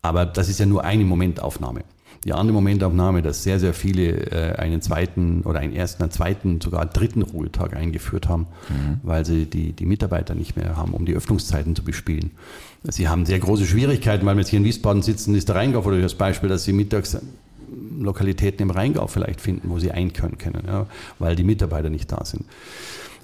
Aber 0.00 0.24
das 0.24 0.48
ist 0.48 0.58
ja 0.58 0.64
nur 0.64 0.84
eine 0.84 1.04
Momentaufnahme. 1.04 1.84
Die 2.24 2.32
andere 2.32 2.54
Momentaufnahme, 2.54 3.20
dass 3.20 3.42
sehr, 3.42 3.58
sehr 3.58 3.74
viele 3.74 4.30
äh, 4.30 4.56
einen 4.56 4.80
zweiten 4.80 5.42
oder 5.42 5.58
einen 5.58 5.74
ersten, 5.74 6.02
einen 6.02 6.12
zweiten, 6.12 6.60
sogar 6.60 6.86
dritten 6.86 7.22
Ruhetag 7.22 7.74
eingeführt 7.74 8.28
haben, 8.28 8.46
mhm. 8.68 9.00
weil 9.02 9.26
sie 9.26 9.46
die, 9.46 9.72
die 9.72 9.86
Mitarbeiter 9.86 10.34
nicht 10.34 10.56
mehr 10.56 10.76
haben, 10.76 10.94
um 10.94 11.04
die 11.04 11.14
Öffnungszeiten 11.14 11.74
zu 11.74 11.82
bespielen. 11.82 12.30
Sie 12.84 13.08
haben 13.08 13.26
sehr 13.26 13.38
große 13.38 13.64
Schwierigkeiten, 13.64 14.26
weil 14.26 14.34
wir 14.34 14.40
jetzt 14.40 14.50
hier 14.50 14.58
in 14.58 14.64
Wiesbaden 14.64 15.02
sitzen, 15.02 15.34
ist 15.34 15.48
der 15.48 15.56
Rheingau 15.56 15.80
oder 15.80 16.00
das 16.00 16.14
Beispiel, 16.14 16.48
dass 16.48 16.64
Sie 16.64 16.72
mittags 16.72 17.16
Lokalitäten 17.98 18.62
im 18.62 18.70
Rheingau 18.70 19.06
vielleicht 19.06 19.40
finden, 19.40 19.70
wo 19.70 19.78
Sie 19.78 19.90
einkehren 19.90 20.38
können, 20.38 20.64
ja, 20.66 20.86
weil 21.18 21.36
die 21.36 21.44
Mitarbeiter 21.44 21.90
nicht 21.90 22.10
da 22.10 22.24
sind. 22.24 22.44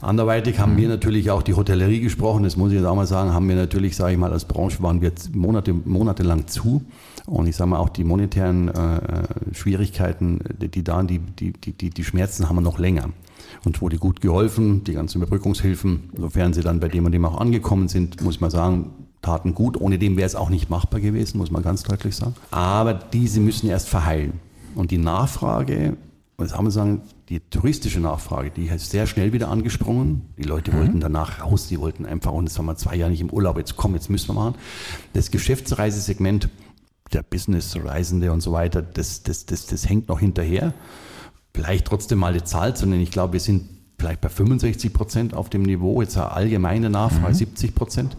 Anderweitig 0.01 0.61
haben 0.61 0.75
mhm. 0.75 0.79
wir 0.79 0.89
natürlich 0.89 1.31
auch 1.31 1.43
die 1.43 1.55
Hotellerie 1.55 2.01
gesprochen, 2.01 2.45
das 2.45 2.57
muss 2.57 2.71
ich 2.71 2.77
jetzt 2.77 2.87
auch 2.87 2.95
mal 2.95 3.07
sagen, 3.07 3.33
haben 3.33 3.49
wir 3.49 3.57
natürlich, 3.57 3.97
sage 3.97 4.13
ich 4.13 4.19
mal, 4.19 4.33
als 4.33 4.45
Branche 4.45 4.81
waren 4.83 5.01
wir 5.01 5.13
Monate, 5.33 5.73
monatelang 5.73 6.47
zu. 6.47 6.85
Und 7.27 7.47
ich 7.47 7.57
sage 7.57 7.71
mal, 7.71 7.79
auch 7.79 7.89
die 7.89 8.05
monetären 8.05 8.69
äh, 8.69 9.01
Schwierigkeiten, 9.53 10.39
die 10.59 10.85
da, 10.85 11.03
die, 11.03 11.19
die, 11.19 11.53
die, 11.53 11.91
die 11.91 12.05
Schmerzen 12.05 12.49
haben 12.49 12.57
wir 12.57 12.63
noch 12.63 12.79
länger. 12.79 13.11
Und 13.65 13.83
wurde 13.83 13.99
gut 13.99 14.21
geholfen, 14.21 14.85
die 14.85 14.93
ganzen 14.93 15.19
Überbrückungshilfen, 15.19 16.11
sofern 16.17 16.53
sie 16.53 16.61
dann 16.61 16.81
bei 16.81 16.89
dem 16.89 17.05
und 17.05 17.13
dem 17.13 17.25
auch 17.25 17.41
angekommen 17.41 17.89
sind, 17.89 18.23
muss 18.23 18.41
man 18.41 18.51
sagen, 18.51 18.91
taten 19.29 19.55
gut. 19.55 19.79
Ohne 19.79 19.99
dem 19.99 20.17
wäre 20.17 20.27
es 20.27 20.35
auch 20.35 20.49
nicht 20.49 20.71
machbar 20.71 21.01
gewesen, 21.01 21.39
muss 21.39 21.51
man 21.51 21.63
ganz 21.63 21.83
deutlich 21.83 22.17
sagen. 22.17 22.35
Aber 22.51 22.95
diese 22.95 23.41
müssen 23.41 23.69
erst 23.69 23.89
verheilen. 23.89 24.41
Und 24.75 24.91
die 24.91 24.99
Nachfrage, 24.99 25.97
was 26.39 26.57
haben 26.57 26.67
wir 26.67 26.71
sagen, 26.71 27.03
die 27.29 27.41
touristische 27.41 28.01
Nachfrage, 28.01 28.51
die 28.51 28.67
ist 28.69 28.91
sehr 28.91 29.07
schnell 29.07 29.35
wieder 29.35 29.49
angesprungen. 29.49 30.23
Die 30.39 30.45
Leute 30.45 30.73
mhm. 30.73 30.79
wollten 30.79 31.01
danach 31.01 31.43
raus, 31.43 31.69
die 31.69 31.79
wollten 31.79 32.07
einfach, 32.07 32.33
und 32.33 32.47
jetzt 32.47 32.59
haben 32.59 32.67
wir 32.67 32.77
zwei 32.77 32.97
Jahre 32.97 33.11
nicht 33.11 33.21
im 33.21 33.31
Urlaub, 33.31 33.59
jetzt 33.59 33.77
komm, 33.77 33.95
jetzt 33.95 34.09
müssen 34.09 34.29
wir 34.29 34.35
machen. 34.35 34.55
Das 35.13 35.31
Geschäftsreisesegment, 35.31 36.49
der 37.13 37.23
Business-Reisende 37.23 38.33
und 38.33 38.41
so 38.41 38.53
weiter, 38.53 38.81
das, 38.81 39.23
das, 39.23 39.45
das, 39.45 39.67
das 39.67 39.89
hängt 39.89 40.09
noch 40.09 40.21
hinterher. 40.21 40.73
Vielleicht 41.53 41.87
trotzdem 41.87 42.19
mal 42.19 42.33
die 42.33 42.45
Zahl 42.45 42.75
zu 42.75 42.87
nennen. 42.87 43.03
Ich 43.03 43.11
glaube, 43.11 43.35
wir 43.35 43.41
sind 43.41 43.69
vielleicht 43.99 44.21
bei 44.21 44.29
65 44.29 44.93
Prozent 44.93 45.35
auf 45.35 45.51
dem 45.51 45.63
Niveau, 45.63 46.01
jetzt 46.01 46.17
eine 46.17 46.31
allgemeine 46.31 46.89
Nachfrage 46.89 47.35
mhm. 47.35 47.39
70 47.39 47.75
Prozent 47.75 48.17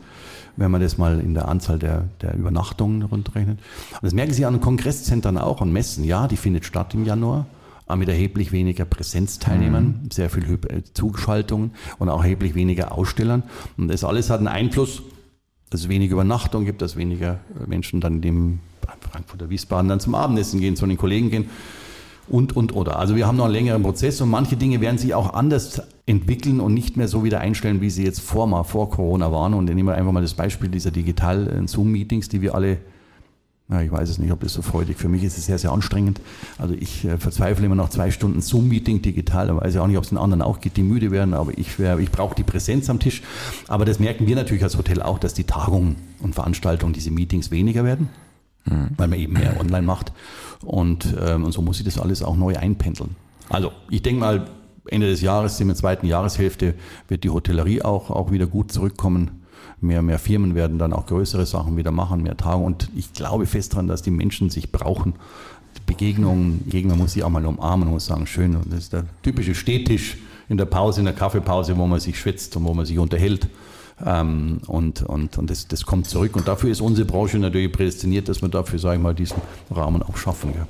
wenn 0.59 0.71
man 0.71 0.81
das 0.81 0.97
mal 0.97 1.19
in 1.21 1.33
der 1.33 1.47
Anzahl 1.47 1.79
der, 1.79 2.09
der 2.21 2.35
Übernachtungen 2.35 3.01
runterrechnet. 3.03 3.59
Und 3.93 4.03
das 4.03 4.13
merken 4.13 4.33
Sie 4.33 4.45
an 4.45 4.59
Kongresszentren 4.59 5.37
auch, 5.37 5.61
und 5.61 5.71
Messen. 5.71 6.03
Ja, 6.03 6.27
die 6.27 6.35
findet 6.35 6.65
statt 6.65 6.93
im 6.93 7.05
Januar, 7.05 7.45
aber 7.87 7.97
mit 7.97 8.09
erheblich 8.09 8.51
weniger 8.51 8.83
Präsenzteilnehmern, 8.83 10.01
mhm. 10.03 10.11
sehr 10.11 10.29
viel 10.29 10.43
äh, 10.67 10.83
Zuschaltungen 10.93 11.71
und 11.97 12.09
auch 12.09 12.23
erheblich 12.23 12.55
weniger 12.55 12.91
Ausstellern. 12.91 13.43
Und 13.77 13.87
das 13.87 14.03
alles 14.03 14.29
hat 14.29 14.39
einen 14.39 14.49
Einfluss, 14.49 15.01
dass 15.69 15.81
es 15.81 15.89
weniger 15.89 16.13
Übernachtungen 16.13 16.65
gibt, 16.65 16.81
dass 16.81 16.97
weniger 16.97 17.39
Menschen 17.65 18.01
dann 18.01 18.15
in 18.15 18.21
dem 18.21 18.59
Frankfurter 19.11 19.49
Wiesbaden 19.49 19.87
dann 19.87 20.01
zum 20.01 20.13
Abendessen 20.13 20.59
gehen, 20.59 20.75
zu 20.75 20.85
den 20.85 20.97
Kollegen 20.97 21.29
gehen 21.29 21.49
und, 22.27 22.55
und, 22.55 22.75
oder. 22.75 22.99
Also 22.99 23.15
wir 23.15 23.27
haben 23.27 23.37
noch 23.37 23.45
einen 23.45 23.53
längeren 23.53 23.81
Prozess 23.81 24.19
und 24.19 24.29
manche 24.29 24.57
Dinge 24.57 24.81
werden 24.81 24.97
sich 24.97 25.13
auch 25.13 25.33
anders 25.33 25.81
entwickeln 26.09 26.59
und 26.59 26.73
nicht 26.73 26.97
mehr 26.97 27.07
so 27.07 27.23
wieder 27.23 27.39
einstellen, 27.39 27.81
wie 27.81 27.89
sie 27.89 28.03
jetzt 28.03 28.19
vor, 28.19 28.47
mal, 28.47 28.63
vor 28.63 28.89
Corona 28.89 29.31
waren. 29.31 29.53
Und 29.53 29.69
ich 29.69 29.75
nehme 29.75 29.93
einfach 29.93 30.11
mal 30.11 30.21
das 30.21 30.33
Beispiel 30.33 30.69
dieser 30.69 30.91
digitalen 30.91 31.67
Zoom-Meetings, 31.67 32.29
die 32.29 32.41
wir 32.41 32.55
alle 32.55 32.79
ja, 33.71 33.81
ich 33.81 33.91
weiß 33.91 34.09
es 34.09 34.17
nicht, 34.17 34.31
ob 34.31 34.39
das 34.39 34.53
so 34.53 34.63
freudig 34.63 34.97
für 34.97 35.09
mich 35.09 35.23
ist. 35.23 35.37
Es 35.37 35.45
sehr, 35.45 35.59
sehr 35.59 35.71
anstrengend. 35.71 36.19
Also 36.57 36.73
ich 36.73 37.05
äh, 37.05 37.17
verzweifle 37.17 37.67
immer 37.67 37.75
nach 37.75 37.89
zwei 37.89 38.09
Stunden 38.09 38.41
Zoom-Meeting 38.41 39.03
digital. 39.03 39.45
Da 39.45 39.55
weiß 39.57 39.75
ich 39.75 39.79
auch 39.79 39.85
nicht, 39.85 39.97
ob 39.97 40.03
es 40.03 40.09
den 40.09 40.17
anderen 40.17 40.41
auch 40.41 40.59
geht, 40.59 40.75
die 40.75 40.81
müde 40.81 41.11
werden. 41.11 41.35
Aber 41.35 41.55
ich, 41.55 41.77
ich 41.77 42.11
brauche 42.11 42.33
die 42.33 42.41
Präsenz 42.41 42.89
am 42.89 42.99
Tisch. 42.99 43.21
Aber 43.67 43.85
das 43.85 43.99
merken 43.99 44.25
wir 44.25 44.35
natürlich 44.35 44.63
als 44.63 44.75
Hotel 44.75 45.03
auch, 45.03 45.19
dass 45.19 45.35
die 45.35 45.43
Tagungen 45.43 45.97
und 46.19 46.33
Veranstaltungen, 46.33 46.93
diese 46.93 47.11
Meetings 47.11 47.51
weniger 47.51 47.83
werden, 47.83 48.09
mhm. 48.65 48.89
weil 48.97 49.07
man 49.07 49.19
eben 49.19 49.33
mehr 49.33 49.55
online 49.59 49.85
macht. 49.85 50.13
Und, 50.65 51.15
ähm, 51.21 51.43
und 51.43 51.51
so 51.51 51.61
muss 51.61 51.77
ich 51.77 51.85
das 51.85 51.99
alles 51.99 52.23
auch 52.23 52.35
neu 52.35 52.57
einpendeln. 52.57 53.15
Also 53.49 53.71
ich 53.91 54.01
denke 54.01 54.21
mal, 54.21 54.47
Ende 54.91 55.07
des 55.07 55.21
Jahres, 55.21 55.59
in 55.59 55.67
der 55.67 55.75
zweiten 55.75 56.05
Jahreshälfte, 56.05 56.73
wird 57.07 57.23
die 57.23 57.29
Hotellerie 57.29 57.81
auch, 57.81 58.09
auch 58.09 58.31
wieder 58.31 58.47
gut 58.47 58.71
zurückkommen. 58.71 59.43
Mehr, 59.81 60.01
mehr 60.01 60.19
Firmen 60.19 60.55
werden 60.55 60.77
dann 60.77 60.93
auch 60.93 61.05
größere 61.05 61.45
Sachen 61.45 61.77
wieder 61.77 61.91
machen, 61.91 62.23
mehr 62.23 62.35
Tagungen. 62.35 62.65
Und 62.65 62.89
ich 62.95 63.13
glaube 63.13 63.45
fest 63.45 63.73
daran, 63.73 63.87
dass 63.87 64.01
die 64.01 64.11
Menschen 64.11 64.49
sich 64.49 64.71
brauchen. 64.71 65.13
Begegnungen, 65.85 66.65
Gegner 66.69 66.95
muss 66.95 67.15
ich 67.15 67.23
auch 67.23 67.29
mal 67.29 67.45
umarmen 67.45 67.87
und 67.87 67.93
muss 67.93 68.05
sagen, 68.05 68.27
schön. 68.27 68.55
Und 68.55 68.71
das 68.71 68.79
ist 68.79 68.93
der 68.93 69.05
typische 69.23 69.55
Stehtisch 69.55 70.17
in 70.49 70.57
der 70.57 70.65
Pause, 70.65 71.01
in 71.01 71.05
der 71.05 71.13
Kaffeepause, 71.13 71.77
wo 71.77 71.87
man 71.87 71.99
sich 71.99 72.19
schwitzt 72.19 72.55
und 72.57 72.65
wo 72.65 72.73
man 72.73 72.85
sich 72.85 72.99
unterhält. 72.99 73.47
Ähm, 74.05 74.59
und 74.67 75.03
und, 75.03 75.37
und 75.37 75.49
das, 75.49 75.67
das 75.67 75.85
kommt 75.85 76.07
zurück. 76.07 76.35
Und 76.35 76.47
dafür 76.47 76.71
ist 76.71 76.81
unsere 76.81 77.07
Branche 77.07 77.37
natürlich 77.37 77.71
prädestiniert, 77.71 78.27
dass 78.27 78.41
wir 78.41 78.49
dafür, 78.49 78.79
sage 78.79 78.97
ich 78.97 79.01
mal, 79.01 79.15
diesen 79.15 79.37
Rahmen 79.71 80.03
auch 80.03 80.17
schaffen. 80.17 80.53
Ja. 80.55 80.67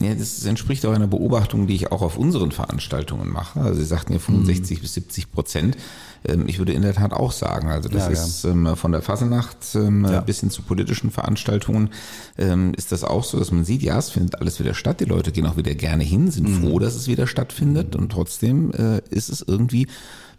Ja, 0.00 0.14
das 0.14 0.44
entspricht 0.44 0.84
auch 0.86 0.94
einer 0.94 1.06
Beobachtung, 1.06 1.66
die 1.66 1.74
ich 1.74 1.92
auch 1.92 2.02
auf 2.02 2.16
unseren 2.16 2.50
Veranstaltungen 2.50 3.28
mache. 3.30 3.60
Also 3.60 3.78
Sie 3.78 3.84
sagten 3.84 4.14
ja 4.14 4.18
65 4.18 4.78
mhm. 4.78 4.82
bis 4.82 4.94
70 4.94 5.32
Prozent. 5.32 5.76
Ähm, 6.24 6.48
ich 6.48 6.58
würde 6.58 6.72
in 6.72 6.82
der 6.82 6.94
Tat 6.94 7.12
auch 7.12 7.30
sagen, 7.30 7.68
also 7.68 7.88
das 7.88 8.04
ja, 8.04 8.10
ist 8.10 8.44
ja. 8.44 8.74
von 8.74 8.92
der 8.92 9.02
Fasselnacht 9.02 9.58
ähm, 9.74 10.04
ja. 10.04 10.20
bis 10.20 10.40
hin 10.40 10.50
zu 10.50 10.62
politischen 10.62 11.10
Veranstaltungen 11.10 11.90
ähm, 12.38 12.72
ist 12.74 12.90
das 12.90 13.04
auch 13.04 13.22
so, 13.22 13.38
dass 13.38 13.52
man 13.52 13.64
sieht, 13.64 13.82
ja, 13.82 13.98
es 13.98 14.10
findet 14.10 14.40
alles 14.40 14.58
wieder 14.58 14.74
statt. 14.74 15.00
Die 15.00 15.04
Leute 15.04 15.30
gehen 15.30 15.46
auch 15.46 15.56
wieder 15.56 15.74
gerne 15.74 16.04
hin, 16.04 16.30
sind 16.30 16.48
mhm. 16.48 16.62
froh, 16.62 16.78
dass 16.78 16.94
es 16.94 17.06
wieder 17.06 17.26
stattfindet 17.26 17.94
und 17.94 18.10
trotzdem 18.10 18.72
äh, 18.72 19.02
ist 19.10 19.28
es 19.28 19.44
irgendwie 19.46 19.88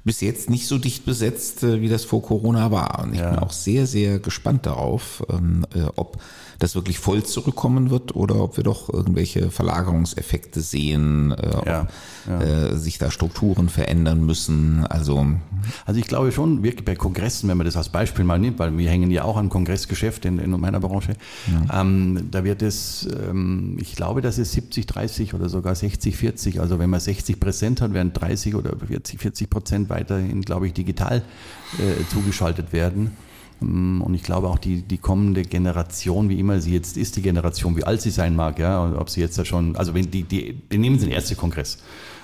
bis 0.04 0.20
jetzt 0.22 0.50
nicht 0.50 0.68
so 0.68 0.78
dicht 0.78 1.06
besetzt, 1.06 1.64
äh, 1.64 1.82
wie 1.82 1.90
das 1.90 2.04
vor 2.04 2.22
Corona 2.22 2.72
war. 2.72 3.04
Und 3.04 3.14
ich 3.14 3.22
bin 3.22 3.40
auch 3.40 3.54
sehr, 3.54 3.88
sehr 3.88 4.20
gespannt 4.20 4.66
darauf, 4.66 5.24
äh, 5.30 5.84
ob 5.96 6.18
das 6.60 6.76
wirklich 6.76 7.00
voll 7.00 7.24
zurückkommen 7.24 7.90
wird 7.90 8.16
oder 8.16 8.36
ob 8.36 8.58
wir 8.58 8.64
doch 8.64 8.90
irgendwelche 8.90 9.50
Verlagerungseffekte 9.52 10.62
sehen, 10.62 11.32
äh, 11.32 11.66
ja, 11.66 11.88
ja. 12.28 12.78
Sich 12.78 12.98
da 13.00 13.12
Strukturen 13.12 13.68
verändern 13.68 14.26
müssen. 14.26 14.86
Also, 14.88 15.26
also 15.86 16.00
ich 16.00 16.08
glaube 16.08 16.32
schon, 16.32 16.64
wirklich 16.64 16.86
bei 16.86 16.96
Kongressen, 16.96 17.50
wenn 17.50 17.58
man 17.58 17.66
das 17.66 17.76
als 17.76 17.90
Beispiel 17.90 18.24
mal 18.24 18.40
nimmt, 18.40 18.60
weil 18.60 18.78
wir 18.78 18.90
hängen 18.90 19.12
ja 19.12 19.26
auch 19.26 19.36
an 19.36 19.50
Kongressgeschäft 19.50 20.24
in, 20.24 20.40
in 20.40 20.52
meiner 20.52 20.80
Branche, 20.80 21.16
ja. 21.68 21.82
ähm, 21.82 22.30
da 22.32 22.46
wird 22.46 22.62
es, 22.62 23.08
ähm, 23.30 23.78
ich 23.82 23.96
glaube, 23.96 24.22
das 24.22 24.38
ist 24.38 24.54
70, 24.54 24.86
30 24.86 25.34
oder 25.34 25.50
sogar 25.50 25.76
60, 25.76 26.16
40. 26.16 26.62
Also 26.62 26.80
wenn 26.80 26.90
man 26.90 27.02
60 27.02 27.40
Präsent 27.42 27.82
hat, 27.82 27.94
werden 27.94 28.14
30 28.14 28.56
oder 28.56 28.74
40, 28.88 29.20
40 29.20 29.50
Prozent 29.50 29.90
weiterhin, 29.94 30.42
glaube 30.42 30.68
ich, 30.68 30.74
digital 30.74 31.22
äh, 31.78 32.04
zugeschaltet 32.10 32.74
werden. 32.74 33.12
Mm, 33.60 34.02
und 34.02 34.14
ich 34.14 34.24
glaube 34.24 34.48
auch 34.50 34.58
die, 34.58 34.82
die 34.82 34.98
kommende 34.98 35.44
Generation, 35.44 36.30
wie 36.30 36.40
immer 36.40 36.60
sie 36.60 36.74
jetzt 36.74 36.98
ist, 36.98 37.16
die 37.16 37.22
Generation, 37.22 37.78
wie 37.78 37.84
alt 37.84 38.02
sie 38.02 38.10
sein 38.10 38.36
mag, 38.36 38.60
ja, 38.60 38.94
ob 38.98 39.10
sie 39.10 39.22
jetzt 39.22 39.38
da 39.38 39.46
schon, 39.46 39.76
also 39.76 39.94
wenn 39.94 40.10
die, 40.10 40.24
die, 40.24 40.54
die 40.54 40.78
nehmen 40.78 41.00
sie 41.00 41.06
den 41.06 41.16
ersten 41.16 41.38
Kongress. 41.38 41.78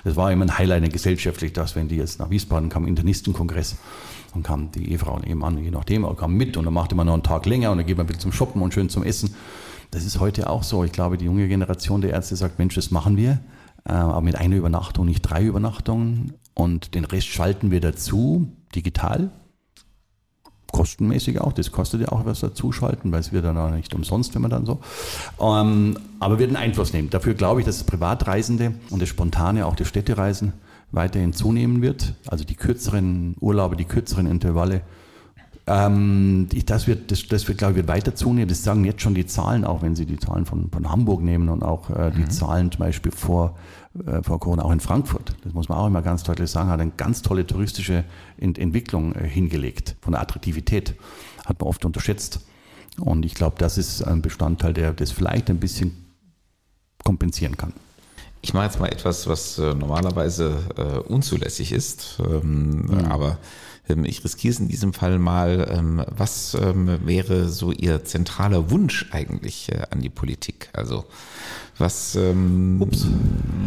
Das 0.03 0.15
war 0.15 0.31
immer 0.31 0.45
ein 0.45 0.57
Highlight 0.57 0.91
gesellschaftlich, 0.91 1.53
dass 1.53 1.75
wenn 1.75 1.87
die 1.87 1.97
jetzt 1.97 2.19
nach 2.19 2.29
Wiesbaden 2.29 2.69
kam, 2.69 2.87
Internistenkongress, 2.87 3.75
dann 4.33 4.43
kam 4.43 4.71
die 4.71 4.91
Ehefrau 4.91 5.15
und 5.15 5.27
Ehemann, 5.27 5.57
je 5.63 5.71
nachdem, 5.71 6.05
kam 6.15 6.35
mit 6.35 6.55
und 6.55 6.65
dann 6.65 6.73
machte 6.73 6.95
man 6.95 7.07
noch 7.07 7.13
einen 7.13 7.23
Tag 7.23 7.45
länger 7.45 7.71
und 7.71 7.77
dann 7.79 7.87
geht 7.87 7.97
man 7.97 8.07
wieder 8.07 8.19
zum 8.19 8.31
Shoppen 8.31 8.61
und 8.61 8.73
schön 8.73 8.89
zum 8.89 9.03
Essen. 9.03 9.35
Das 9.91 10.05
ist 10.05 10.19
heute 10.19 10.49
auch 10.49 10.63
so. 10.63 10.83
Ich 10.83 10.91
glaube, 10.91 11.17
die 11.17 11.25
junge 11.25 11.47
Generation 11.47 12.01
der 12.01 12.11
Ärzte 12.11 12.35
sagt, 12.35 12.59
Mensch, 12.59 12.75
das 12.75 12.91
machen 12.91 13.17
wir, 13.17 13.39
äh, 13.85 13.91
aber 13.91 14.21
mit 14.21 14.35
einer 14.35 14.55
Übernachtung, 14.55 15.05
nicht 15.05 15.21
drei 15.21 15.43
Übernachtungen 15.43 16.33
und 16.59 16.93
den 16.93 17.05
Rest 17.05 17.27
schalten 17.27 17.71
wir 17.71 17.79
dazu, 17.79 18.51
digital 18.75 19.31
kostenmäßig 20.71 21.41
auch. 21.41 21.53
Das 21.53 21.71
kostet 21.71 22.01
ja 22.01 22.09
auch 22.09 22.25
was 22.25 22.41
dazuschalten, 22.41 23.11
weil 23.11 23.21
es 23.21 23.31
wird 23.31 23.45
dann 23.45 23.57
auch 23.57 23.71
nicht 23.71 23.93
umsonst, 23.95 24.35
wenn 24.35 24.41
man 24.41 24.51
dann 24.51 24.65
so. 24.65 24.79
Ähm, 25.39 25.97
aber 26.19 26.37
wird 26.37 26.49
einen 26.49 26.57
Einfluss 26.57 26.93
nehmen. 26.93 27.09
Dafür 27.09 27.33
glaube 27.33 27.61
ich, 27.61 27.65
dass 27.65 27.77
das 27.77 27.87
Privatreisende 27.87 28.73
und 28.89 29.01
das 29.01 29.09
Spontane, 29.09 29.65
auch 29.65 29.75
die 29.75 29.85
Städtereisen, 29.85 30.53
weiterhin 30.91 31.33
zunehmen 31.33 31.81
wird. 31.81 32.13
Also 32.27 32.43
die 32.43 32.55
kürzeren 32.55 33.35
Urlaube, 33.39 33.75
die 33.75 33.85
kürzeren 33.85 34.27
Intervalle. 34.27 34.81
Ähm, 35.69 36.47
das 36.65 36.87
wird, 36.87 37.11
das, 37.11 37.27
das 37.27 37.47
wird, 37.47 37.59
glaube 37.59 37.73
ich, 37.73 37.77
wird 37.77 37.87
weiter 37.87 38.15
zunehmen. 38.15 38.49
Das 38.49 38.63
sagen 38.63 38.85
jetzt 38.85 39.01
schon 39.01 39.13
die 39.13 39.27
Zahlen, 39.27 39.65
auch 39.65 39.81
wenn 39.83 39.95
Sie 39.95 40.05
die 40.05 40.17
Zahlen 40.17 40.45
von, 40.45 40.71
von 40.71 40.89
Hamburg 40.89 41.21
nehmen 41.21 41.49
und 41.49 41.61
auch 41.61 41.89
äh, 41.91 42.11
die 42.11 42.21
mhm. 42.21 42.31
Zahlen 42.31 42.71
zum 42.71 42.79
Beispiel 42.79 43.11
vor 43.11 43.55
äh, 44.05 44.21
vor 44.23 44.39
Corona 44.39 44.63
auch 44.63 44.71
in 44.71 44.79
Frankfurt, 44.79 45.35
das 45.43 45.53
muss 45.53 45.67
man 45.67 45.77
auch 45.77 45.87
immer 45.87 46.01
ganz 46.01 46.23
deutlich 46.23 46.49
sagen, 46.49 46.69
hat 46.69 46.79
eine 46.79 46.91
ganz 46.95 47.21
tolle 47.21 47.45
touristische 47.45 48.03
Entwicklung 48.37 49.13
äh, 49.15 49.27
hingelegt. 49.27 49.95
Von 50.01 50.13
der 50.13 50.21
Attraktivität 50.21 50.95
hat 51.45 51.59
man 51.59 51.67
oft 51.67 51.85
unterschätzt. 51.85 52.39
Und 52.99 53.25
ich 53.25 53.33
glaube, 53.33 53.55
das 53.57 53.77
ist 53.77 54.03
ein 54.03 54.21
Bestandteil, 54.21 54.73
der 54.73 54.93
das 54.93 55.11
vielleicht 55.11 55.49
ein 55.49 55.59
bisschen 55.59 56.05
kompensieren 57.03 57.57
kann. 57.57 57.73
Ich 58.41 58.53
mache 58.53 58.65
jetzt 58.65 58.79
mal 58.79 58.87
etwas, 58.87 59.27
was 59.27 59.57
äh, 59.57 59.73
normalerweise 59.73 60.57
äh, 60.77 60.99
unzulässig 60.99 61.71
ist, 61.71 62.19
ähm, 62.19 62.85
mhm. 62.85 63.05
aber 63.05 63.37
ich 64.03 64.23
riskiere 64.23 64.53
es 64.53 64.59
in 64.59 64.67
diesem 64.67 64.93
Fall 64.93 65.19
mal. 65.19 65.67
Ähm, 65.71 66.03
was 66.09 66.55
ähm, 66.55 66.99
wäre 67.05 67.49
so 67.49 67.71
Ihr 67.71 68.03
zentraler 68.03 68.71
Wunsch 68.71 69.07
eigentlich 69.11 69.71
äh, 69.71 69.81
an 69.89 70.01
die 70.01 70.09
Politik? 70.09 70.69
Also 70.73 71.05
was 71.77 72.15
ähm, 72.15 72.85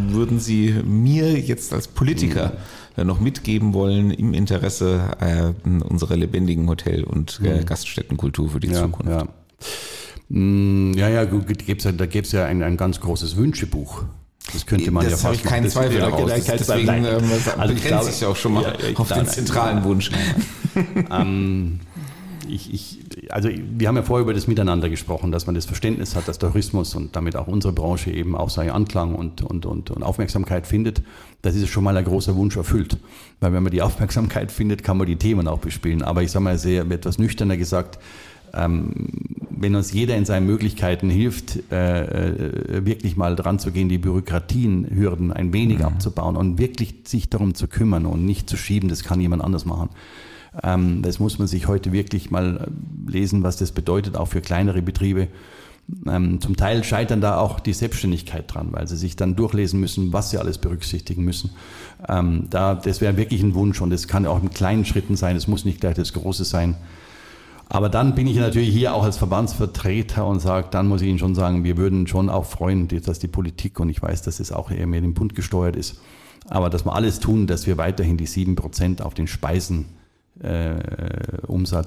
würden 0.09 0.39
Sie 0.39 0.75
mir 0.85 1.39
jetzt 1.39 1.73
als 1.73 1.89
Politiker 1.89 2.53
mhm. 2.97 3.07
noch 3.07 3.21
mitgeben 3.21 3.73
wollen 3.73 4.11
im 4.11 4.35
Interesse 4.35 5.17
äh, 5.21 5.69
unserer 5.85 6.17
lebendigen 6.17 6.69
Hotel- 6.69 7.05
und 7.05 7.41
äh, 7.43 7.61
mhm. 7.61 7.67
Gaststättenkultur 7.67 8.51
für 8.51 8.61
die 8.61 8.69
ja, 8.69 8.83
Zukunft? 8.83 9.11
Ja. 9.11 9.27
Mm, 10.29 10.93
ja, 10.95 11.09
ja, 11.09 11.25
gut, 11.25 11.47
da 11.49 12.07
gäbe 12.07 12.27
es 12.27 12.33
ja 12.33 12.47
ein, 12.47 12.63
ein 12.63 12.77
ganz 12.77 13.01
großes 13.01 13.37
Wünschebuch. 13.37 14.05
Das 14.53 14.67
könnte 14.67 14.91
man 14.91 15.05
das 15.05 15.23
ja 15.23 15.29
fast 15.29 15.41
ich 15.41 15.45
keinen 15.45 15.65
das 15.65 15.73
Zweifel 15.75 16.01
daraus. 16.01 16.31
Das, 16.31 16.45
deswegen 16.45 17.05
ähm, 17.05 17.23
also 17.59 17.75
begrenzt 17.75 18.05
sich 18.13 18.21
ja 18.21 18.29
auch 18.29 18.37
schon 18.37 18.55
mal 18.55 18.63
ja, 18.65 18.97
auf 18.99 19.09
den 19.09 19.27
zentralen 19.27 19.85
Wunsch. 19.85 20.11
ähm, 21.11 21.81
ich, 22.49 22.73
ich, 22.73 22.99
also 23.31 23.49
wir 23.49 23.89
haben 23.89 23.97
ja 23.97 24.03
vorher 24.03 24.23
über 24.23 24.35
das 24.35 24.47
Miteinander 24.47 24.89
gesprochen, 24.89 25.33
dass 25.33 25.47
man 25.47 25.55
das 25.55 25.65
Verständnis 25.65 26.17
hat, 26.17 26.29
dass 26.29 26.39
Tourismus 26.39 26.95
und 26.95 27.17
damit 27.17 27.37
auch 27.37 27.47
unsere 27.47 27.73
Branche 27.73 28.11
eben 28.11 28.37
auch 28.37 28.51
seinen 28.51 28.71
Anklang 28.71 29.15
und, 29.15 29.43
und, 29.43 29.67
und, 29.67 29.91
und 29.91 30.03
Aufmerksamkeit 30.03 30.67
findet. 30.67 31.03
Das 31.43 31.55
ist 31.55 31.69
schon 31.69 31.85
mal 31.85 31.97
ein 31.97 32.05
großer 32.05 32.37
Wunsch 32.37 32.57
erfüllt. 32.57 32.99
Weil 33.41 33.53
wenn 33.53 33.63
man 33.63 33.73
die 33.73 33.83
Aufmerksamkeit 33.83 34.53
findet, 34.53 34.85
kann 34.85 34.99
man 34.99 35.07
die 35.07 35.17
Themen 35.17 35.49
auch 35.49 35.59
bespielen. 35.59 36.03
Aber 36.03 36.23
ich 36.23 36.31
sage 36.31 36.45
mal 36.45 36.59
sehr 36.59 36.89
etwas 36.91 37.19
nüchterner 37.19 37.57
gesagt, 37.57 37.99
wenn 39.63 39.77
uns 39.77 39.93
jeder 39.93 40.17
in 40.17 40.25
seinen 40.25 40.47
Möglichkeiten 40.47 41.09
hilft, 41.09 41.71
äh, 41.71 42.03
äh, 42.03 42.85
wirklich 42.85 43.17
mal 43.17 43.37
dran 43.37 43.59
zu 43.59 43.71
gehen, 43.71 43.89
die 43.89 43.99
Bürokratienhürden 43.99 45.33
ein 45.33 45.53
wenig 45.53 45.79
mhm. 45.79 45.85
abzubauen 45.85 46.37
und 46.37 46.59
wirklich 46.59 46.95
sich 47.07 47.31
darum 47.31 47.55
zu 47.55 47.69
kümmern 47.69 48.05
und 48.05 48.25
nicht 48.25 48.51
zu 48.51 48.57
schieben, 48.57 48.89
das 48.89 49.05
kann 49.05 49.21
jemand 49.21 49.43
anders 49.43 49.65
machen. 49.65 49.91
Ähm, 50.63 51.03
das 51.03 51.21
muss 51.21 51.39
man 51.39 51.49
sich 51.49 51.69
heute 51.69 51.93
wirklich 51.93 52.31
mal 52.31 52.69
lesen, 53.07 53.43
was 53.43 53.57
das 53.57 53.73
bedeutet, 53.73 54.17
auch 54.17 54.29
für 54.29 54.41
kleinere 54.41 54.83
Betriebe. 54.83 55.29
Ähm, 56.07 56.41
zum 56.41 56.57
Teil 56.57 56.85
scheitern 56.85 57.21
da 57.21 57.39
auch 57.39 57.61
die 57.61 57.73
Selbstständigkeit 57.73 58.53
dran, 58.53 58.69
weil 58.71 58.87
sie 58.87 58.97
sich 58.97 59.17
dann 59.17 59.37
durchlesen 59.37 59.81
müssen, 59.81 60.13
was 60.13 60.31
sie 60.31 60.39
alles 60.39 60.59
berücksichtigen 60.59 61.25
müssen. 61.25 61.51
Ähm, 62.09 62.47
da, 62.51 62.75
das 62.75 63.01
wäre 63.01 63.17
wirklich 63.17 63.43
ein 63.43 63.55
Wunsch 63.55 63.81
und 63.81 63.93
es 63.93 64.09
kann 64.09 64.27
auch 64.27 64.43
in 64.43 64.51
kleinen 64.51 64.85
Schritten 64.85 65.17
sein, 65.17 65.37
es 65.37 65.49
muss 65.49 65.65
nicht 65.65 65.81
gleich 65.81 65.95
das 65.95 66.13
Große 66.13 66.45
sein. 66.45 66.77
Aber 67.75 67.89
dann 67.89 68.15
bin 68.15 68.27
ich 68.27 68.37
natürlich 68.37 68.69
hier 68.69 68.93
auch 68.93 69.03
als 69.03 69.17
Verbandsvertreter 69.17 70.27
und 70.27 70.41
sage, 70.41 70.69
dann 70.71 70.89
muss 70.89 71.01
ich 71.01 71.09
Ihnen 71.09 71.19
schon 71.19 71.35
sagen, 71.35 71.65
wir 71.65 71.79
würden 71.79 72.07
schon 72.07 72.29
auch 72.29 72.45
freuen, 72.45 72.87
dass 72.87 73.19
die 73.19 73.29
Politik, 73.29 73.81
und 73.81 73.89
ich 73.89 74.03
weiß, 74.03 74.21
dass 74.21 74.41
es 74.41 74.53
auch 74.53 74.71
eher 74.71 74.87
mehr 74.87 75.01
dem 75.01 75.15
Bund 75.15 75.35
gesteuert 75.35 75.77
ist, 75.77 75.99
aber 76.51 76.69
dass 76.69 76.85
wir 76.85 76.95
alles 76.95 77.19
tun, 77.19 77.47
dass 77.47 77.67
wir 77.67 77.79
weiterhin 77.79 78.19
die 78.19 78.27
sieben 78.27 78.57
Prozent 78.57 79.01
auf 79.01 79.15
den 79.15 79.27
Speisenumsatz 79.27 79.87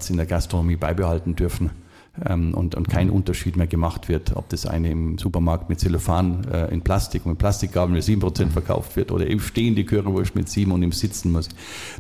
äh, 0.10 0.12
in 0.12 0.18
der 0.18 0.26
Gastronomie 0.26 0.76
beibehalten 0.76 1.36
dürfen 1.36 1.70
und, 2.54 2.76
und 2.76 2.90
kein 2.90 3.10
Unterschied 3.10 3.58
mehr 3.58 3.68
gemacht 3.68 4.08
wird, 4.08 4.36
ob 4.36 4.50
das 4.50 4.66
eine 4.66 4.90
im 4.90 5.18
Supermarkt 5.18 5.70
mit 5.70 5.80
Zellophan 5.80 6.46
äh, 6.52 6.74
in 6.74 6.82
Plastik 6.82 7.26
und 7.26 7.34
mit 7.34 7.40
Plastikgabeln 7.40 7.94
mit 7.94 8.04
7% 8.04 8.50
verkauft 8.50 8.96
wird 8.96 9.12
oder 9.12 9.28
im 9.28 9.40
Stehen 9.40 9.76
die 9.76 9.86
Currywurst 9.86 10.36
mit 10.36 10.50
7 10.50 10.72
und 10.72 10.82
im 10.84 10.92
Sitzen 10.92 11.32
muss. 11.32 11.50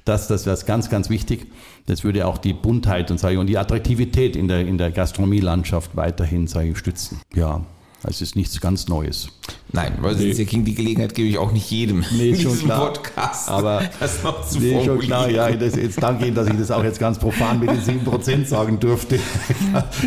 Das, 0.05 0.27
das 0.27 0.45
wäre 0.45 0.57
ganz, 0.65 0.89
ganz 0.89 1.09
wichtig. 1.09 1.47
Das 1.85 2.03
würde 2.03 2.27
auch 2.27 2.37
die 2.37 2.53
Buntheit 2.53 3.11
und, 3.11 3.19
sage 3.19 3.35
ich, 3.35 3.39
und 3.39 3.47
die 3.47 3.57
Attraktivität 3.57 4.35
in 4.35 4.47
der, 4.47 4.65
in 4.65 4.77
der 4.77 4.91
Gastronomielandschaft 4.91 5.95
weiterhin 5.95 6.47
sage 6.47 6.69
ich, 6.69 6.77
stützen. 6.77 7.19
Ja, 7.33 7.61
es 8.03 8.21
ist 8.21 8.35
nichts 8.35 8.59
ganz 8.61 8.87
Neues. 8.87 9.29
Nein, 9.71 9.97
weil 9.99 10.15
nee. 10.15 10.33
Sie 10.33 10.45
King, 10.45 10.63
die 10.63 10.75
Gelegenheit 10.75 11.15
gebe 11.15 11.27
ich 11.27 11.37
auch 11.37 11.51
nicht 11.51 11.69
jedem 11.69 12.05
nee, 12.11 12.29
in 12.29 12.35
diesem 12.35 12.67
klar. 12.67 12.93
Podcast. 12.93 13.49
Aber 13.49 13.83
das 13.99 14.23
noch 14.23 14.47
zu 14.47 14.59
nee, 14.59 14.83
schon 14.85 14.99
klar, 14.99 15.29
ja, 15.29 15.51
das, 15.51 15.75
jetzt 15.75 16.01
danke 16.01 16.25
Ihnen, 16.25 16.35
dass 16.35 16.47
ich 16.47 16.57
das 16.57 16.71
auch 16.71 16.83
jetzt 16.83 16.99
ganz 16.99 17.17
profan 17.19 17.59
mit 17.59 17.69
den 17.69 17.81
7% 17.81 18.45
sagen 18.45 18.79
durfte. 18.79 19.19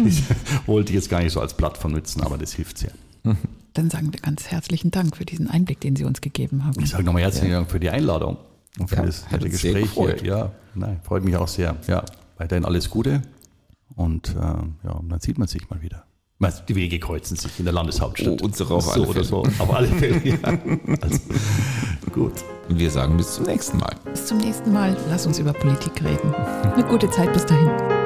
ich 0.07 0.23
wollte 0.67 0.93
jetzt 0.93 1.11
gar 1.11 1.23
nicht 1.23 1.33
so 1.33 1.41
als 1.41 1.55
Plattform 1.55 1.93
nutzen, 1.93 2.23
aber 2.23 2.39
das 2.39 2.53
hilft 2.53 2.79
sehr. 2.79 2.93
Dann 3.75 3.91
sagen 3.91 4.13
wir 4.13 4.21
ganz 4.21 4.47
herzlichen 4.47 4.91
Dank 4.91 5.17
für 5.17 5.25
diesen 5.25 5.49
Einblick, 5.49 5.81
den 5.81 5.97
Sie 5.97 6.05
uns 6.05 6.21
gegeben 6.21 6.65
haben. 6.65 6.81
Ich 6.83 6.91
sage 6.91 7.05
nochmal 7.05 7.23
herzlichen 7.23 7.51
ja. 7.51 7.59
Dank 7.59 7.71
für 7.71 7.81
die 7.81 7.91
Einladung 7.91 8.39
und 8.79 8.89
für 8.89 8.97
ja, 8.97 9.03
das 9.03 9.31
nette 9.31 9.51
Gespräch 9.51 9.91
hier. 9.93 10.25
Ja, 10.25 10.53
nein, 10.75 11.01
freut 11.03 11.25
mich 11.25 11.37
auch 11.37 11.49
sehr. 11.49 11.77
Ja, 11.87 12.05
weiterhin 12.39 12.65
alles 12.65 12.91
Gute 12.91 13.23
und 13.95 14.31
äh, 14.31 14.41
ja, 14.41 15.01
dann 15.09 15.21
sieht 15.21 15.39
man 15.39 15.49
sich 15.49 15.69
mal 15.69 15.83
wieder. 15.83 16.08
Die 16.41 16.77
Wege 16.77 17.01
kreuzen 17.01 17.37
sich 17.37 17.59
in 17.59 17.65
der 17.65 17.75
Landeshauptstadt. 17.75 18.41
Oh, 18.41 18.45
unsere 18.45 18.75
auf 18.75 18.85
so 18.85 18.93
alle 18.93 19.07
Fälle. 19.13 19.25
So. 19.25 19.43
Auf 19.59 19.75
alle 19.75 19.89
Fälle, 19.89 20.21
ja. 20.25 20.37
Also, 21.01 21.19
gut. 22.13 22.33
Und 22.69 22.79
wir 22.79 22.91
sagen 22.91 23.17
bis 23.17 23.35
zum 23.35 23.45
nächsten 23.47 23.79
Mal. 23.79 23.97
Bis 24.05 24.27
zum 24.27 24.39
nächsten 24.39 24.73
Mal. 24.73 24.97
Lass 25.09 25.27
uns 25.27 25.41
über 25.41 25.53
Politik 25.53 26.01
reden. 26.01 26.33
Eine 26.35 26.85
gute 26.85 27.11
Zeit 27.11 27.33
bis 27.33 27.45
dahin. 27.45 27.98